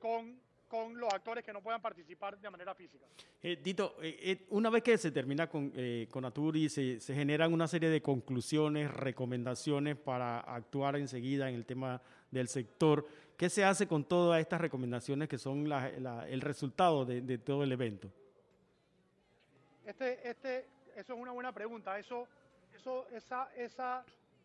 con, 0.00 0.40
con 0.68 0.98
los 0.98 1.12
actores 1.12 1.44
que 1.44 1.52
no 1.52 1.62
puedan 1.62 1.80
participar 1.80 2.38
de 2.38 2.50
manera 2.50 2.74
física. 2.74 3.06
Eh, 3.42 3.56
Tito, 3.58 3.96
eh, 4.02 4.44
una 4.50 4.70
vez 4.70 4.82
que 4.82 4.98
se 4.98 5.12
termina 5.12 5.48
con, 5.48 5.72
con 6.10 6.24
Aturi, 6.24 6.68
se, 6.68 7.00
se 7.00 7.14
generan 7.14 7.52
una 7.52 7.68
serie 7.68 7.90
de 7.90 8.02
conclusiones, 8.02 8.90
recomendaciones 8.92 9.96
para 9.96 10.40
actuar 10.40 10.96
enseguida 10.96 11.48
en 11.48 11.54
el 11.54 11.64
tema 11.64 12.02
del 12.30 12.48
sector. 12.48 13.06
¿Qué 13.36 13.50
se 13.50 13.64
hace 13.64 13.86
con 13.86 14.04
todas 14.04 14.40
estas 14.40 14.60
recomendaciones 14.60 15.28
que 15.28 15.36
son 15.36 15.70
el 15.70 16.40
resultado 16.40 17.04
de, 17.04 17.38
todo 17.38 17.62
el 17.62 17.72
evento? 17.72 18.10
Este, 19.84 20.28
este, 20.28 20.66
eso 20.96 21.12
es 21.12 21.20
una 21.20 21.32
buena 21.32 21.52
pregunta. 21.52 21.98
Esa, 21.98 22.16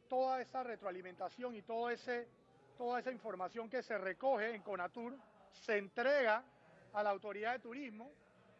toda 0.09 0.41
esa 0.41 0.63
retroalimentación 0.63 1.55
y 1.55 1.61
toda 1.61 1.93
esa 1.93 3.11
información 3.11 3.69
que 3.69 3.81
se 3.81 3.97
recoge 3.97 4.55
en 4.55 4.61
Conatur 4.61 5.17
se 5.53 5.77
entrega 5.77 6.43
a 6.93 7.01
la 7.01 7.11
autoridad 7.11 7.53
de 7.53 7.59
turismo 7.59 8.11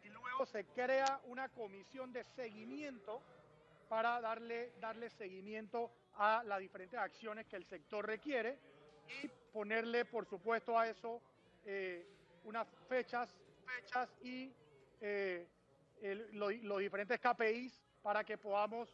y 0.02 0.08
luego 0.08 0.46
se 0.46 0.64
crea 0.64 1.20
una 1.26 1.50
comisión 1.50 2.10
de 2.10 2.24
seguimiento 2.24 3.20
para 3.90 4.18
darle, 4.22 4.72
darle 4.80 5.10
seguimiento 5.10 5.90
a 6.14 6.42
las 6.44 6.58
diferentes 6.58 6.98
acciones 6.98 7.46
que 7.46 7.56
el 7.56 7.66
sector 7.66 8.06
requiere 8.06 8.58
y 9.22 9.30
ponerle, 9.52 10.04
por 10.04 10.26
supuesto, 10.26 10.78
a 10.78 10.88
eso 10.88 11.20
eh, 11.64 12.06
unas 12.44 12.66
fechas, 12.88 13.34
fechas 13.64 14.08
y 14.22 14.50
eh, 15.00 15.46
los 16.32 16.78
diferentes 16.80 17.20
KPIs 17.20 17.80
para 18.02 18.24
que 18.24 18.36
podamos 18.36 18.88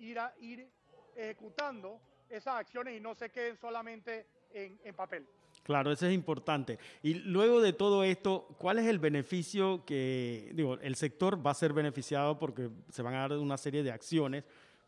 ir, 0.00 0.18
a, 0.18 0.34
ir 0.40 0.68
ejecutando 1.14 2.00
esas 2.28 2.56
acciones 2.56 2.96
y 2.96 3.00
no 3.00 3.14
se 3.14 3.30
queden 3.30 3.56
solamente 3.56 4.26
en, 4.52 4.78
en 4.82 4.94
papel. 4.94 5.26
Claro, 5.62 5.92
eso 5.92 6.06
es 6.06 6.14
importante. 6.14 6.78
Y 7.02 7.14
luego 7.14 7.60
de 7.60 7.72
todo 7.72 8.02
esto, 8.02 8.48
¿cuál 8.58 8.78
es 8.78 8.86
el 8.86 8.98
beneficio 8.98 9.84
que, 9.84 10.50
digo, 10.54 10.78
el 10.80 10.96
sector 10.96 11.44
va 11.44 11.50
a 11.50 11.54
ser 11.54 11.72
beneficiado 11.72 12.38
porque 12.38 12.70
se 12.88 13.02
van 13.02 13.14
a 13.14 13.28
dar 13.28 13.38
una 13.38 13.56
serie 13.56 13.82
de 13.82 13.92
acciones 13.92 14.44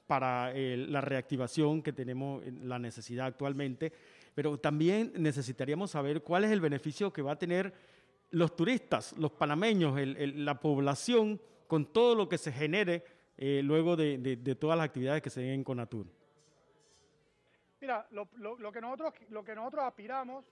para 0.07 0.53
eh, 0.55 0.77
la 0.77 1.01
reactivación 1.01 1.83
que 1.83 1.93
tenemos, 1.93 2.45
en 2.45 2.68
la 2.68 2.79
necesidad 2.79 3.27
actualmente, 3.27 3.93
pero 4.35 4.59
también 4.59 5.12
necesitaríamos 5.16 5.91
saber 5.91 6.22
cuál 6.22 6.45
es 6.45 6.51
el 6.51 6.61
beneficio 6.61 7.12
que 7.12 7.22
va 7.22 7.33
a 7.33 7.39
tener 7.39 7.72
los 8.31 8.55
turistas, 8.55 9.12
los 9.18 9.33
panameños, 9.33 9.99
el- 9.99 10.45
la 10.45 10.61
población, 10.61 11.41
con 11.66 11.87
todo 11.87 12.14
lo 12.14 12.28
que 12.28 12.39
se 12.39 12.51
genere 12.53 13.05
eh, 13.43 13.62
luego 13.62 13.97
de, 13.97 14.37
todas 14.59 14.76
las 14.76 14.85
actividades 14.85 15.22
que 15.22 15.31
se 15.31 15.41
den 15.41 15.51
en 15.55 15.64
Conatur. 15.64 16.07
Mira, 17.81 18.07
lo, 18.11 18.28
que 18.70 18.81
nosotros, 18.81 19.85
aspiramos, 19.85 20.45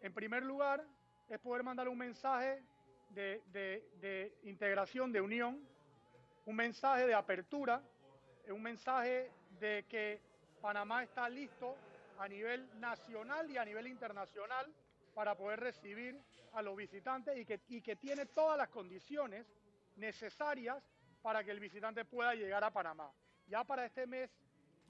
en 0.00 0.14
primer 0.14 0.42
lugar, 0.42 0.82
es 1.28 1.38
poder 1.38 1.62
mandar 1.62 1.88
un 1.88 1.98
mensaje 1.98 2.62
de, 3.10 4.32
integración, 4.44 5.12
de 5.12 5.20
unión, 5.20 5.60
un 6.46 6.56
mensaje 6.56 7.06
de 7.06 7.12
apertura, 7.14 7.82
un 8.48 8.62
mensaje 8.62 9.30
de 9.60 9.84
que 9.88 10.20
Panamá 10.62 11.02
está 11.02 11.28
listo 11.28 11.76
a 12.20 12.28
nivel 12.28 12.68
nacional 12.78 13.50
y 13.50 13.56
a 13.56 13.64
nivel 13.64 13.86
internacional 13.86 14.66
para 15.14 15.34
poder 15.34 15.58
recibir 15.60 16.20
a 16.52 16.62
los 16.62 16.76
visitantes 16.76 17.36
y 17.38 17.44
que, 17.46 17.60
y 17.68 17.80
que 17.80 17.96
tiene 17.96 18.26
todas 18.26 18.58
las 18.58 18.68
condiciones 18.68 19.46
necesarias 19.96 20.76
para 21.22 21.42
que 21.42 21.50
el 21.50 21.60
visitante 21.60 22.04
pueda 22.04 22.34
llegar 22.34 22.62
a 22.62 22.70
Panamá. 22.70 23.10
Ya 23.46 23.64
para 23.64 23.86
este 23.86 24.06
mes 24.06 24.30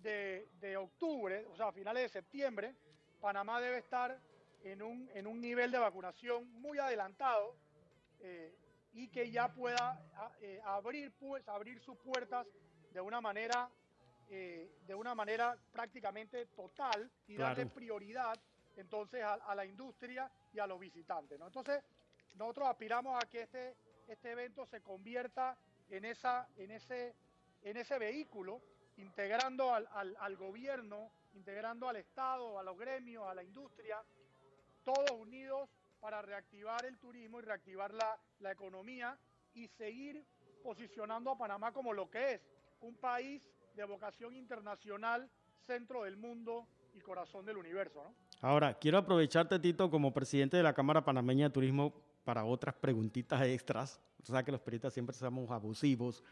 de, 0.02 0.48
de 0.60 0.76
octubre, 0.76 1.46
o 1.46 1.56
sea, 1.56 1.68
a 1.68 1.72
finales 1.72 2.02
de 2.04 2.08
septiembre, 2.08 2.74
Panamá 3.20 3.60
debe 3.60 3.78
estar 3.78 4.18
en 4.64 4.82
un, 4.82 5.08
en 5.14 5.26
un 5.26 5.40
nivel 5.40 5.70
de 5.70 5.78
vacunación 5.78 6.50
muy 6.60 6.78
adelantado 6.78 7.54
eh, 8.20 8.52
y 8.92 9.08
que 9.08 9.30
ya 9.30 9.48
pueda 9.52 9.90
a- 10.16 10.32
eh, 10.40 10.60
abrir, 10.64 11.12
abrir 11.46 11.80
sus 11.80 11.96
puertas 11.98 12.46
de 12.92 13.00
una 13.00 13.20
manera 13.20 13.70
eh, 14.30 14.70
de 14.86 14.94
una 14.94 15.14
manera 15.14 15.56
prácticamente 15.72 16.46
total 16.46 17.10
y 17.26 17.34
darle 17.36 17.64
prioridad 17.74 18.38
entonces 18.76 19.22
a, 19.22 19.34
a 19.34 19.54
la 19.54 19.64
industria 19.66 20.30
y 20.52 20.58
a 20.60 20.66
los 20.66 20.78
visitantes. 20.78 21.38
¿no? 21.38 21.46
Entonces, 21.48 21.82
nosotros 22.36 22.68
aspiramos 22.68 23.22
a 23.22 23.26
que 23.28 23.42
este, 23.42 23.74
este 24.06 24.30
evento 24.30 24.64
se 24.66 24.80
convierta 24.80 25.56
en, 25.90 26.04
esa, 26.04 26.48
en, 26.56 26.70
ese, 26.70 27.14
en 27.62 27.76
ese 27.76 27.98
vehículo, 27.98 28.62
integrando 28.98 29.74
al, 29.74 29.88
al- 29.92 30.16
al 30.20 30.36
gobierno, 30.36 31.10
integrando 31.34 31.88
al 31.88 31.96
Estado, 31.96 32.58
a 32.58 32.62
los 32.62 32.78
gremios, 32.78 33.26
a 33.26 33.34
la 33.34 33.42
industria, 33.42 34.00
todos 34.84 35.10
unidos 35.10 35.68
para 36.00 36.22
reactivar 36.22 36.84
el 36.86 36.96
turismo 36.98 37.40
y 37.40 37.42
reactivar 37.42 37.92
la, 37.92 38.16
la 38.38 38.52
economía 38.52 39.18
y 39.54 39.66
seguir 39.68 40.24
posicionando 40.62 41.32
a 41.32 41.36
Panamá 41.38 41.72
como 41.72 41.92
lo 41.92 42.08
que 42.08 42.34
es, 42.34 42.40
un 42.80 42.94
país 42.96 43.42
de 43.80 43.86
vocación 43.86 44.36
internacional, 44.36 45.28
centro 45.66 46.04
del 46.04 46.16
mundo 46.16 46.66
y 46.94 47.00
corazón 47.00 47.46
del 47.46 47.56
universo. 47.56 48.02
¿no? 48.04 48.14
Ahora, 48.42 48.74
quiero 48.74 48.98
aprovecharte, 48.98 49.58
Tito, 49.58 49.90
como 49.90 50.12
presidente 50.12 50.58
de 50.58 50.62
la 50.62 50.74
Cámara 50.74 51.02
Panameña 51.02 51.48
de 51.48 51.54
Turismo 51.54 51.94
para 52.24 52.44
otras 52.44 52.74
preguntitas 52.74 53.40
extras. 53.42 54.00
O 54.22 54.26
sea 54.26 54.42
que 54.42 54.52
los 54.52 54.60
periodistas 54.60 54.92
siempre 54.92 55.16
somos 55.16 55.50
abusivos. 55.50 56.22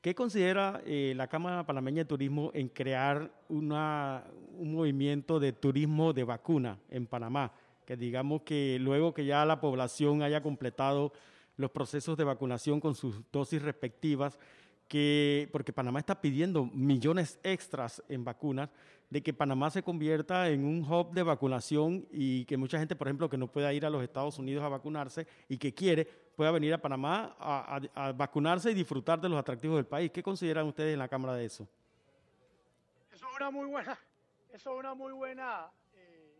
¿Qué 0.00 0.14
considera 0.14 0.80
eh, 0.84 1.12
la 1.16 1.26
Cámara 1.26 1.66
Panameña 1.66 2.02
de 2.02 2.08
Turismo 2.08 2.52
en 2.54 2.68
crear 2.68 3.32
una, 3.48 4.24
un 4.56 4.74
movimiento 4.74 5.40
de 5.40 5.52
turismo 5.52 6.12
de 6.12 6.22
vacuna 6.22 6.78
en 6.88 7.06
Panamá? 7.06 7.52
Que 7.84 7.96
digamos 7.96 8.42
que 8.42 8.78
luego 8.80 9.12
que 9.12 9.24
ya 9.24 9.44
la 9.44 9.60
población 9.60 10.22
haya 10.22 10.40
completado 10.40 11.12
los 11.56 11.70
procesos 11.72 12.16
de 12.16 12.24
vacunación 12.24 12.80
con 12.80 12.94
sus 12.94 13.20
dosis 13.32 13.60
respectivas, 13.60 14.38
que, 14.92 15.48
porque 15.52 15.72
Panamá 15.72 16.00
está 16.00 16.20
pidiendo 16.20 16.66
millones 16.66 17.40
extras 17.42 18.02
en 18.10 18.24
vacunas, 18.24 18.68
de 19.08 19.22
que 19.22 19.32
Panamá 19.32 19.70
se 19.70 19.82
convierta 19.82 20.50
en 20.50 20.66
un 20.66 20.84
hub 20.84 21.12
de 21.14 21.22
vacunación 21.22 22.06
y 22.10 22.44
que 22.44 22.58
mucha 22.58 22.78
gente, 22.78 22.94
por 22.94 23.08
ejemplo, 23.08 23.30
que 23.30 23.38
no 23.38 23.46
pueda 23.50 23.72
ir 23.72 23.86
a 23.86 23.90
los 23.90 24.02
Estados 24.02 24.38
Unidos 24.38 24.62
a 24.62 24.68
vacunarse 24.68 25.26
y 25.48 25.56
que 25.56 25.72
quiere, 25.72 26.04
pueda 26.04 26.50
venir 26.50 26.74
a 26.74 26.78
Panamá 26.82 27.34
a, 27.38 28.12
vacunarse 28.12 28.70
y 28.70 28.74
disfrutar 28.74 29.18
de 29.18 29.30
los 29.30 29.38
atractivos 29.38 29.76
del 29.76 29.86
país. 29.86 30.10
¿Qué 30.10 30.22
consideran 30.22 30.66
ustedes 30.66 30.92
en 30.92 30.98
la 30.98 31.08
Cámara 31.08 31.36
de 31.36 31.46
eso? 31.46 31.66
Eso 33.14 33.26
es 33.30 33.36
una 33.36 33.50
muy 33.50 33.66
buena, 33.68 33.98
eso 34.52 34.74
es 34.74 34.78
una 34.78 34.92
muy 34.92 35.14
buena, 35.14 35.70
eh, 35.94 36.34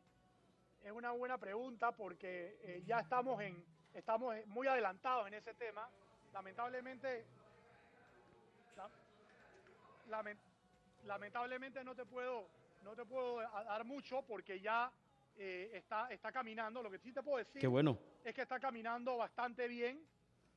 es 0.84 0.92
una 0.92 1.12
buena 1.12 1.38
pregunta 1.38 1.92
porque 1.92 2.58
eh, 2.64 2.82
ya 2.84 3.00
estamos 3.00 3.40
en, 3.40 3.56
estamos 3.94 4.34
muy 4.48 4.66
adelantados 4.66 5.26
en 5.26 5.32
ese 5.32 5.54
tema. 5.54 5.88
Lamentablemente, 6.34 7.24
la- 7.36 7.41
lamen- 10.08 10.38
lamentablemente 11.04 11.82
no 11.84 11.94
te 11.94 12.04
puedo, 12.04 12.46
no 12.82 12.94
te 12.94 13.04
puedo 13.04 13.36
dar 13.40 13.84
mucho 13.84 14.22
porque 14.22 14.60
ya 14.60 14.90
eh, 15.36 15.70
está, 15.74 16.08
está 16.10 16.30
caminando. 16.32 16.82
Lo 16.82 16.90
que 16.90 16.98
sí 16.98 17.12
te 17.12 17.22
puedo 17.22 17.38
decir 17.38 17.60
Qué 17.60 17.66
bueno. 17.66 17.98
es 18.24 18.34
que 18.34 18.42
está 18.42 18.60
caminando 18.60 19.16
bastante 19.16 19.66
bien. 19.68 20.04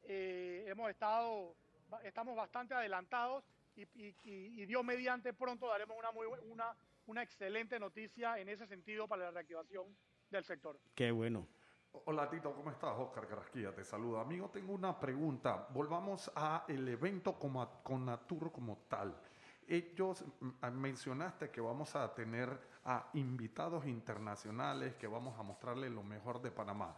Eh, 0.03 0.65
hemos 0.67 0.89
estado, 0.89 1.55
estamos 2.03 2.35
bastante 2.35 2.73
adelantados 2.73 3.43
y, 3.75 3.81
y- 3.83 4.15
y- 4.23 4.65
Dios 4.65 4.83
mediante 4.83 5.33
pronto 5.33 5.67
daremos 5.67 5.97
una, 5.97 6.11
muy, 6.11 6.27
una, 6.49 6.75
una 7.07 7.23
excelente 7.23 7.79
noticia 7.79 8.37
en 8.39 8.49
ese 8.49 8.67
sentido 8.67 9.07
para 9.07 9.23
la 9.25 9.31
reactivación 9.31 9.95
del 10.29 10.43
sector. 10.43 10.79
Qué 10.93 11.11
bueno. 11.11 11.47
Hola 12.05 12.29
Tito, 12.29 12.53
¿cómo 12.53 12.69
estás? 12.71 12.93
Oscar 12.97 13.25
Carrasquilla 13.27 13.73
te 13.73 13.83
saluda. 13.85 14.21
Amigo, 14.21 14.49
tengo 14.49 14.73
una 14.73 14.99
pregunta. 14.99 15.67
Volvamos 15.71 16.29
a 16.35 16.65
el 16.67 16.85
evento 16.89 17.39
como 17.39 17.61
a- 17.61 17.81
con 17.83 18.05
Natur 18.05 18.51
como 18.51 18.77
tal. 18.89 19.15
Ellos 19.68 20.24
mencionaste 20.74 21.49
que 21.49 21.59
vamos 21.59 21.95
a 21.95 22.13
tener 22.13 22.76
a 22.86 23.09
invitados 23.13 23.86
internacionales 23.88 24.95
que 24.95 25.07
vamos 25.07 25.38
a 25.39 25.43
mostrarle 25.43 25.89
lo 25.89 26.03
mejor 26.03 26.41
de 26.41 26.51
Panamá. 26.51 26.95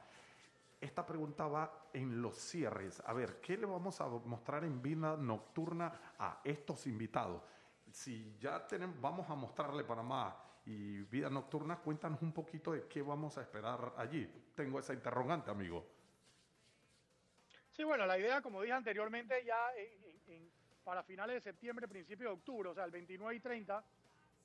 Esta 0.79 1.05
pregunta 1.05 1.47
va 1.47 1.87
en 1.93 2.21
los 2.21 2.35
cierres. 2.37 3.01
A 3.05 3.13
ver, 3.13 3.39
¿qué 3.39 3.57
le 3.57 3.65
vamos 3.65 3.99
a 4.01 4.07
mostrar 4.07 4.63
en 4.63 4.81
vida 4.81 5.15
nocturna 5.17 6.13
a 6.19 6.41
estos 6.43 6.85
invitados? 6.87 7.41
Si 7.89 8.37
ya 8.37 8.67
tenemos, 8.67 8.99
vamos 8.99 9.29
a 9.29 9.35
mostrarle 9.35 9.83
Panamá 9.85 10.35
y 10.65 10.99
vida 11.03 11.29
nocturna, 11.29 11.77
cuéntanos 11.77 12.21
un 12.21 12.33
poquito 12.33 12.73
de 12.73 12.85
qué 12.87 13.01
vamos 13.01 13.37
a 13.37 13.41
esperar 13.41 13.93
allí. 13.97 14.29
Tengo 14.53 14.77
esa 14.79 14.93
interrogante, 14.93 15.49
amigo. 15.49 15.87
Sí, 17.71 17.83
bueno, 17.83 18.05
la 18.05 18.19
idea, 18.19 18.41
como 18.41 18.61
dije 18.61 18.73
anteriormente, 18.73 19.43
ya 19.45 19.71
en- 19.75 20.56
para 20.87 21.03
finales 21.03 21.35
de 21.35 21.41
septiembre, 21.41 21.85
principios 21.85 22.29
de 22.29 22.33
octubre, 22.33 22.69
o 22.69 22.73
sea, 22.73 22.85
el 22.85 22.91
29 22.91 23.35
y 23.35 23.39
30, 23.41 23.83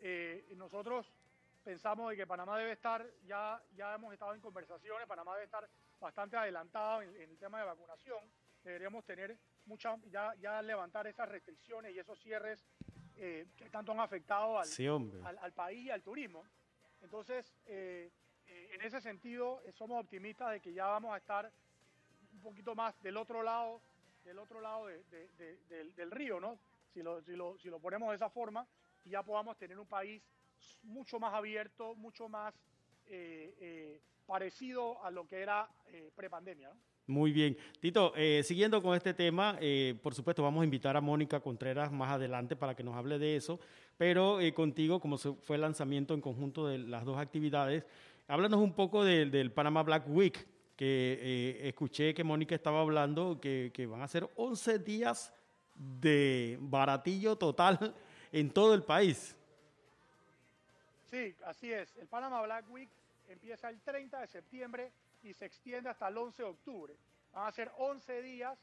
eh, 0.00 0.52
nosotros 0.56 1.14
pensamos 1.62 2.10
de 2.10 2.16
que 2.16 2.26
Panamá 2.26 2.58
debe 2.58 2.72
estar, 2.72 3.06
ya, 3.24 3.62
ya 3.76 3.94
hemos 3.94 4.12
estado 4.12 4.34
en 4.34 4.40
conversaciones, 4.40 5.06
Panamá 5.06 5.34
debe 5.34 5.44
estar 5.44 5.70
bastante 6.00 6.36
adelantado 6.36 7.02
en, 7.02 7.14
en 7.14 7.30
el 7.30 7.38
tema 7.38 7.60
de 7.60 7.66
vacunación, 7.66 8.18
deberíamos 8.64 9.04
tener 9.04 9.38
mucha, 9.66 9.96
ya, 10.10 10.34
ya 10.40 10.60
levantar 10.62 11.06
esas 11.06 11.28
restricciones 11.28 11.94
y 11.94 12.00
esos 12.00 12.18
cierres 12.18 12.66
eh, 13.14 13.46
que 13.56 13.70
tanto 13.70 13.92
han 13.92 14.00
afectado 14.00 14.58
al, 14.58 14.66
Sí, 14.66 14.88
al, 14.88 15.38
al 15.38 15.52
país 15.52 15.84
y 15.84 15.90
al 15.90 16.02
turismo. 16.02 16.44
Entonces, 17.02 17.54
eh, 17.66 18.10
eh, 18.48 18.70
en 18.72 18.80
ese 18.80 19.00
sentido, 19.00 19.62
somos 19.74 20.02
optimistas 20.02 20.50
de 20.50 20.60
que 20.60 20.72
ya 20.72 20.86
vamos 20.86 21.14
a 21.14 21.18
estar 21.18 21.52
un 22.32 22.40
poquito 22.40 22.74
más 22.74 23.00
del 23.00 23.16
otro 23.16 23.44
lado, 23.44 23.80
del 24.24 24.38
otro 24.38 24.60
lado 24.60 24.86
de- 24.86 25.02
de- 25.10 25.28
de- 25.38 25.58
del, 25.68 25.94
del 25.94 26.10
río, 26.10 26.40
¿no? 26.40 26.58
Si 26.92 27.02
lo, 27.02 27.22
si, 27.22 27.32
lo, 27.36 27.58
si 27.58 27.68
lo 27.68 27.78
ponemos 27.78 28.10
de 28.10 28.16
esa 28.16 28.28
forma, 28.30 28.66
y 29.04 29.10
ya 29.10 29.22
podamos 29.22 29.56
tener 29.56 29.78
un 29.78 29.86
país 29.86 30.22
mucho 30.84 31.18
más 31.18 31.32
abierto, 31.34 31.94
mucho 31.96 32.28
más 32.28 32.54
eh, 33.06 33.54
eh, 33.60 34.00
parecido 34.26 35.02
a 35.04 35.10
lo 35.10 35.26
que 35.26 35.40
era 35.40 35.68
eh, 35.88 36.10
prepandemia, 36.14 36.68
¿no? 36.68 36.76
Muy 37.08 37.32
bien. 37.32 37.56
Tito, 37.80 38.12
eh, 38.14 38.42
siguiendo 38.44 38.80
con 38.80 38.96
este 38.96 39.12
tema, 39.12 39.58
eh, 39.60 39.98
por 40.02 40.14
supuesto 40.14 40.40
vamos 40.42 40.62
a 40.62 40.64
invitar 40.64 40.96
a 40.96 41.00
Mónica 41.00 41.40
Contreras 41.40 41.90
más 41.90 42.12
adelante 42.12 42.54
para 42.54 42.76
que 42.76 42.84
nos 42.84 42.94
hable 42.94 43.18
de 43.18 43.34
eso, 43.34 43.58
pero 43.98 44.40
eh, 44.40 44.54
contigo, 44.54 45.00
como 45.00 45.18
fue 45.18 45.56
el 45.56 45.62
lanzamiento 45.62 46.14
en 46.14 46.20
conjunto 46.20 46.68
de 46.68 46.78
las 46.78 47.04
dos 47.04 47.18
actividades, 47.18 47.84
háblanos 48.28 48.60
un 48.60 48.72
poco 48.72 49.04
del- 49.04 49.32
del 49.32 49.50
Panama 49.50 49.82
Black 49.82 50.04
Week, 50.08 50.46
que 50.76 51.18
eh, 51.20 51.68
escuché 51.68 52.14
que 52.14 52.24
Mónica 52.24 52.54
estaba 52.54 52.80
hablando 52.80 53.40
que, 53.40 53.70
que 53.74 53.86
van 53.86 54.02
a 54.02 54.08
ser 54.08 54.28
11 54.36 54.78
días 54.80 55.32
de 55.74 56.58
baratillo 56.60 57.36
total 57.36 57.94
en 58.32 58.50
todo 58.50 58.74
el 58.74 58.82
país. 58.82 59.36
Sí, 61.10 61.34
así 61.44 61.72
es. 61.72 61.94
El 61.96 62.06
Panama 62.08 62.40
Black 62.42 62.70
Week 62.70 62.88
empieza 63.28 63.68
el 63.68 63.80
30 63.80 64.20
de 64.20 64.26
septiembre 64.26 64.92
y 65.22 65.32
se 65.34 65.44
extiende 65.46 65.88
hasta 65.90 66.08
el 66.08 66.16
11 66.16 66.42
de 66.42 66.48
octubre. 66.48 66.94
Van 67.32 67.46
a 67.46 67.52
ser 67.52 67.70
11 67.78 68.22
días 68.22 68.58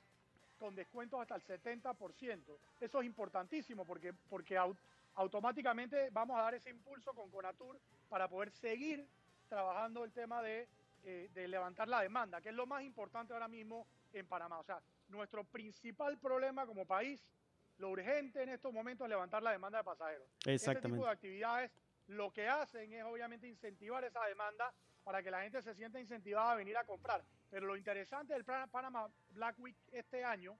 con 0.59 0.75
descuentos 0.75 1.19
hasta 1.21 1.35
el 1.35 1.41
70%. 1.43 2.39
Eso 2.81 2.99
es 2.99 3.05
importantísimo 3.05 3.85
porque, 3.85 4.13
porque 4.29 4.57
au- 4.57 4.75
automáticamente 5.15 6.09
vamos 6.11 6.37
a 6.37 6.41
dar 6.43 6.55
ese 6.55 6.69
impulso 6.69 7.13
con 7.13 7.29
Conatur 7.29 7.79
para 8.09 8.27
poder 8.27 8.51
seguir 8.51 9.05
trabajando 9.47 10.03
el 10.03 10.11
tema 10.11 10.41
de, 10.41 10.67
eh, 11.03 11.29
de 11.33 11.47
levantar 11.47 11.87
la 11.87 12.01
demanda, 12.01 12.41
que 12.41 12.49
es 12.49 12.55
lo 12.55 12.65
más 12.65 12.83
importante 12.83 13.33
ahora 13.33 13.47
mismo 13.47 13.87
en 14.13 14.25
Panamá. 14.27 14.59
O 14.59 14.63
sea, 14.63 14.81
nuestro 15.09 15.43
principal 15.43 16.17
problema 16.17 16.65
como 16.65 16.85
país, 16.85 17.25
lo 17.77 17.89
urgente 17.91 18.43
en 18.43 18.49
estos 18.49 18.73
momentos 18.73 19.05
es 19.05 19.09
levantar 19.09 19.41
la 19.41 19.51
demanda 19.51 19.77
de 19.79 19.83
pasajeros. 19.83 20.27
Este 20.39 20.53
Exactamente. 20.55 20.97
tipo 20.97 21.05
de 21.05 21.11
actividades 21.11 21.71
lo 22.07 22.31
que 22.31 22.47
hacen 22.47 22.91
es 22.93 23.03
obviamente 23.03 23.47
incentivar 23.47 24.03
esa 24.03 24.23
demanda 24.25 24.73
para 25.03 25.23
que 25.23 25.31
la 25.31 25.41
gente 25.43 25.61
se 25.61 25.73
sienta 25.75 25.99
incentivada 25.99 26.51
a 26.51 26.55
venir 26.55 26.75
a 26.77 26.83
comprar. 26.83 27.23
Pero 27.49 27.67
lo 27.67 27.75
interesante 27.77 28.33
del 28.33 28.43
Plan- 28.43 28.69
Panama 28.69 29.07
Black 29.31 29.57
Week 29.59 29.75
este 29.91 30.23
año 30.23 30.57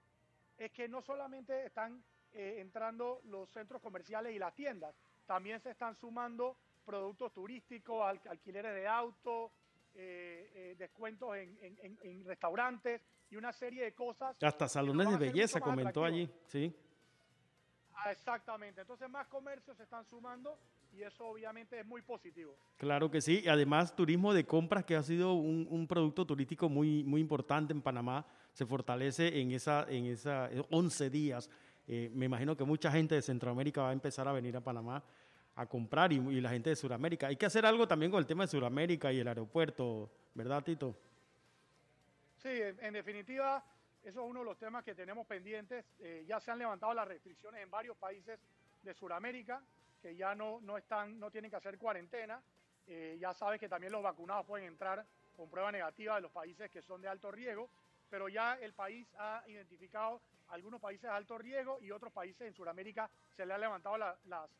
es 0.56 0.70
que 0.72 0.88
no 0.88 1.02
solamente 1.02 1.64
están 1.66 2.02
eh, 2.32 2.56
entrando 2.60 3.20
los 3.24 3.50
centros 3.50 3.82
comerciales 3.82 4.34
y 4.34 4.38
las 4.38 4.54
tiendas, 4.54 4.94
también 5.26 5.58
se 5.60 5.70
están 5.70 5.94
sumando 5.96 6.56
productos 6.84 7.32
turísticos, 7.32 8.04
al- 8.06 8.20
alquileres 8.28 8.72
de 8.74 8.86
autos, 8.86 9.50
eh, 9.94 10.50
eh, 10.54 10.74
descuentos 10.78 11.36
en, 11.36 11.56
en- 11.60 11.78
en- 11.82 11.98
en 12.02 12.24
restaurantes 12.24 13.00
y 13.30 13.36
una 13.36 13.52
serie 13.52 13.84
de 13.84 13.92
cosas. 13.94 14.36
Hasta 14.42 14.68
salones 14.68 15.08
de 15.10 15.16
belleza 15.18 15.60
comentó 15.60 16.04
allí, 16.04 16.28
sí. 16.46 16.74
Ah, 17.94 18.10
Exactamente, 18.12 18.80
entonces 18.80 19.08
más 19.10 19.26
comercios 19.26 19.76
se 19.76 19.82
están 19.82 20.04
sumando 20.06 20.58
y 20.92 21.02
eso 21.02 21.26
obviamente 21.26 21.78
es 21.78 21.86
muy 21.86 22.00
positivo. 22.02 22.56
Claro 22.78 23.10
que 23.10 23.20
sí, 23.20 23.42
y 23.44 23.48
además 23.48 23.94
turismo 23.94 24.32
de 24.32 24.44
compras 24.46 24.84
que 24.84 24.96
ha 24.96 25.02
sido 25.02 25.34
un, 25.34 25.66
un 25.70 25.86
producto 25.86 26.24
turístico 26.26 26.68
muy, 26.68 27.04
muy 27.04 27.20
importante 27.20 27.72
en 27.72 27.82
Panamá, 27.82 28.26
se 28.52 28.64
fortalece 28.64 29.40
en 29.40 29.52
esa, 29.52 29.86
en 29.88 30.06
esa 30.06 30.48
11 30.70 31.10
días. 31.10 31.50
Eh, 31.86 32.10
me 32.14 32.24
imagino 32.26 32.56
que 32.56 32.64
mucha 32.64 32.90
gente 32.90 33.14
de 33.16 33.22
Centroamérica 33.22 33.82
va 33.82 33.90
a 33.90 33.92
empezar 33.92 34.26
a 34.26 34.32
venir 34.32 34.56
a 34.56 34.60
Panamá 34.62 35.02
a 35.56 35.66
comprar 35.66 36.12
y, 36.12 36.40
la 36.40 36.50
gente 36.50 36.70
de 36.70 36.76
Sudamérica. 36.76 37.26
Hay 37.26 37.36
que 37.36 37.46
hacer 37.46 37.66
algo 37.66 37.86
también 37.86 38.10
con 38.10 38.18
el 38.18 38.26
tema 38.26 38.44
de 38.44 38.48
Sudamérica 38.48 39.12
y 39.12 39.20
el 39.20 39.28
aeropuerto, 39.28 40.10
¿verdad, 40.34 40.62
Tito? 40.62 40.96
Sí, 42.38 42.48
en, 42.48 42.92
definitiva, 42.92 43.62
eso 44.02 44.24
es 44.24 44.30
uno 44.30 44.40
de 44.40 44.46
los 44.46 44.58
temas 44.58 44.82
que 44.84 44.94
tenemos 44.94 45.26
pendientes. 45.26 45.84
Eh, 45.98 46.24
ya 46.26 46.40
se 46.40 46.50
han 46.50 46.58
levantado 46.58 46.94
las 46.94 47.06
restricciones 47.06 47.62
en 47.62 47.70
varios 47.70 47.96
países 47.96 48.38
de 48.82 48.94
Sudamérica 48.94 49.62
que 50.00 50.16
ya 50.16 50.34
no, 50.34 50.60
no, 50.62 50.78
están, 50.78 51.20
no 51.20 51.30
tienen 51.30 51.50
que 51.50 51.58
hacer 51.58 51.76
cuarentena. 51.76 52.40
Eh, 52.86 53.18
ya 53.20 53.34
sabes 53.34 53.60
que 53.60 53.68
también 53.68 53.92
los 53.92 54.02
vacunados 54.02 54.46
pueden 54.46 54.66
entrar 54.66 55.04
con 55.36 55.50
prueba 55.50 55.70
negativa 55.70 56.14
de 56.14 56.22
los 56.22 56.32
países 56.32 56.70
que 56.70 56.80
son 56.80 57.02
de 57.02 57.08
alto 57.08 57.30
riesgo, 57.30 57.68
pero 58.08 58.28
ya 58.28 58.54
el 58.54 58.72
país 58.72 59.06
ha 59.18 59.44
identificado 59.46 60.22
algunos 60.48 60.80
países 60.80 61.02
de 61.02 61.10
alto 61.16 61.36
riesgo 61.36 61.78
y 61.82 61.90
otros 61.90 62.12
países 62.12 62.46
en 62.48 62.54
Sudamérica 62.54 63.10
se 63.36 63.44
le 63.44 63.52
ha 63.52 63.58
levantado 63.58 63.98
la- 63.98 64.18
las, 64.24 64.50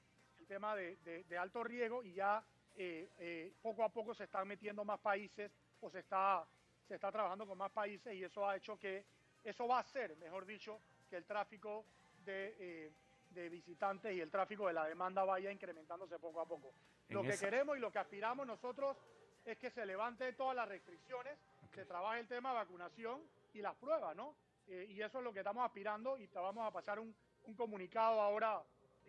tema 0.51 0.75
de, 0.75 0.97
de- 1.05 1.23
de 1.23 1.39
alto 1.39 1.63
riesgo 1.63 2.03
y 2.03 2.13
ya 2.13 2.43
eh, 2.77 3.09
eh, 3.19 3.53
poco 3.63 3.85
a 3.85 3.89
poco 3.89 4.13
se 4.15 4.25
están 4.25 4.49
metiendo 4.49 4.85
más 4.85 4.99
países 4.99 5.49
o 5.81 5.89
se 5.91 6.01
está, 6.01 6.45
se 6.89 6.97
está 6.97 7.13
trabajando 7.13 7.47
con 7.47 7.57
más 7.57 7.71
países 7.71 8.13
y 8.15 8.25
eso 8.25 8.49
ha 8.49 8.57
hecho 8.57 8.77
que, 8.77 9.05
eso 9.45 9.69
va 9.69 9.77
a 9.77 9.81
hacer, 9.81 10.17
mejor 10.17 10.45
dicho, 10.45 10.81
que 11.09 11.17
el 11.17 11.25
tráfico 11.25 11.85
de, 12.25 12.57
eh, 12.59 12.93
de 13.31 13.49
visitantes 13.49 14.13
y 14.17 14.21
el 14.21 14.29
tráfico 14.31 14.67
de 14.67 14.73
la 14.73 14.87
demanda 14.87 15.23
vaya 15.25 15.53
incrementándose 15.53 16.19
poco 16.19 16.41
a 16.41 16.47
poco. 16.47 16.73
En 17.09 17.15
Lo 17.15 17.23
que 17.23 17.29
esa- 17.31 17.45
queremos 17.45 17.77
y 17.77 17.81
lo 17.81 17.93
que 17.93 18.01
aspiramos 18.01 18.45
nosotros 18.45 18.97
es 19.45 19.57
que 19.57 19.71
se 19.71 19.87
levante 19.87 20.33
todas 20.33 20.57
las 20.57 20.69
restricciones, 20.69 21.39
se 21.73 21.85
trabaje 21.85 22.21
el 22.21 22.27
tema 22.27 22.49
de 22.51 22.57
vacunación 22.57 23.23
y 23.55 23.61
las 23.63 23.77
pruebas, 23.77 24.17
¿no? 24.17 24.35
Y 24.67 25.01
eso 25.01 25.19
es 25.19 25.25
lo 25.25 25.33
que 25.33 25.41
estamos 25.41 25.65
aspirando 25.65 26.17
y 26.19 26.27
te 26.29 26.39
vamos 26.39 26.67
a 26.67 26.71
pasar 26.73 26.99
un, 27.01 27.15
un 27.45 27.55
comunicado 27.55 28.21
ahora, 28.21 28.63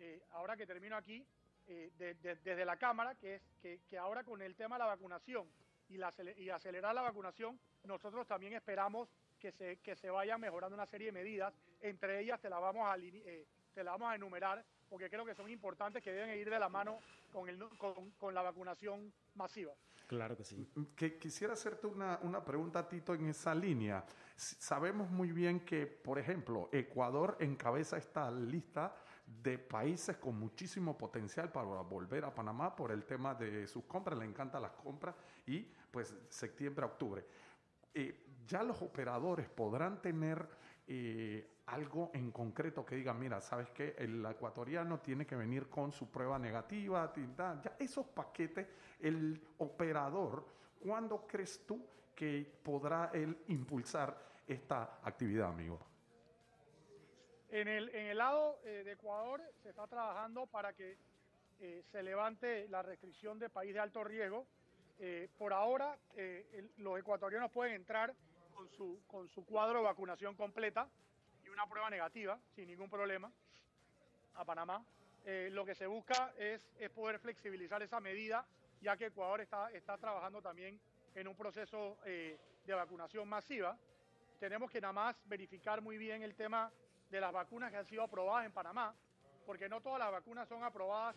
eh, 0.04 0.20
ahora 0.32 0.56
que 0.56 0.66
termino 0.66 0.96
aquí, 0.96 1.24
eh, 1.68 1.92
de- 1.96 2.14
de- 2.14 2.34
desde 2.36 2.64
la 2.64 2.76
Cámara, 2.76 3.14
que 3.14 3.36
es 3.36 3.42
que, 3.60 3.80
que 3.88 3.96
ahora 3.96 4.24
con 4.24 4.42
el 4.42 4.56
tema 4.56 4.74
de 4.74 4.80
la 4.80 4.86
vacunación 4.86 5.46
y, 5.88 5.96
la, 5.96 6.12
y 6.36 6.50
acelerar 6.50 6.92
la 6.94 7.02
vacunación, 7.02 7.58
nosotros 7.84 8.26
también 8.26 8.52
esperamos 8.54 9.08
que 9.38 9.52
se, 9.52 9.76
que 9.78 9.94
se 9.94 10.10
vayan 10.10 10.40
mejorando 10.40 10.74
una 10.74 10.86
serie 10.86 11.06
de 11.06 11.12
medidas, 11.12 11.54
entre 11.80 12.20
ellas 12.20 12.40
te 12.40 12.48
la 12.50 12.58
vamos 12.58 12.88
a, 12.90 12.96
eh, 12.98 13.46
te 13.74 13.84
la 13.84 13.92
vamos 13.92 14.10
a 14.10 14.14
enumerar, 14.16 14.64
porque 14.88 15.08
creo 15.08 15.24
que 15.24 15.34
son 15.34 15.48
importantes 15.50 16.02
que 16.02 16.12
deben 16.12 16.36
ir 16.38 16.50
de 16.50 16.58
la 16.58 16.68
mano 16.68 16.98
con, 17.30 17.48
el, 17.48 17.58
con, 17.78 18.10
con 18.12 18.34
la 18.34 18.42
vacunación 18.42 19.12
masiva. 19.34 19.72
Claro 20.08 20.36
que 20.36 20.44
sí. 20.44 20.68
Que 20.96 21.16
quisiera 21.18 21.54
hacerte 21.54 21.86
una, 21.86 22.18
una 22.22 22.44
pregunta, 22.44 22.86
Tito, 22.88 23.14
en 23.14 23.28
esa 23.28 23.54
línea. 23.54 24.04
Sabemos 24.36 25.10
muy 25.10 25.32
bien 25.32 25.60
que, 25.64 25.86
por 25.86 26.18
ejemplo, 26.18 26.68
Ecuador 26.72 27.36
encabeza 27.40 27.96
esta 27.96 28.30
lista 28.30 28.94
de 29.24 29.58
países 29.58 30.16
con 30.16 30.38
muchísimo 30.38 30.96
potencial 30.96 31.50
para 31.50 31.66
volver 31.82 32.24
a 32.24 32.34
Panamá 32.34 32.74
por 32.74 32.92
el 32.92 33.04
tema 33.04 33.34
de 33.34 33.66
sus 33.66 33.84
compras, 33.84 34.18
le 34.18 34.24
encantan 34.24 34.62
las 34.62 34.72
compras 34.72 35.14
y 35.46 35.66
pues 35.90 36.14
septiembre, 36.28 36.84
octubre. 36.86 37.24
Eh, 37.94 38.26
ya 38.46 38.62
los 38.62 38.80
operadores 38.82 39.48
podrán 39.48 40.00
tener 40.00 40.48
eh, 40.86 41.62
algo 41.66 42.10
en 42.14 42.30
concreto 42.32 42.84
que 42.84 42.96
digan, 42.96 43.18
mira, 43.18 43.40
¿sabes 43.40 43.70
qué? 43.70 43.94
El 43.98 44.24
ecuatoriano 44.26 45.00
tiene 45.00 45.26
que 45.26 45.36
venir 45.36 45.68
con 45.68 45.92
su 45.92 46.10
prueba 46.10 46.38
negativa, 46.38 47.12
ya 47.14 47.76
esos 47.78 48.06
paquetes, 48.06 48.66
el 49.00 49.40
operador, 49.58 50.44
¿cuándo 50.80 51.26
crees 51.26 51.64
tú 51.66 51.86
que 52.14 52.60
podrá 52.62 53.10
él 53.14 53.38
impulsar 53.48 54.16
esta 54.46 54.98
actividad, 55.02 55.48
amigo? 55.48 55.91
En 57.52 57.68
el, 57.68 57.90
en 57.90 58.06
el 58.06 58.16
lado 58.16 58.58
eh, 58.64 58.82
de 58.82 58.92
Ecuador 58.92 59.42
se 59.62 59.68
está 59.68 59.86
trabajando 59.86 60.46
para 60.46 60.72
que 60.72 60.96
eh, 61.60 61.82
se 61.92 62.02
levante 62.02 62.66
la 62.68 62.80
restricción 62.80 63.38
de 63.38 63.50
país 63.50 63.74
de 63.74 63.80
alto 63.80 64.02
riesgo. 64.02 64.46
eh, 64.98 65.28
por 65.36 65.52
ahora 65.52 65.98
los 66.78 66.98
ecuatorianos 66.98 67.50
pueden 67.50 67.74
entrar 67.74 68.14
con 68.54 68.70
su, 68.70 69.02
con 69.06 69.28
su 69.28 69.44
cuadro 69.44 69.80
de 69.80 69.84
vacunación 69.84 70.34
completa 70.34 70.88
y 71.44 71.50
una 71.50 71.66
prueba 71.66 71.90
negativa 71.90 72.40
sin 72.54 72.68
ningún 72.68 72.88
problema 72.88 73.30
a 74.34 74.44
Panamá. 74.46 74.82
Lo 75.50 75.64
que 75.66 75.74
se 75.74 75.86
busca 75.86 76.32
es, 76.38 76.66
es 76.78 76.90
poder 76.90 77.18
flexibilizar 77.18 77.82
esa 77.82 78.00
medida, 78.00 78.46
ya 78.80 78.96
que 78.96 79.06
Ecuador 79.06 79.40
está, 79.40 79.70
está 79.72 79.98
trabajando 79.98 80.40
también 80.40 80.80
en 81.14 81.28
un 81.28 81.36
proceso 81.36 81.98
de 82.04 82.74
vacunación 82.74 83.28
masiva. 83.28 83.76
Tenemos 84.40 84.70
que 84.70 84.80
nada 84.80 84.92
más 84.92 85.16
verificar 85.28 85.80
muy 85.80 85.98
bien 85.98 86.22
el 86.22 86.34
tema 86.34 86.72
de 87.12 87.20
las 87.20 87.30
vacunas 87.32 87.70
que 87.70 87.76
han 87.76 87.84
sido 87.86 88.02
aprobadas 88.02 88.46
en 88.46 88.52
Panamá, 88.52 88.94
porque 89.44 89.68
no 89.68 89.80
todas 89.82 89.98
las 89.98 90.10
vacunas 90.10 90.48
son 90.48 90.64
aprobadas, 90.64 91.14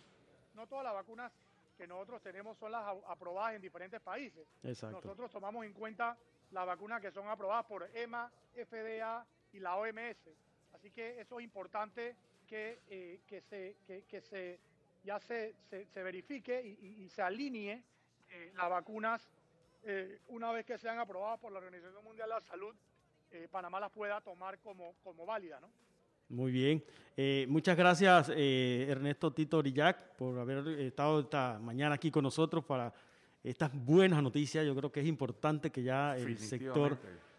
no 0.54 0.68
todas 0.68 0.84
las 0.84 0.94
vacunas 0.94 1.32
que 1.78 1.88
nosotros 1.88 2.22
tenemos 2.22 2.58
son 2.58 2.72
las 2.74 2.84
aprobadas 3.08 3.56
en 3.56 3.62
diferentes 3.62 4.02
países. 4.02 4.46
Exacto. 4.64 4.98
Nosotros 4.98 5.32
tomamos 5.32 5.66
en 5.66 5.74
cuenta 5.74 6.18
las 6.52 6.66
vacunas 6.66 7.00
que 7.02 7.12
son 7.12 7.28
aprobadas 7.30 7.66
por 7.66 7.90
EMA, 7.96 8.30
FDA 8.54 9.26
y 9.54 9.60
la 9.60 9.78
OMS. 9.78 10.30
Así 10.74 10.92
que 10.92 11.20
eso 11.22 11.40
es 11.40 11.44
importante 11.46 12.16
que, 12.46 12.82
eh, 12.90 13.22
que, 13.26 13.40
se, 13.42 13.78
que, 13.88 14.04
que 14.04 14.20
se, 14.22 14.60
ya 15.04 15.18
se, 15.20 15.56
se, 15.70 15.86
se 15.86 16.04
verifique 16.04 16.62
y, 16.62 16.72
y- 16.86 17.04
y 17.06 17.10
se 17.10 17.22
alinee 17.22 17.82
eh, 18.30 18.52
las 18.56 18.70
vacunas 18.70 19.30
eh, 19.84 20.20
una 20.28 20.52
vez 20.52 20.66
que 20.66 20.78
sean 20.78 21.00
aprobadas 21.00 21.40
por 21.40 21.52
la 21.54 21.60
Organización 21.60 22.04
Mundial 22.04 22.28
de 22.28 22.36
la 22.36 22.42
Salud, 22.42 22.76
Panamá 23.52 23.82
las 23.82 23.92
pueda 23.92 24.22
tomar 24.22 24.60
como, 24.60 24.96
como 25.04 25.26
válidas, 25.26 25.60
¿no? 25.60 25.70
Muy 26.30 26.52
bien. 26.52 26.84
Eh, 27.18 27.46
muchas 27.48 27.78
gracias, 27.78 28.32
eh, 28.36 28.88
Ernesto 28.90 29.32
Tito 29.32 29.58
Orillac, 29.58 30.16
por 30.18 30.38
haber 30.38 30.68
estado 30.80 31.22
esta 31.22 31.60
mañana 31.60 31.96
aquí 31.96 32.12
con 32.12 32.24
nosotros 32.24 32.66
para 32.66 32.94
estas 33.44 33.72
buenas 33.74 34.22
noticias. 34.22 34.66
Yo 34.66 34.76
creo 34.76 34.92
que 34.92 35.00
es 35.00 35.08
importante 35.08 35.72
que 35.72 35.84
ya 35.84 36.18
el 36.18 36.38
sector. 36.38 36.98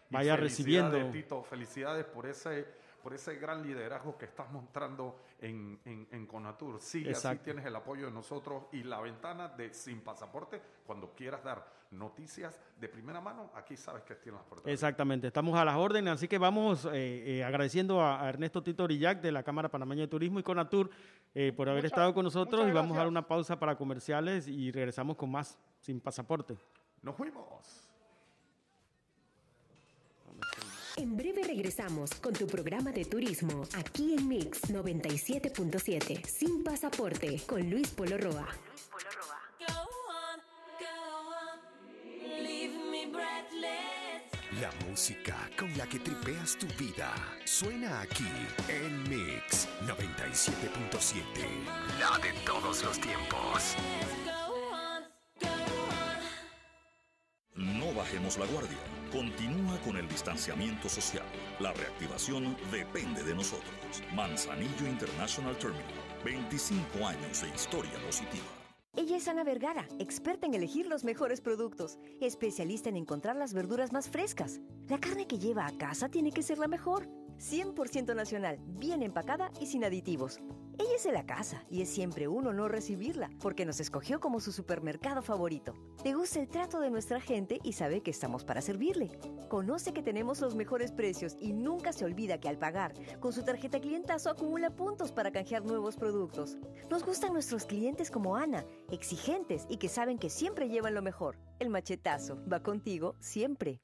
Y 0.09 0.13
vaya 0.13 0.35
felicidades, 0.37 0.91
recibiendo. 0.93 1.11
Tito, 1.11 1.43
felicidades 1.43 2.05
por 2.05 2.25
ese, 2.25 2.65
por 3.03 3.13
ese 3.13 3.35
gran 3.35 3.61
liderazgo 3.61 4.17
que 4.17 4.25
estás 4.25 4.49
mostrando 4.51 5.19
en, 5.39 5.79
en, 5.85 6.07
en 6.11 6.25
Conatur. 6.25 6.77
Así, 6.77 7.05
Exacto. 7.05 7.43
tienes 7.43 7.65
el 7.65 7.75
apoyo 7.75 8.05
de 8.05 8.11
nosotros 8.11 8.63
y 8.71 8.83
la 8.83 9.01
ventana 9.01 9.49
de 9.49 9.73
Sin 9.73 9.99
Pasaporte. 9.99 10.61
Cuando 10.85 11.13
quieras 11.13 11.43
dar 11.43 11.76
noticias 11.91 12.59
de 12.79 12.87
primera 12.89 13.19
mano, 13.21 13.51
aquí 13.55 13.75
sabes 13.77 14.03
que 14.03 14.15
tienes 14.15 14.39
las 14.41 14.47
puertas. 14.49 14.71
Exactamente, 14.71 15.27
estamos 15.27 15.57
a 15.57 15.63
las 15.65 15.75
órdenes, 15.77 16.13
así 16.13 16.27
que 16.27 16.37
vamos 16.37 16.85
eh, 16.85 17.37
eh, 17.39 17.43
agradeciendo 17.43 18.01
a, 18.01 18.21
a 18.23 18.29
Ernesto 18.29 18.61
Tito 18.61 18.83
Orillac 18.83 19.21
de 19.21 19.31
la 19.31 19.43
Cámara 19.43 19.69
Panameña 19.69 20.01
de 20.01 20.07
Turismo 20.07 20.39
y 20.39 20.43
Conatur 20.43 20.89
eh, 21.33 21.53
por 21.55 21.69
haber 21.69 21.83
Muchas- 21.83 21.91
estado 21.93 22.13
con 22.13 22.23
nosotros 22.25 22.67
y 22.67 22.71
vamos 22.71 22.95
a 22.95 22.99
dar 22.99 23.07
una 23.07 23.25
pausa 23.27 23.57
para 23.59 23.75
comerciales 23.77 24.47
y 24.47 24.71
regresamos 24.71 25.15
con 25.17 25.31
más 25.31 25.57
sin 25.79 25.99
pasaporte. 25.99 26.55
Nos 27.01 27.15
fuimos. 27.15 27.45
En 30.97 31.15
breve 31.15 31.43
regresamos 31.43 32.09
con 32.15 32.33
tu 32.33 32.47
programa 32.47 32.91
de 32.91 33.05
turismo 33.05 33.61
aquí 33.77 34.15
en 34.15 34.27
Mix 34.27 34.63
97.7 34.73 36.25
Sin 36.25 36.63
Pasaporte 36.63 37.39
con 37.47 37.69
Luis 37.69 37.91
Polo 37.91 38.17
Roa. 38.17 38.47
La 44.61 44.71
música 44.89 45.35
con 45.55 45.77
la 45.77 45.85
que 45.85 45.99
tripeas 45.99 46.57
tu 46.57 46.65
vida 46.83 47.13
suena 47.45 48.01
aquí 48.01 48.25
en 48.67 49.03
Mix 49.03 49.67
97.7. 49.85 51.21
La 51.99 52.17
de 52.17 52.33
todos 52.43 52.83
los 52.83 52.99
tiempos. 52.99 53.75
No 57.53 57.93
bajemos 57.93 58.39
la 58.39 58.47
guardia. 58.47 58.77
Continúa 59.11 59.77
con 59.81 59.95
el 59.97 60.07
distanciamiento 60.07 60.89
social. 60.89 61.25
La 61.59 61.73
reactivación 61.73 62.57
depende 62.71 63.21
de 63.21 63.35
nosotros. 63.35 64.01
Manzanillo 64.15 64.87
International 64.87 65.55
Terminal. 65.57 65.83
25 66.25 67.05
años 67.05 67.41
de 67.43 67.49
historia 67.49 67.99
positiva. 68.05 68.56
Ella 68.97 69.17
es 69.17 69.27
Ana 69.27 69.43
Vergara, 69.43 69.87
experta 69.99 70.47
en 70.47 70.55
elegir 70.55 70.87
los 70.87 71.03
mejores 71.03 71.39
productos, 71.39 71.99
especialista 72.19 72.89
en 72.89 72.97
encontrar 72.97 73.35
las 73.35 73.53
verduras 73.53 73.93
más 73.93 74.09
frescas. 74.09 74.59
La 74.87 74.99
carne 74.99 75.27
que 75.27 75.37
lleva 75.37 75.67
a 75.67 75.77
casa 75.77 76.09
tiene 76.09 76.31
que 76.31 76.41
ser 76.41 76.57
la 76.57 76.67
mejor. 76.67 77.07
100% 77.37 78.15
nacional, 78.15 78.57
bien 78.65 79.03
empacada 79.03 79.51
y 79.61 79.67
sin 79.67 79.85
aditivos. 79.85 80.39
Ella 80.79 80.95
es 80.95 81.03
de 81.03 81.11
la 81.11 81.25
casa 81.25 81.63
y 81.71 81.81
es 81.81 81.89
siempre 81.89 82.27
un 82.27 82.45
honor 82.45 82.71
recibirla 82.71 83.31
porque 83.41 83.65
nos 83.65 83.79
escogió 83.79 84.19
como 84.19 84.39
su 84.39 84.51
supermercado 84.51 85.23
favorito. 85.23 85.73
Le 86.03 86.13
gusta 86.13 86.39
el 86.39 86.47
trato 86.47 86.79
de 86.79 86.91
nuestra 86.91 87.19
gente 87.19 87.59
y 87.63 87.73
sabe 87.73 88.01
que 88.01 88.11
estamos 88.11 88.43
para 88.43 88.61
servirle. 88.61 89.09
Conoce 89.49 89.91
que 89.91 90.03
tenemos 90.03 90.39
los 90.39 90.53
mejores 90.53 90.91
precios 90.91 91.35
y 91.39 91.53
nunca 91.53 91.93
se 91.93 92.05
olvida 92.05 92.39
que 92.39 92.47
al 92.47 92.59
pagar 92.59 92.93
con 93.19 93.33
su 93.33 93.43
tarjeta 93.43 93.79
clientazo 93.79 94.29
acumula 94.29 94.69
puntos 94.69 95.11
para 95.11 95.31
canjear 95.31 95.65
nuevos 95.65 95.95
productos. 95.95 96.57
Nos 96.91 97.03
gustan 97.03 97.33
nuestros 97.33 97.65
clientes 97.65 98.11
como 98.11 98.35
Ana, 98.35 98.63
exigentes 98.91 99.65
y 99.69 99.77
que 99.77 99.89
saben 99.89 100.19
que 100.19 100.29
siempre 100.29 100.69
llevan 100.69 100.93
lo 100.93 101.01
mejor. 101.01 101.37
El 101.57 101.69
machetazo 101.69 102.37
va 102.51 102.61
contigo 102.61 103.15
siempre. 103.19 103.81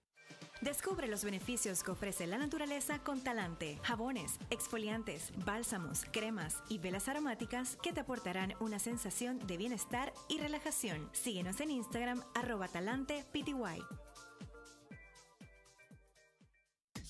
Descubre 0.63 1.09
los 1.09 1.25
beneficios 1.25 1.83
que 1.83 1.91
ofrece 1.91 2.25
la 2.25 2.37
naturaleza 2.37 2.99
con 2.99 3.19
Talante. 3.19 3.79
Jabones, 3.83 4.39
exfoliantes, 4.49 5.33
bálsamos, 5.43 6.05
cremas 6.13 6.63
y 6.69 6.77
velas 6.77 7.09
aromáticas 7.09 7.77
que 7.83 7.91
te 7.91 7.99
aportarán 7.99 8.53
una 8.61 8.79
sensación 8.79 9.45
de 9.45 9.57
bienestar 9.57 10.13
y 10.29 10.39
relajación. 10.39 11.09
Síguenos 11.11 11.59
en 11.59 11.71
Instagram, 11.71 12.23
arroba. 12.33 12.69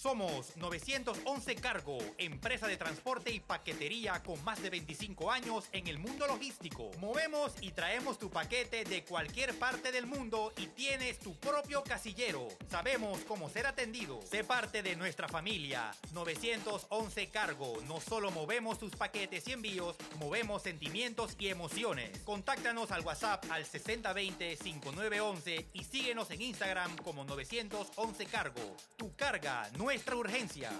Somos 0.04 0.56
911 0.58 1.56
Cargo, 1.56 1.97
empresa 2.18 2.68
de 2.68 2.76
transporte 2.76 3.32
y 3.32 3.39
paquetería 3.39 4.22
con 4.22 4.43
más 4.43 4.62
de 4.62 4.70
25 4.70 5.32
años 5.32 5.70
en 5.72 5.88
el 5.88 5.97
mundo 5.97 6.28
logístico. 6.28 6.91
Movemos 6.99 7.54
y 7.62 7.72
traemos 7.72 8.20
tu 8.20 8.30
paquete 8.30 8.84
de 8.84 9.06
cualquier 9.06 9.58
parte 9.58 9.93
del 9.93 10.06
mundo 10.06 10.51
y 10.58 10.68
tienes 10.68 11.20
tu 11.20 11.34
propio 11.36 11.86
casillero. 11.86 12.49
Sabemos 12.70 13.20
cómo 13.26 13.49
ser 13.49 13.66
atendido. 13.66 14.20
Sé 14.30 14.43
parte 14.43 14.84
de 14.84 14.97
nuestra 14.97 15.30
familia. 15.30 15.91
911 16.12 17.30
Cargo. 17.30 17.78
No 17.88 18.01
solo 18.01 18.30
movemos 18.30 18.80
tus 18.80 18.97
paquetes 18.97 19.47
y 19.47 19.54
envíos, 19.54 19.95
movemos 20.20 20.64
sentimientos 20.64 21.38
y 21.39 21.47
emociones. 21.47 22.20
Contáctanos 22.26 22.91
al 22.91 23.06
WhatsApp 23.06 23.45
al 23.49 23.64
6020-5911 23.64 25.68
y 25.72 25.86
síguenos 25.86 26.30
en 26.32 26.41
Instagram 26.41 26.93
como 26.97 27.24
911 27.24 28.26
Cargo. 28.26 28.76
Tu 28.97 29.16
carga, 29.16 29.70
nuestra 29.94 30.16
urgencia. 30.16 30.72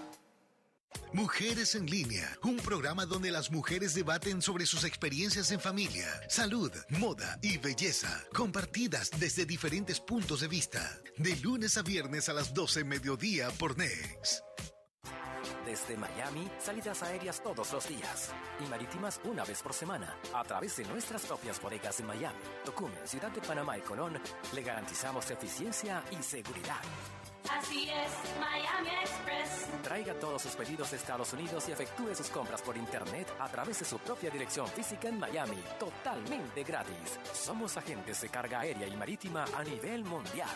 Mujeres 1.12 1.76
en 1.76 1.86
línea, 1.86 2.36
un 2.42 2.56
programa 2.56 3.06
donde 3.06 3.30
las 3.30 3.52
mujeres 3.52 3.94
debaten 3.94 4.42
sobre 4.42 4.66
sus 4.66 4.82
experiencias 4.82 5.52
en 5.52 5.60
familia, 5.60 6.08
salud, 6.28 6.72
moda 6.88 7.38
y 7.40 7.58
belleza, 7.58 8.24
compartidas 8.34 9.12
desde 9.16 9.46
diferentes 9.46 10.00
puntos 10.00 10.40
de 10.40 10.48
vista, 10.48 10.98
de 11.16 11.36
lunes 11.36 11.78
a 11.78 11.82
viernes 11.82 12.28
a 12.28 12.32
las 12.32 12.52
12 12.52 12.82
mediodía 12.82 13.50
por 13.52 13.78
NEX. 13.78 14.42
Desde 15.64 15.96
Miami, 15.96 16.50
salidas 16.58 17.00
aéreas 17.04 17.40
todos 17.40 17.72
los 17.72 17.88
días 17.88 18.32
y 18.58 18.68
marítimas 18.68 19.20
una 19.22 19.44
vez 19.44 19.62
por 19.62 19.74
semana. 19.74 20.18
A 20.34 20.42
través 20.42 20.76
de 20.76 20.84
nuestras 20.86 21.22
propias 21.22 21.62
bodegas 21.62 22.00
en 22.00 22.06
Miami, 22.06 22.40
Tocumen, 22.64 23.06
Ciudad 23.06 23.30
de 23.30 23.40
Panamá 23.40 23.78
y 23.78 23.82
Colón, 23.82 24.20
le 24.52 24.62
garantizamos 24.62 25.30
eficiencia 25.30 26.02
y 26.10 26.20
seguridad. 26.20 26.82
Así 27.50 27.88
es, 27.90 28.10
Miami 28.40 28.90
Express. 29.02 29.68
Traiga 29.82 30.14
todos 30.14 30.42
sus 30.42 30.56
pedidos 30.56 30.90
de 30.90 30.96
Estados 30.96 31.32
Unidos 31.32 31.68
y 31.68 31.72
efectúe 31.72 32.14
sus 32.14 32.28
compras 32.28 32.62
por 32.62 32.76
internet 32.76 33.28
a 33.38 33.48
través 33.48 33.80
de 33.80 33.84
su 33.84 33.98
propia 33.98 34.30
dirección 34.30 34.66
física 34.68 35.08
en 35.08 35.18
Miami, 35.18 35.62
totalmente 35.78 36.62
gratis. 36.62 37.18
Somos 37.32 37.76
agentes 37.76 38.20
de 38.22 38.28
carga 38.28 38.60
aérea 38.60 38.86
y 38.86 38.96
marítima 38.96 39.44
a 39.56 39.62
nivel 39.62 40.04
mundial. 40.04 40.48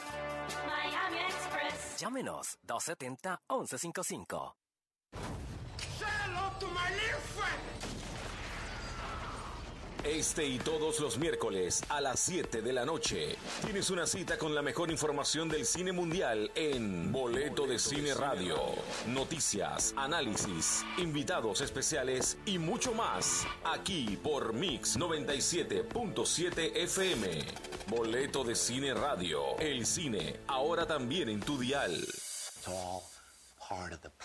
Miami 0.67 1.19
Express. 1.19 1.99
Llámenos 1.99 2.59
270-1155. 2.67 4.55
Este 10.05 10.47
y 10.47 10.59
todos 10.59 11.01
los 11.01 11.19
miércoles 11.19 11.83
a 11.89 12.01
las 12.01 12.21
7 12.21 12.63
de 12.63 12.73
la 12.73 12.85
noche 12.85 13.37
tienes 13.65 13.91
una 13.91 14.07
cita 14.07 14.39
con 14.39 14.55
la 14.55 14.63
mejor 14.63 14.91
información 14.91 15.49
del 15.49 15.67
cine 15.67 15.93
mundial 15.93 16.51
en 16.55 17.11
Boleto 17.11 17.67
de 17.67 17.79
Cine 17.79 18.15
Radio. 18.15 18.57
Noticias, 19.09 19.95
análisis, 19.97 20.85
invitados 20.99 21.61
especiales 21.61 22.39
y 22.47 22.59
mucho 22.59 22.95
más. 22.95 23.47
Aquí 23.65 24.19
por 24.23 24.53
Mix 24.53 24.99
97.7 24.99 26.77
FM. 26.77 27.45
Boleto 27.89 28.45
de 28.45 28.55
Cine 28.55 28.95
Radio. 28.95 29.59
El 29.59 29.85
cine, 29.85 30.41
ahora 30.47 30.87
también 30.87 31.29
en 31.29 31.41
tu 31.41 31.59
dial. 31.59 32.07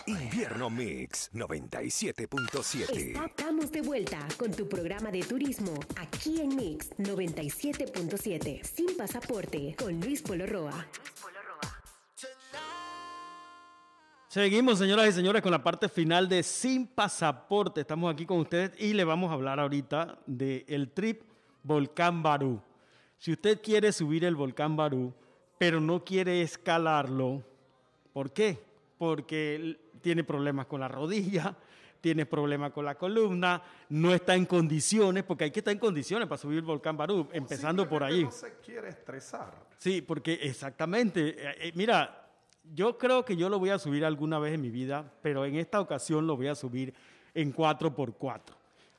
Invierno 0.06 0.70
Mix 0.70 1.30
97.7. 1.34 3.26
Estamos 3.26 3.70
de 3.70 3.82
vuelta 3.82 4.26
con 4.38 4.50
tu 4.50 4.66
programa 4.66 5.10
de 5.10 5.20
turismo 5.22 5.74
aquí 5.96 6.40
en 6.40 6.56
Mix 6.56 6.90
97.7. 6.96 8.64
Sin 8.64 8.96
pasaporte 8.96 9.76
con 9.78 10.00
Luis 10.00 10.22
Polo 10.22 10.46
Roa. 10.46 10.86
Seguimos, 14.28 14.78
señoras 14.78 15.08
y 15.08 15.12
señores, 15.12 15.42
con 15.42 15.52
la 15.52 15.62
parte 15.62 15.90
final 15.90 16.26
de 16.26 16.42
Sin 16.42 16.86
Pasaporte. 16.86 17.82
Estamos 17.82 18.12
aquí 18.12 18.24
con 18.24 18.38
ustedes 18.38 18.72
y 18.80 18.94
le 18.94 19.04
vamos 19.04 19.30
a 19.30 19.34
hablar 19.34 19.60
ahorita 19.60 20.18
del 20.26 20.90
trip 20.92 21.22
Volcán 21.62 22.22
Barú. 22.22 22.62
Si 23.18 23.32
usted 23.32 23.60
quiere 23.62 23.92
subir 23.92 24.24
el 24.24 24.36
Volcán 24.36 24.74
Barú, 24.74 25.12
pero 25.58 25.80
no 25.80 26.02
quiere 26.02 26.40
escalarlo, 26.40 27.44
¿por 28.14 28.32
qué? 28.32 28.73
Porque 29.04 29.76
tiene 30.00 30.24
problemas 30.24 30.66
con 30.66 30.80
la 30.80 30.88
rodilla, 30.88 31.54
tiene 32.00 32.24
problemas 32.24 32.72
con 32.72 32.86
la 32.86 32.94
columna, 32.94 33.62
no 33.90 34.14
está 34.14 34.34
en 34.34 34.46
condiciones, 34.46 35.24
porque 35.24 35.44
hay 35.44 35.50
que 35.50 35.60
estar 35.60 35.72
en 35.72 35.78
condiciones 35.78 36.26
para 36.26 36.38
subir 36.38 36.58
el 36.58 36.64
Volcán 36.64 36.96
Barú, 36.96 37.28
empezando 37.32 37.86
por 37.86 38.02
ahí. 38.02 38.24
No 38.24 38.30
se 38.30 38.54
quiere 38.64 38.88
estresar. 38.88 39.52
Sí, 39.76 40.00
porque 40.00 40.38
exactamente, 40.42 41.28
eh, 41.28 41.54
eh, 41.60 41.72
mira, 41.74 42.30
yo 42.72 42.96
creo 42.96 43.26
que 43.26 43.36
yo 43.36 43.50
lo 43.50 43.58
voy 43.58 43.70
a 43.70 43.78
subir 43.78 44.06
alguna 44.06 44.38
vez 44.38 44.54
en 44.54 44.62
mi 44.62 44.70
vida, 44.70 45.12
pero 45.20 45.44
en 45.44 45.56
esta 45.56 45.80
ocasión 45.80 46.26
lo 46.26 46.34
voy 46.36 46.48
a 46.48 46.54
subir 46.54 46.94
en 47.34 47.52
4x4. 47.54 48.40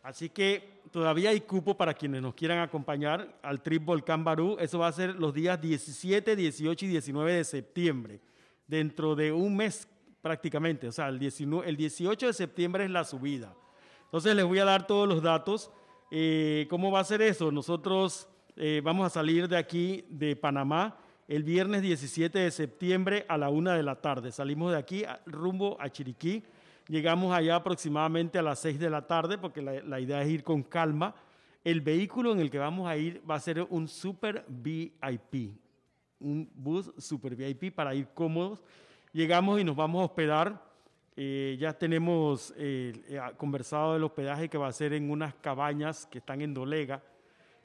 Así 0.04 0.30
que 0.30 0.82
todavía 0.92 1.32
hay 1.32 1.42
cupo 1.42 1.76
para 1.76 1.96
quienes 1.96 2.22
nos 2.22 2.36
quieran 2.36 2.60
acompañar 2.60 3.40
al 3.42 3.64
Trip 3.64 3.84
Volcán 3.84 4.24
Barú. 4.24 4.56
Eso 4.60 4.78
va 4.78 4.88
a 4.88 4.92
ser 4.92 5.16
los 5.16 5.34
días 5.34 5.60
17, 5.60 6.36
18 6.36 6.86
y 6.86 6.90
19 6.90 7.34
de 7.34 7.44
septiembre, 7.44 8.20
dentro 8.68 9.16
de 9.16 9.32
un 9.32 9.58
mes 9.58 9.88
prácticamente. 10.26 10.88
O 10.88 10.92
sea, 10.92 11.10
el, 11.10 11.20
19, 11.20 11.70
el 11.70 11.78
18 11.78 12.26
de 12.26 12.34
septiembre 12.34 12.84
es 12.84 12.90
la 12.90 13.04
subida. 13.04 13.54
Entonces 14.06 14.36
les 14.36 14.44
voy 14.44 14.58
a 14.58 14.66
dar 14.66 14.88
todos 14.88 15.08
los 15.08 15.22
datos. 15.22 15.70
Eh, 16.10 16.66
¿Cómo 16.68 16.90
va 16.90 17.02
a 17.02 17.04
ser 17.04 17.22
eso? 17.22 17.52
Nosotros 17.52 18.28
eh, 18.56 18.82
vamos 18.84 19.06
a 19.06 19.12
salir 19.12 19.48
de 19.48 19.56
aquí, 19.56 20.04
de 20.10 20.36
Panamá, 20.36 20.98
el 21.28 21.44
viernes 21.44 21.84
17 21.84 22.40
de 22.40 22.50
septiembre 22.50 23.28
a 23.30 23.38
la 23.38 23.50
una 23.50 23.76
de 23.76 23.84
la 23.84 24.02
tarde. 24.02 24.32
Salimos 24.32 24.72
de 24.72 24.80
aquí 24.80 25.04
rumbo 25.28 25.78
a 25.80 25.92
Chiriquí. 25.92 26.42
Llegamos 26.88 27.32
allá 27.32 27.58
aproximadamente 27.58 28.40
a 28.40 28.42
las 28.42 28.58
6 28.58 28.80
de 28.80 28.90
la 28.90 29.06
tarde 29.06 29.38
porque 29.38 29.62
la, 29.62 30.00
idea 30.00 30.24
es 30.24 30.30
ir 30.30 30.44
con 30.44 30.64
calma. 30.64 31.14
El 31.64 31.82
vehículo 31.82 32.32
en 32.32 32.40
el 32.40 32.50
que 32.50 32.58
vamos 32.58 32.88
a 32.88 32.98
ir 32.98 33.22
va 33.30 33.36
a 33.36 33.40
ser 33.40 33.62
un 33.70 33.88
Super 33.88 34.44
VIP, 34.48 35.52
un 36.20 36.50
bus 36.56 36.92
Super 36.98 37.36
VIP 37.36 37.76
para 37.76 37.94
ir 37.94 38.08
cómodos. 38.16 38.64
Llegamos 39.16 39.62
y 39.62 39.64
nos 39.64 39.78
vamos 39.78 40.02
a 40.02 40.06
hospedar. 40.08 40.62
Eh, 41.16 41.56
ya 41.58 41.72
tenemos 41.72 42.54
eh, 42.58 43.18
conversado 43.38 43.94
del 43.94 44.04
hospedaje 44.04 44.50
que 44.50 44.58
va 44.58 44.68
a 44.68 44.74
ser 44.74 44.92
en 44.92 45.10
unas 45.10 45.34
cabañas 45.36 46.06
que 46.06 46.18
están 46.18 46.42
en 46.42 46.54
Dolega 46.54 47.02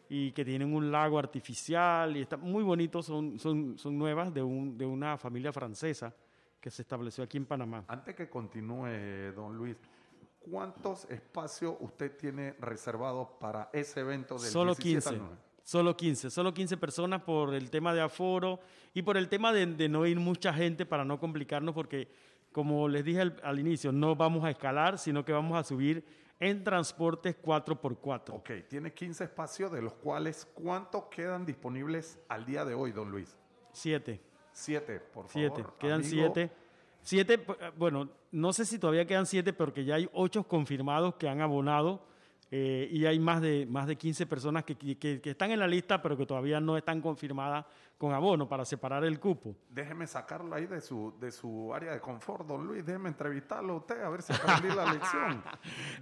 y 0.09 0.31
que 0.31 0.45
tienen 0.45 0.73
un 0.73 0.93
lago 0.93 1.19
artificial 1.19 2.17
y 2.17 2.21
están 2.21 2.43
muy 2.43 2.63
bonitos, 2.63 3.07
son, 3.07 3.37
son, 3.41 3.77
son 3.77 3.99
nuevas 3.99 4.33
de, 4.33 4.45
un, 4.45 4.79
de 4.79 4.87
una 4.87 5.19
familia 5.19 5.53
francesa 5.53 6.15
que 6.61 6.71
se 6.71 6.83
estableció 6.83 7.25
aquí 7.25 7.39
en 7.39 7.47
Panamá. 7.47 7.85
Antes 7.89 8.15
que 8.15 8.31
continúe, 8.31 9.33
don 9.35 9.57
Luis, 9.57 9.77
¿cuántos 10.39 11.11
espacios 11.11 11.75
usted 11.81 12.17
tiene 12.17 12.53
reservados 12.61 13.27
para 13.41 13.71
ese 13.73 13.99
evento 13.99 14.39
del 14.39 14.53
Solo 14.53 14.77
15. 14.77 15.19
Solo 15.71 15.97
15, 15.97 16.31
solo 16.31 16.53
15 16.53 16.79
personas 16.79 17.23
por 17.23 17.55
el 17.55 17.71
tema 17.71 17.95
de 17.95 18.01
aforo 18.01 18.59
y 18.93 19.03
por 19.03 19.17
el 19.17 19.29
tema 19.29 19.53
de, 19.53 19.67
de 19.67 19.89
no 19.89 20.05
ir 20.05 20.19
mucha 20.19 20.53
gente 20.53 20.85
para 20.85 21.05
no 21.05 21.21
complicarnos 21.21 21.77
porque, 21.77 22.09
como 22.51 22.89
les 22.89 23.05
dije 23.05 23.21
al, 23.21 23.41
al 23.45 23.57
inicio, 23.61 23.93
no 23.93 24.17
vamos 24.17 24.43
a 24.43 24.51
escalar, 24.51 24.99
sino 24.99 25.25
que 25.25 25.33
vamos 25.33 25.57
a 25.57 25.63
subir 25.63 26.05
en 26.41 26.65
transportes 26.65 27.41
4x4. 27.41 28.31
Ok, 28.31 28.51
tiene 28.69 28.93
15 28.93 29.23
espacios, 29.23 29.71
de 29.71 29.81
los 29.81 29.93
cuales 29.93 30.45
¿cuántos 30.55 31.05
quedan 31.05 31.47
disponibles 31.47 32.19
al 32.29 32.45
día 32.45 32.65
de 32.65 32.75
hoy, 32.75 32.91
don 32.91 33.09
Luis? 33.09 33.37
Siete. 33.73 34.21
Siete, 34.51 34.99
por 34.99 35.29
favor. 35.29 35.53
Siete, 35.55 35.71
quedan 35.79 36.03
siete. 36.03 36.51
Siete, 37.01 37.47
bueno, 37.77 38.09
no 38.33 38.53
sé 38.53 38.65
si 38.65 38.81
todavía 38.81 39.07
quedan 39.07 39.25
siete, 39.25 39.53
porque 39.53 39.85
ya 39.85 39.95
hay 39.95 40.11
ocho 40.15 40.43
confirmados 40.43 41.15
que 41.15 41.29
han 41.29 41.41
abonado 41.41 42.10
eh, 42.53 42.89
y 42.91 43.07
hay 43.07 43.21
más 43.21 43.41
de, 43.41 43.65
más 43.65 43.87
de 43.87 43.97
15 43.97 44.27
personas 44.27 44.65
que, 44.65 44.77
que, 44.77 45.21
que, 45.21 45.31
están 45.31 45.53
en 45.53 45.61
la 45.61 45.69
lista, 45.69 46.03
pero 46.03 46.17
que 46.17 46.27
todavía 46.27 46.59
no 46.59 46.77
están 46.77 47.01
confirmadas 47.01 47.65
con 47.97 48.13
abono 48.13 48.49
para 48.49 48.65
separar 48.65 49.05
el 49.05 49.21
cupo. 49.21 49.55
Déjeme 49.69 50.05
sacarlo 50.09 50.57
ahí 50.57 50.67
de 50.67 50.81
su, 50.81 51.15
de 51.21 51.31
su 51.31 51.73
área 51.73 51.93
de 51.93 52.01
confort, 52.01 52.45
don 52.45 52.67
Luis. 52.67 52.85
Déjeme 52.85 53.09
entrevistarlo 53.09 53.75
a 53.75 53.77
usted 53.77 54.03
a 54.03 54.09
ver 54.09 54.23
si 54.23 54.33
aprendí 54.33 54.75
la 54.75 54.85
lección. 54.93 55.45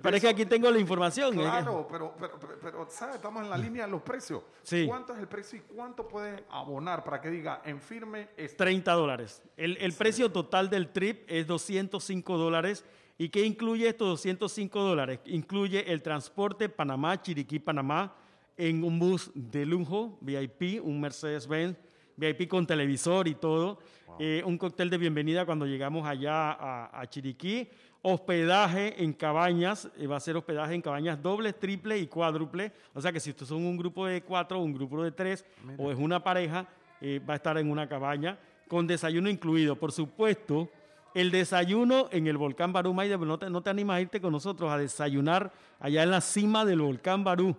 pero 0.00 0.16
es 0.16 0.22
que 0.22 0.28
aquí 0.28 0.46
tengo 0.46 0.70
la 0.70 0.78
información. 0.78 1.34
Claro, 1.34 1.86
pero, 1.90 2.14
pero, 2.18 2.38
pero, 2.40 2.58
pero, 2.62 2.86
¿sabe? 2.88 3.16
Estamos 3.16 3.42
en 3.42 3.50
la 3.50 3.58
línea 3.58 3.84
de 3.84 3.90
los 3.90 4.00
precios. 4.00 4.42
Sí. 4.62 4.86
¿Cuánto 4.86 5.12
es 5.12 5.18
el 5.18 5.28
precio 5.28 5.58
y 5.58 5.62
cuánto 5.74 6.08
puede 6.08 6.44
abonar 6.50 7.04
para 7.04 7.20
que 7.20 7.28
diga 7.28 7.60
en 7.64 7.78
firme? 7.78 8.30
Es 8.38 8.56
30 8.56 8.90
dólares. 8.92 9.42
El, 9.56 9.76
el 9.78 9.92
sí. 9.92 9.98
precio 9.98 10.32
total 10.32 10.70
del 10.70 10.92
trip 10.92 11.24
es 11.28 11.46
205 11.46 12.38
dólares. 12.38 12.86
¿Y 13.20 13.30
qué 13.30 13.44
incluye 13.44 13.88
estos 13.88 14.08
205 14.10 14.80
dólares? 14.80 15.18
Incluye 15.26 15.92
el 15.92 16.02
transporte 16.02 16.68
Panamá, 16.68 17.20
Chiriquí, 17.20 17.58
Panamá, 17.58 18.14
en 18.56 18.84
un 18.84 19.00
bus 19.00 19.32
de 19.34 19.66
lujo, 19.66 20.16
VIP, 20.20 20.80
un 20.84 21.00
Mercedes-Benz, 21.00 21.76
VIP 22.16 22.48
con 22.48 22.64
televisor 22.64 23.26
y 23.26 23.34
todo, 23.34 23.80
wow. 24.06 24.16
eh, 24.20 24.42
un 24.46 24.56
cóctel 24.56 24.88
de 24.88 24.98
bienvenida 24.98 25.44
cuando 25.44 25.66
llegamos 25.66 26.06
allá 26.06 26.52
a, 26.52 27.00
a 27.00 27.06
Chiriquí, 27.08 27.68
hospedaje 28.02 29.02
en 29.02 29.12
cabañas, 29.12 29.90
eh, 29.96 30.06
va 30.06 30.16
a 30.16 30.20
ser 30.20 30.36
hospedaje 30.36 30.74
en 30.74 30.82
cabañas 30.82 31.20
doble, 31.20 31.52
triple 31.52 31.98
y 31.98 32.06
cuádruple, 32.06 32.70
o 32.94 33.00
sea 33.00 33.12
que 33.12 33.18
si 33.18 33.30
ustedes 33.30 33.48
son 33.48 33.66
un 33.66 33.76
grupo 33.76 34.06
de 34.06 34.22
cuatro, 34.22 34.60
un 34.60 34.72
grupo 34.72 35.02
de 35.02 35.10
tres 35.10 35.44
Mira. 35.64 35.82
o 35.82 35.90
es 35.90 35.98
una 35.98 36.22
pareja, 36.22 36.68
eh, 37.00 37.20
va 37.28 37.34
a 37.34 37.36
estar 37.36 37.58
en 37.58 37.68
una 37.68 37.88
cabaña 37.88 38.38
con 38.68 38.86
desayuno 38.86 39.28
incluido. 39.28 39.74
Por 39.76 39.90
supuesto, 39.90 40.70
el 41.18 41.32
desayuno 41.32 42.08
en 42.12 42.28
el 42.28 42.36
volcán 42.36 42.72
Barú, 42.72 42.94
Maide, 42.94 43.18
no 43.18 43.38
te, 43.38 43.50
no 43.50 43.60
te 43.60 43.70
animas 43.70 43.96
a 43.96 44.00
irte 44.00 44.20
con 44.20 44.32
nosotros 44.32 44.70
a 44.70 44.78
desayunar 44.78 45.50
allá 45.80 46.04
en 46.04 46.10
la 46.12 46.20
cima 46.20 46.64
del 46.64 46.80
volcán 46.80 47.24
Barú. 47.24 47.56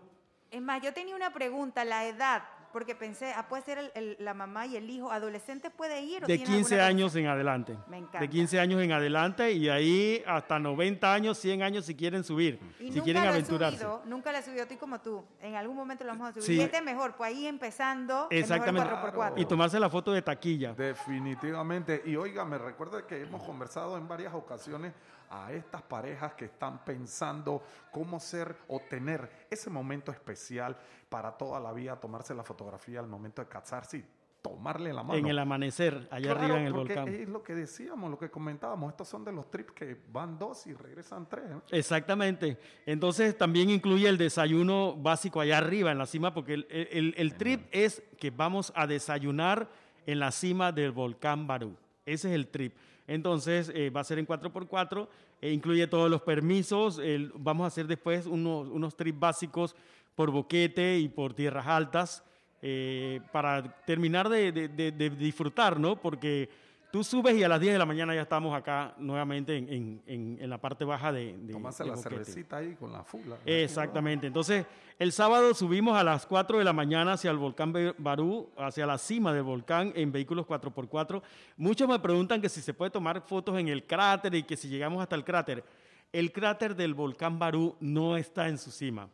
Es 0.50 0.62
más, 0.62 0.82
yo 0.82 0.94
tenía 0.94 1.16
una 1.16 1.34
pregunta, 1.34 1.84
la 1.84 2.06
edad, 2.06 2.44
porque 2.72 2.96
pensé, 2.96 3.34
ah, 3.36 3.48
puede 3.48 3.64
ser 3.64 3.78
el, 3.78 3.92
el, 3.96 4.18
la 4.20 4.34
mamá 4.34 4.66
y 4.66 4.76
el 4.76 4.90
hijo, 4.90 5.12
¿adolescente 5.12 5.70
puede 5.70 6.02
ir? 6.02 6.24
O 6.24 6.28
de 6.28 6.42
15 6.42 6.82
años 6.82 7.16
en 7.16 7.28
adelante. 7.28 7.78
Me 7.88 7.98
encanta. 7.98 8.20
De 8.20 8.30
15 8.30 8.60
años 8.60 8.82
en 8.82 8.92
adelante 8.92 9.52
y 9.52 9.70
ahí 9.70 10.24
hasta 10.28 10.60
90 10.60 11.14
años, 11.14 11.38
100 11.38 11.64
años 11.64 11.86
si 11.86 11.96
quieren 11.96 12.24
subir, 12.24 12.60
y 12.80 12.92
si 12.92 13.02
quieren 13.02 13.24
aventurarse. 13.24 13.80
Subido, 13.80 14.02
nunca 14.06 14.32
le 14.32 14.40
he 14.40 14.44
subido, 14.44 14.64
estoy 14.64 14.78
como 14.78 15.00
tú, 15.00 15.24
en 15.42 15.56
algún 15.56 15.76
momento 15.76 16.04
lo 16.04 16.12
vamos 16.12 16.30
a 16.30 16.34
subir. 16.34 16.46
Sí. 16.46 16.56
Y 16.56 16.62
este 16.62 16.82
mejor, 16.82 17.16
pues 17.16 17.30
ahí 17.30 17.46
empezando, 17.46 18.28
Exactamente. 18.30 18.90
El 18.90 18.96
4x4. 18.96 19.34
Y 19.38 19.46
tomarse 19.46 19.80
la 19.80 19.90
foto 19.90 20.12
de 20.12 20.22
taquilla. 20.22 20.74
Definitivamente. 20.74 22.02
Y 22.06 22.16
oiga, 22.16 22.46
me 22.46 22.58
recuerda 22.58 23.06
que 23.06 23.22
hemos 23.22 23.44
conversado 23.44 23.98
en 23.98 24.08
varias 24.08 24.34
ocasiones 24.34 24.94
a 25.30 25.52
estas 25.54 25.82
parejas 25.84 26.34
que 26.34 26.46
están 26.46 26.84
pensando 26.84 27.64
cómo 27.92 28.20
ser 28.20 28.56
o 28.68 28.80
tener 28.90 29.48
ese 29.50 29.70
momento 29.70 30.12
especial 30.12 30.78
para 31.10 31.32
toda 31.32 31.60
la 31.60 31.74
vida, 31.74 32.00
tomarse 32.00 32.34
la 32.34 32.44
fotografía 32.44 33.00
al 33.00 33.08
momento 33.08 33.42
de 33.42 33.48
casarse 33.48 33.98
y 33.98 34.06
tomarle 34.42 34.94
la 34.94 35.04
mano. 35.04 35.20
En 35.20 35.28
el 35.28 35.38
amanecer, 35.38 36.08
allá 36.12 36.32
claro, 36.32 36.40
arriba 36.40 36.60
en 36.60 36.68
el 36.68 36.74
porque 36.74 36.96
volcán. 36.96 37.14
Es 37.14 37.28
lo 37.28 37.44
que 37.44 37.56
decíamos, 37.56 38.10
lo 38.10 38.18
que 38.18 38.30
comentábamos. 38.30 38.92
Estos 38.92 39.08
son 39.08 39.26
de 39.26 39.32
los 39.32 39.50
trips 39.52 39.74
que 39.74 39.98
van 40.12 40.38
dos 40.38 40.66
y 40.68 40.74
regresan 40.74 41.28
tres. 41.28 41.44
Exactamente. 41.72 42.58
Entonces 42.86 43.38
también 43.38 43.70
incluye 43.70 44.08
el 44.08 44.18
desayuno 44.18 44.96
básico 44.96 45.42
allá 45.42 45.58
arriba 45.58 45.92
en 45.92 45.98
la 45.98 46.06
cima, 46.06 46.34
porque 46.34 46.54
el, 46.54 46.68
el, 46.70 47.14
el 47.18 47.36
trip 47.36 47.68
es 47.72 48.02
que 48.18 48.32
vamos 48.32 48.72
a 48.76 48.88
desayunar 48.88 49.70
en 50.06 50.20
la 50.20 50.32
cima 50.32 50.72
del 50.72 50.92
volcán 50.92 51.46
Barú. 51.46 51.76
Ese 52.06 52.30
es 52.30 52.36
el 52.36 52.48
trip. 52.48 52.76
Entonces 53.10 53.72
eh, 53.74 53.90
va 53.90 54.02
a 54.02 54.04
ser 54.04 54.20
en 54.20 54.28
4x4, 54.28 55.08
e 55.42 55.52
incluye 55.52 55.88
todos 55.88 56.10
los 56.10 56.22
permisos. 56.22 57.02
Vamos 57.34 57.66
a 57.66 57.68
hacer 57.68 57.88
después 57.88 58.26
unos, 58.28 58.68
unos 58.70 58.96
trips 58.96 59.20
básicos 59.20 59.76
por 60.16 60.32
boquete 60.32 61.00
y 61.00 61.10
por 61.10 61.34
tierras 61.34 61.66
altas 61.66 62.24
eh, 62.62 63.22
para 63.32 63.64
terminar 63.86 64.30
de, 64.30 64.52
de, 64.52 64.68
de, 64.68 64.92
de, 64.92 65.10
disfrutar, 65.10 65.80
¿no? 65.80 65.96
Porque 65.96 66.50
tú 66.92 67.04
subes 67.04 67.36
y 67.36 67.44
a 67.44 67.48
las 67.48 67.60
10 67.60 67.74
de 67.74 67.80
la 67.80 67.86
mañana 67.86 68.16
ya 68.16 68.22
estamos 68.24 68.56
acá 68.56 68.94
nuevamente 68.98 69.56
en, 69.58 69.70
en, 69.70 70.02
en, 70.06 70.38
en 70.42 70.50
la 70.50 70.58
parte 70.58 70.86
baja 70.86 71.12
de... 71.12 71.38
de 71.38 71.54
Tomarse 71.54 71.84
la 71.84 71.96
boquete. 71.96 72.10
cervecita 72.10 72.58
ahí 72.58 72.76
con 72.76 72.92
la 72.92 73.04
fula. 73.04 73.38
Exactamente. 73.46 74.28
Entonces, 74.28 74.66
el 74.98 75.12
sábado 75.12 75.54
subimos 75.54 75.98
a 75.98 76.04
las 76.04 76.26
4 76.26 76.58
de 76.58 76.64
la 76.64 76.74
mañana 76.74 77.14
hacia 77.14 77.32
el 77.32 77.38
volcán 77.38 77.74
Barú, 77.98 78.50
hacia 78.58 78.86
la 78.86 78.98
cima 78.98 79.34
del 79.34 79.44
volcán 79.44 79.94
en 79.96 80.12
vehículos 80.12 80.46
4x4. 80.46 81.22
Muchos 81.58 81.88
me 81.88 82.00
preguntan 82.00 82.42
que 82.42 82.50
si 82.50 82.62
se 82.62 82.74
puede 82.74 82.92
tomar 82.92 83.22
fotos 83.22 83.58
en 83.58 83.68
el 83.68 83.86
cráter 83.86 84.36
y 84.36 84.44
que 84.44 84.58
si 84.58 84.68
llegamos 84.68 85.02
hasta 85.02 85.16
el 85.16 85.24
cráter. 85.24 85.64
El 86.12 86.32
cráter 86.32 86.76
del 86.76 86.96
volcán 86.96 87.38
Barú 87.38 87.76
no 87.80 88.18
está 88.18 88.48
en 88.50 88.58
su 88.58 88.72
cima, 88.72 89.10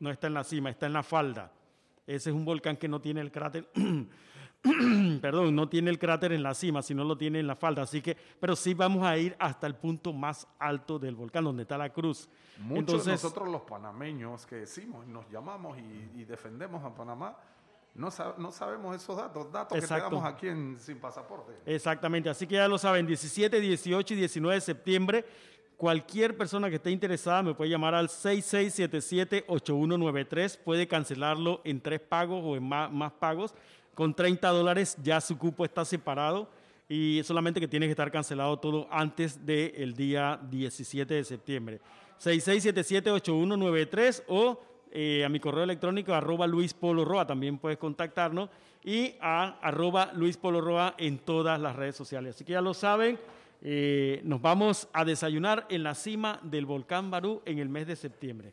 no 0.00 0.10
está 0.10 0.26
en 0.26 0.34
la 0.34 0.42
cima, 0.42 0.70
está 0.70 0.86
en 0.86 0.92
la 0.92 1.02
falda. 1.04 1.52
Ese 2.04 2.30
es 2.30 2.36
un 2.36 2.44
volcán 2.44 2.76
que 2.76 2.88
no 2.88 3.00
tiene 3.00 3.20
el 3.20 3.30
cráter, 3.30 3.68
perdón, 5.20 5.54
no 5.56 5.68
tiene 5.68 5.90
el 5.90 5.98
cráter 5.98 6.32
en 6.32 6.42
la 6.42 6.54
cima, 6.54 6.82
sino 6.82 7.02
lo 7.04 7.16
tiene 7.18 7.40
en 7.40 7.46
la 7.46 7.56
falda. 7.56 7.82
Así 7.82 8.00
que, 8.00 8.16
pero 8.38 8.54
sí 8.54 8.74
vamos 8.74 9.04
a 9.04 9.16
ir 9.18 9.34
hasta 9.38 9.66
el 9.66 9.74
punto 9.74 10.12
más 10.12 10.46
alto 10.58 10.98
del 10.98 11.14
volcán, 11.16 11.44
donde 11.44 11.62
está 11.62 11.76
la 11.76 11.90
cruz. 11.92 12.28
Muchos 12.58 12.78
Entonces, 12.78 13.06
de 13.06 13.12
nosotros 13.12 13.48
los 13.48 13.62
panameños 13.62 14.46
que 14.46 14.56
decimos, 14.56 15.06
nos 15.06 15.28
llamamos 15.30 15.76
y, 15.78 16.20
y 16.20 16.24
defendemos 16.24 16.84
a 16.84 16.94
Panamá, 16.94 17.36
no, 17.94 18.08
sab- 18.08 18.36
no 18.38 18.50
sabemos 18.52 18.96
esos 18.96 19.16
datos, 19.16 19.50
datos 19.52 19.76
Exacto. 19.76 20.04
que 20.04 20.10
te 20.10 20.14
damos 20.16 20.32
aquí 20.32 20.46
en 20.48 20.78
Sin 20.78 20.98
Pasaporte. 20.98 21.52
Exactamente, 21.66 22.30
así 22.30 22.46
que 22.46 22.54
ya 22.54 22.68
lo 22.68 22.78
saben, 22.78 23.06
17, 23.06 23.60
18 23.60 24.14
y 24.14 24.16
19 24.16 24.54
de 24.54 24.60
septiembre. 24.60 25.24
Cualquier 25.76 26.36
persona 26.36 26.70
que 26.70 26.76
esté 26.76 26.90
interesada 26.92 27.42
me 27.42 27.54
puede 27.54 27.70
llamar 27.70 27.94
al 27.96 28.06
6677-8193. 28.08 30.58
Puede 30.58 30.86
cancelarlo 30.86 31.60
en 31.64 31.80
tres 31.80 31.98
pagos 32.00 32.40
o 32.44 32.54
en 32.56 32.62
más, 32.68 32.92
más 32.92 33.10
pagos. 33.12 33.52
Con 33.94 34.14
30 34.14 34.48
dólares 34.48 34.96
ya 35.02 35.20
su 35.20 35.38
cupo 35.38 35.64
está 35.64 35.84
separado 35.84 36.48
y 36.88 37.20
solamente 37.24 37.60
que 37.60 37.68
tiene 37.68 37.86
que 37.86 37.92
estar 37.92 38.10
cancelado 38.10 38.58
todo 38.58 38.88
antes 38.90 39.44
del 39.44 39.94
día 39.94 40.40
17 40.50 41.14
de 41.14 41.24
septiembre. 41.24 41.80
6677-8193 42.20 44.24
o 44.28 44.60
eh, 44.90 45.24
a 45.24 45.28
mi 45.28 45.40
correo 45.40 45.64
electrónico 45.64 46.12
arroba 46.12 46.46
Luis 46.46 46.74
Polo 46.74 47.04
Roa. 47.04 47.26
También 47.26 47.58
puedes 47.58 47.78
contactarnos 47.78 48.50
y 48.84 49.14
a 49.20 49.58
arroba 49.62 50.12
Luis 50.14 50.36
Polo 50.36 50.60
Roa 50.60 50.94
en 50.98 51.18
todas 51.18 51.60
las 51.60 51.76
redes 51.76 51.96
sociales. 51.96 52.34
Así 52.34 52.44
que 52.44 52.52
ya 52.52 52.60
lo 52.60 52.74
saben, 52.74 53.18
eh, 53.62 54.20
nos 54.24 54.42
vamos 54.42 54.88
a 54.92 55.04
desayunar 55.04 55.66
en 55.70 55.82
la 55.82 55.94
cima 55.94 56.40
del 56.42 56.66
volcán 56.66 57.10
Barú 57.10 57.42
en 57.44 57.58
el 57.58 57.68
mes 57.68 57.86
de 57.86 57.96
septiembre. 57.96 58.52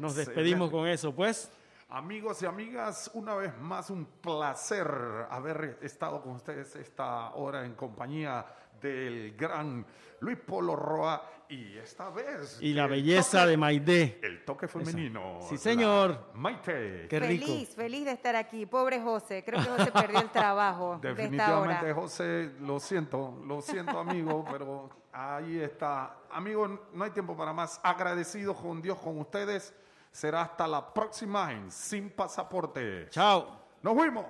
Nos 0.00 0.16
despedimos 0.16 0.70
con 0.70 0.88
eso, 0.88 1.14
pues. 1.14 1.50
Amigos 1.88 2.42
y 2.42 2.46
amigas, 2.46 3.10
una 3.14 3.36
vez 3.36 3.56
más 3.60 3.90
un 3.90 4.06
placer 4.06 4.88
haber 5.30 5.78
estado 5.82 6.20
con 6.20 6.32
ustedes 6.32 6.74
esta 6.74 7.30
hora 7.36 7.64
en 7.64 7.74
compañía 7.74 8.44
del 8.80 9.36
gran 9.36 9.86
Luis 10.18 10.36
Polo 10.36 10.74
Roa 10.74 11.22
y 11.48 11.76
esta 11.78 12.10
vez 12.10 12.58
Y 12.60 12.74
la 12.74 12.84
el 12.86 12.90
belleza 12.90 13.42
toque- 13.44 13.46
de 13.50 13.56
Maidé. 13.56 14.20
el 14.24 14.44
toque 14.44 14.66
femenino. 14.66 15.38
Sí, 15.48 15.56
señor. 15.56 16.32
Maite. 16.34 17.06
Qué 17.08 17.20
rico. 17.20 17.46
Feliz, 17.46 17.68
feliz 17.76 18.04
de 18.04 18.10
estar 18.10 18.34
aquí. 18.34 18.66
Pobre 18.66 19.00
José, 19.00 19.44
creo 19.46 19.62
que 19.62 19.68
José 19.70 19.92
perdió 19.92 20.18
el 20.18 20.30
trabajo 20.30 20.98
de 21.00 21.10
esta 21.10 21.22
Definitivamente, 21.22 21.84
hora. 21.84 21.94
José, 21.94 22.50
lo 22.62 22.80
siento, 22.80 23.40
lo 23.46 23.62
siento, 23.62 23.96
amigo, 24.00 24.44
pero 24.50 24.90
ahí 25.12 25.60
está. 25.60 26.16
Amigo, 26.32 26.66
no 26.92 27.04
hay 27.04 27.12
tiempo 27.12 27.36
para 27.36 27.52
más. 27.52 27.80
Agradecido 27.84 28.56
con 28.56 28.82
Dios, 28.82 28.98
con 28.98 29.20
ustedes. 29.20 29.72
Será 30.16 30.40
hasta 30.40 30.66
la 30.66 30.94
próxima 30.94 31.52
en 31.52 31.70
Sin 31.70 32.08
Pasaporte. 32.08 33.06
Chao. 33.10 33.66
Nos 33.82 33.94
vemos. 33.94 34.24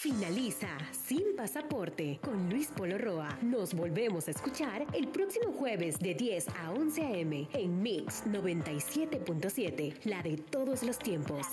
Finaliza 0.00 0.70
Sin 0.90 1.36
Pasaporte 1.36 2.18
con 2.24 2.48
Luis 2.48 2.68
Polo 2.68 2.96
Roa. 2.96 3.28
Nos 3.42 3.74
volvemos 3.74 4.26
a 4.28 4.30
escuchar 4.30 4.86
el 4.94 5.08
próximo 5.08 5.52
jueves 5.52 5.98
de 5.98 6.14
10 6.14 6.48
a 6.48 6.70
11 6.70 7.02
a.m. 7.02 7.46
en 7.52 7.82
Mix 7.82 8.24
97.7, 8.24 10.04
la 10.04 10.22
de 10.22 10.38
todos 10.38 10.82
los 10.82 10.98
tiempos. 10.98 11.46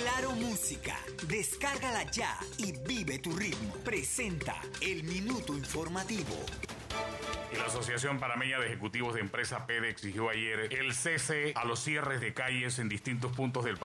Claro 0.00 0.32
Música. 0.32 0.96
Descárgala 1.28 2.10
ya 2.10 2.38
y 2.56 2.72
vive 2.72 3.18
tu 3.18 3.36
ritmo. 3.36 3.74
Presenta 3.84 4.56
el 4.80 5.04
minuto 5.04 5.54
informativo. 5.54 6.34
La 7.56 7.66
Asociación 7.66 8.18
Panameña 8.18 8.58
de 8.58 8.68
Ejecutivos 8.68 9.14
de 9.14 9.20
Empresa 9.20 9.66
PEDE 9.66 9.90
exigió 9.90 10.30
ayer 10.30 10.72
el 10.72 10.94
cese 10.94 11.52
a 11.54 11.64
los 11.64 11.80
cierres 11.80 12.20
de 12.20 12.32
calles 12.32 12.78
en 12.78 12.88
distintos 12.88 13.32
puntos 13.32 13.64
del 13.64 13.76